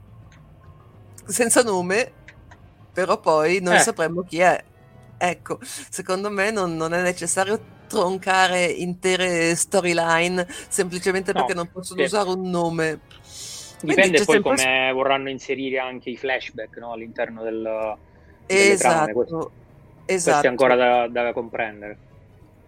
[1.24, 2.12] senza nome,
[2.93, 3.78] però poi non eh.
[3.78, 4.62] sapremmo chi è.
[5.16, 12.01] Ecco, secondo me non, non è necessario troncare intere storyline semplicemente no, perché non possono
[12.01, 12.07] sì.
[12.07, 13.01] usare un nome.
[13.81, 14.57] Dipende poi sempre...
[14.57, 16.93] come vorranno inserire anche i flashback no?
[16.93, 17.97] all'interno del,
[18.47, 19.51] esatto, questo,
[20.05, 20.31] esatto.
[20.31, 22.12] questo è ancora da, da comprendere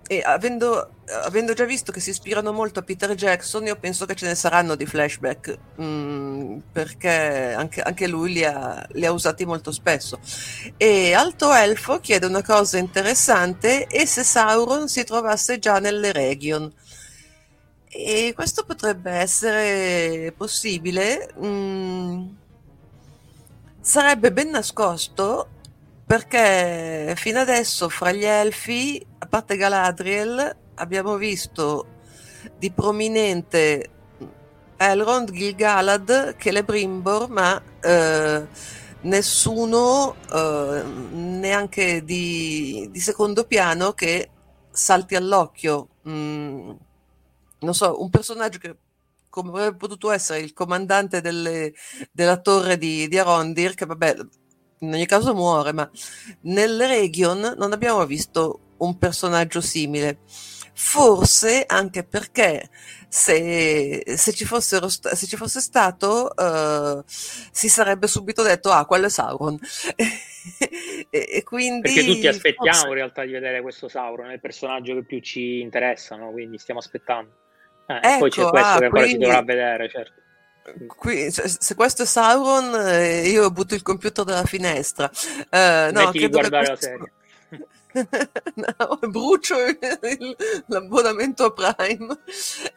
[0.09, 0.91] e avendo,
[1.25, 4.35] avendo, già visto che si ispirano molto a Peter Jackson, io penso che ce ne
[4.35, 9.73] saranno di flashback, mh, mm, perché anche, anche lui li ha, li ha, usati molto
[9.73, 10.21] spesso.
[10.77, 16.73] E Alto Elfo chiede una cosa interessante, e se Sauron si trovasse già nelle Region?
[17.89, 21.31] E questo potrebbe essere possibile.
[21.37, 22.27] Mh, mm,
[23.81, 25.49] sarebbe ben nascosto
[26.07, 31.87] perché fino adesso fra gli elfi, parte Galadriel, abbiamo visto
[32.59, 33.91] di prominente
[34.77, 38.47] Elrond, Gil-galad, Celebrimbor, ma eh,
[39.03, 40.83] nessuno eh,
[41.13, 44.31] neanche di, di, secondo piano che
[44.71, 45.89] salti all'occhio.
[46.09, 46.71] Mm,
[47.61, 48.77] non so, un personaggio che
[49.29, 51.75] come avrebbe potuto essere il comandante delle,
[52.11, 54.17] della torre di, di Arondir, che vabbè
[54.81, 55.91] in ogni caso muore, ma
[56.43, 60.19] nelle Region non abbiamo visto un personaggio simile.
[60.79, 62.69] Forse anche perché
[63.09, 69.07] se, se, ci, fossero, se ci fosse stato uh, si sarebbe subito detto ah quello
[69.07, 69.59] è Sauron
[71.09, 72.89] e, e, quindi perché tutti aspettiamo forse...
[72.89, 76.31] in realtà di vedere questo Sauron è il personaggio che più ci interessa no?
[76.31, 77.31] quindi stiamo aspettando
[77.87, 79.11] eh, ecco, poi c'è ecco, questo ah, che ancora quindi...
[79.13, 80.21] si dovrà vedere certo
[80.85, 85.09] Qui, se questo è Sauron, eh, io butto il computer dalla finestra.
[85.49, 86.87] Eh, no, Metti di guardare questo...
[86.89, 87.13] la serie.
[88.55, 90.37] No, brucio il,
[90.67, 92.19] l'abbonamento a Prime.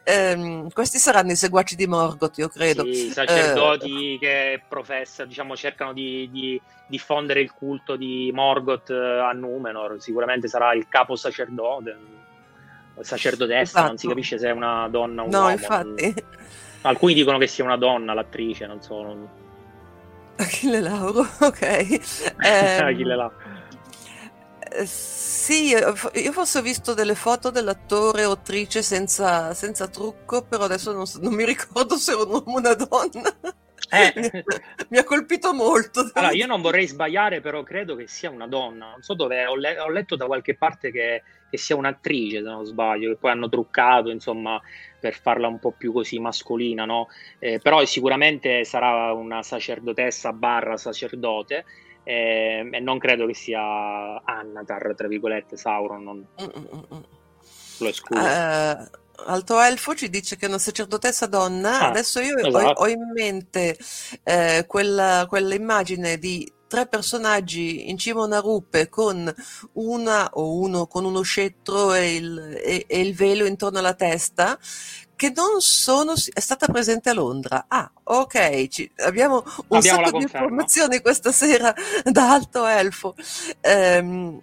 [0.02, 2.84] Eh, questi saranno i seguaci di Morgoth, io credo.
[2.84, 8.90] Sì, i sacerdoti eh, che professano, diciamo, cercano di, di, diffondere il culto di Morgoth
[8.90, 10.00] eh, a Numenor.
[10.00, 11.96] Sicuramente sarà il capo sacerdote,
[13.00, 13.86] sacerdotessa, esatto.
[13.86, 14.14] non si esatto.
[14.14, 15.48] capisce se è una donna o un no, uomo.
[15.48, 16.14] No, infatti.
[16.82, 19.02] Alcuni dicono che sia una donna l'attrice, non so.
[19.02, 19.28] Non...
[20.36, 21.62] Achille Lauro, ok.
[21.62, 21.98] Eh,
[22.80, 23.58] Achille Lauro.
[24.84, 30.92] Sì, io forse ho visto delle foto dell'attore o attrice senza, senza trucco, però adesso
[30.92, 33.36] non, non, mi ricordo se era un uomo o una donna.
[33.90, 34.12] Eh.
[34.90, 36.08] mi ha colpito molto.
[36.14, 38.90] Allora, io non vorrei sbagliare, però credo che sia una donna.
[38.90, 42.42] Non so dove, ho, le- ho letto da qualche parte che, che, sia un'attrice, se
[42.48, 44.60] non sbaglio, che poi hanno truccato, insomma,
[45.00, 47.08] per farla un po' più così mascolina, no?
[47.40, 51.64] Eh, però sicuramente sarà una sacerdotessa barra sacerdote.
[52.02, 56.02] Eh, e non credo che sia Annatar, tra virgolette, Sauron.
[56.02, 56.26] Non...
[57.78, 58.22] Lo escludo.
[58.22, 61.80] Uh, Alto Elfo ci dice che è una sacerdotessa donna.
[61.80, 62.80] Ah, Adesso io esatto.
[62.80, 63.76] ho, ho, in mente
[64.22, 69.34] eh, quella, quell'immagine di tre personaggi in cima a una rupe con
[69.72, 74.56] una o uno con uno scettro e il, e, e il velo intorno alla testa
[75.16, 77.64] che non sono è stata presente a Londra.
[77.66, 81.74] Ah, ok, ci, abbiamo un abbiamo sacco di informazioni questa sera
[82.08, 83.16] da Alto Elfo.
[83.62, 84.40] Um,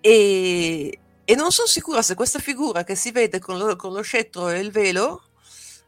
[0.00, 4.02] e, e non sono sicura se questa figura che si vede con lo, con lo
[4.02, 5.22] scettro e il velo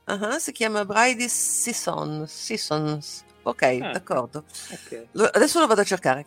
[0.07, 2.25] uh-huh, si chiama Brady Sisson.
[2.27, 3.25] Sissons.
[3.45, 4.45] Ok, ah, d'accordo.
[4.71, 5.09] Okay.
[5.33, 6.25] Adesso lo vado a cercare.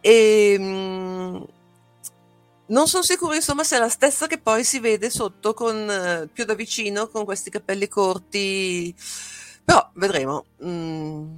[0.00, 1.42] E, mh, mm,
[2.66, 6.28] non sono sicura, insomma, se è la stessa che poi si vede sotto con, uh,
[6.30, 8.94] più da vicino con questi capelli corti.
[9.64, 10.44] Però vedremo.
[10.64, 11.34] Mm,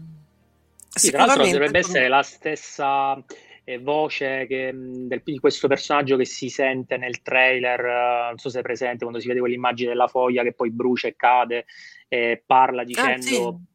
[0.89, 3.23] sì, tra l'altro dovrebbe essere la stessa
[3.62, 8.49] eh, voce che, del, di questo personaggio che si sente nel trailer, uh, non so
[8.49, 11.66] se è presente, quando si vede quell'immagine della foglia che poi brucia e cade
[12.09, 13.49] e parla dicendo...
[13.49, 13.74] Ah, sì.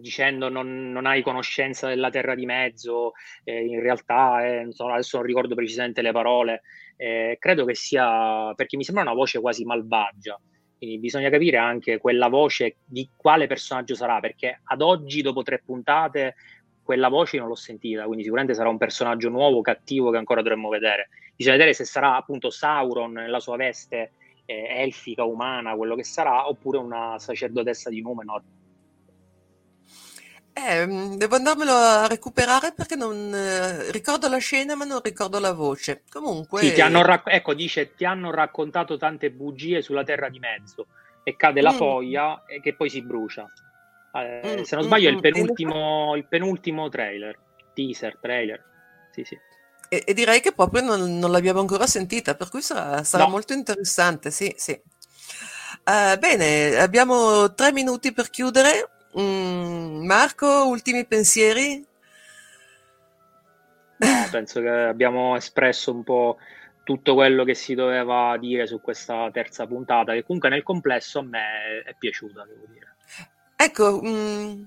[0.00, 3.12] Dicendo non, non, hai conoscenza della terra di mezzo,
[3.44, 6.62] eh, in realtà, eh, so, adesso non ricordo precisamente le parole,
[6.96, 10.38] eh, credo che sia perché mi sembra una voce quasi malvagia.
[10.76, 15.62] Quindi bisogna capire anche quella voce di quale personaggio sarà, perché ad oggi, dopo tre
[15.64, 16.34] puntate,
[16.82, 20.68] quella voce non l'ho sentita, quindi sicuramente sarà un personaggio nuovo, cattivo che ancora dovremmo
[20.68, 21.08] vedere.
[21.34, 24.12] Bisogna vedere se sarà appunto Sauron nella sua veste
[24.44, 28.42] eh, elfica, umana, quello che sarà, oppure una sacerdotessa di Numenor.
[30.56, 35.40] Eh, mm, devo andarmelo a recuperare perché non eh, ricordo la scena ma non ricordo
[35.40, 36.04] la voce.
[36.08, 36.60] Comunque...
[36.60, 40.86] Sì, ti hanno rac- ecco, dice, ti hanno raccontato tante bugie sulla terra di mezzo
[41.24, 41.76] e cade la mm.
[41.76, 43.50] foglia e che poi si brucia.
[44.12, 47.36] Eh, mm, se non sbaglio è il mm, penultimo, il penultimo trailer,
[47.74, 48.64] teaser, trailer.
[49.10, 49.36] Sì, sì.
[49.88, 53.30] E, e direi che proprio non, non, l'abbiamo ancora sentita, per cui sarà, sarà no.
[53.30, 54.80] molto interessante, sì, sì.
[55.84, 58.88] Uh, bene, abbiamo tre minuti per chiudere.
[59.18, 61.86] Mm, Marco, ultimi pensieri?
[63.96, 66.38] No, penso che abbiamo espresso un po'
[66.82, 71.22] tutto quello che si doveva dire su questa terza puntata, che comunque nel complesso a
[71.22, 72.96] me è piaciuta, devo dire.
[73.56, 74.62] Ecco, mh, mm,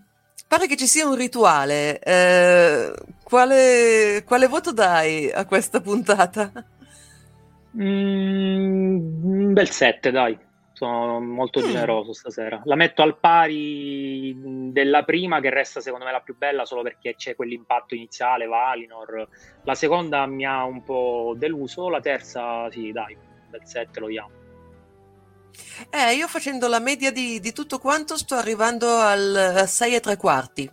[0.47, 1.99] pare che ci sia un rituale.
[1.99, 2.93] Eh,
[3.23, 6.51] quale, quale, voto dai a questa puntata?
[7.79, 10.46] Mm, un bel 7, dai.
[10.77, 11.63] Sono molto mm.
[11.63, 12.61] generoso stasera.
[12.65, 17.15] La metto al pari della prima, che resta secondo me la più bella solo perché
[17.15, 19.27] c'è quell'impatto iniziale, Valinor.
[19.63, 23.17] La seconda mi ha un po' deluso, la terza, sì, dai,
[23.49, 24.29] bel 7 lo diamo.
[25.89, 30.15] Eh, io facendo la media di, di tutto quanto sto arrivando al 6 e tre
[30.15, 30.69] quarti.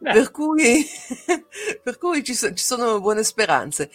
[0.00, 0.12] Eh.
[0.12, 0.86] Per cui,
[1.82, 3.90] per cui ci, so, ci, sono buone speranze.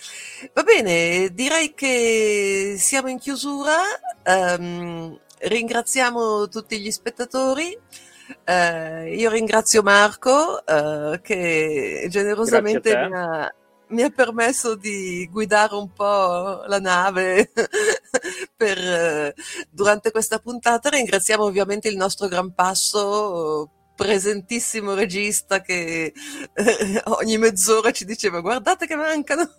[0.53, 3.77] Va bene, direi che siamo in chiusura.
[4.25, 7.77] Um, ringraziamo tutti gli spettatori.
[8.45, 13.53] Uh, io ringrazio Marco uh, che generosamente mi ha,
[13.87, 17.51] mi ha permesso di guidare un po' la nave
[18.57, 19.33] per,
[19.69, 20.89] durante questa puntata.
[20.89, 26.13] Ringraziamo ovviamente il nostro Gran Passo presentissimo regista che
[26.53, 29.49] eh, ogni mezz'ora ci diceva guardate che mancano.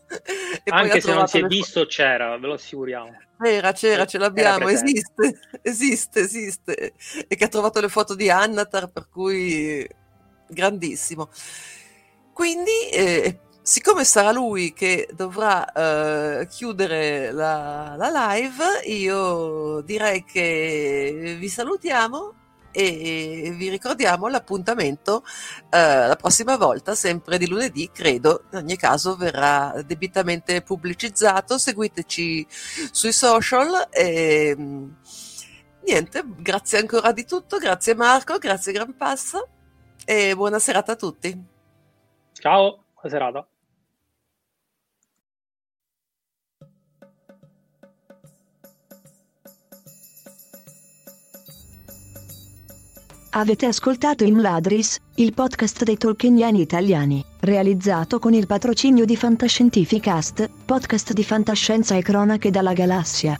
[0.63, 3.23] E anche se non si è visto c'era ve lo assicuriamo.
[3.41, 6.95] C'era c'era ce l'abbiamo esiste esiste esiste.
[7.27, 9.87] E che ha trovato le foto di Annatar per cui
[10.49, 11.31] grandissimo.
[12.33, 21.37] Quindi eh, siccome sarà lui che dovrà uh, chiudere la, la, live, io direi che
[21.39, 22.35] vi salutiamo
[22.75, 29.15] e vi ricordiamo l'appuntamento uh, la prossima volta, sempre di lunedì, credo, in ogni caso
[29.15, 32.45] verrà debitamente pubblicizzato, seguiteci
[32.91, 34.57] sui social e
[35.87, 39.49] niente, grazie ancora di tutto, grazie Marco, grazie Gran Passo
[40.05, 41.45] e buona serata a tutti.
[42.33, 43.49] Ciao, buona serata.
[53.37, 61.13] Avete ascoltato Imladris, il podcast dei tolkieniani italiani, realizzato con il patrocinio di Fantascientificast, podcast
[61.13, 63.37] di fantascienza e cronache dalla galassia.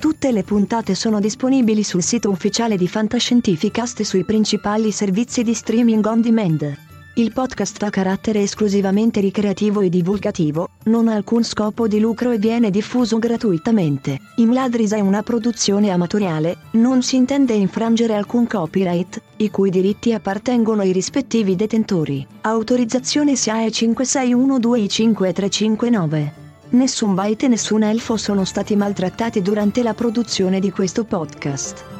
[0.00, 5.54] Tutte le puntate sono disponibili sul sito ufficiale di Fantascientificast e sui principali servizi di
[5.54, 6.89] streaming on demand.
[7.14, 12.38] Il podcast ha carattere esclusivamente ricreativo e divulgativo, non ha alcun scopo di lucro e
[12.38, 14.20] viene diffuso gratuitamente.
[14.36, 20.82] Imladris è una produzione amatoriale, non si intende infrangere alcun copyright, i cui diritti appartengono
[20.82, 22.24] ai rispettivi detentori.
[22.42, 26.30] Autorizzazione SIAE 56125359.
[26.70, 31.99] Nessun byte e nessun elfo sono stati maltrattati durante la produzione di questo podcast.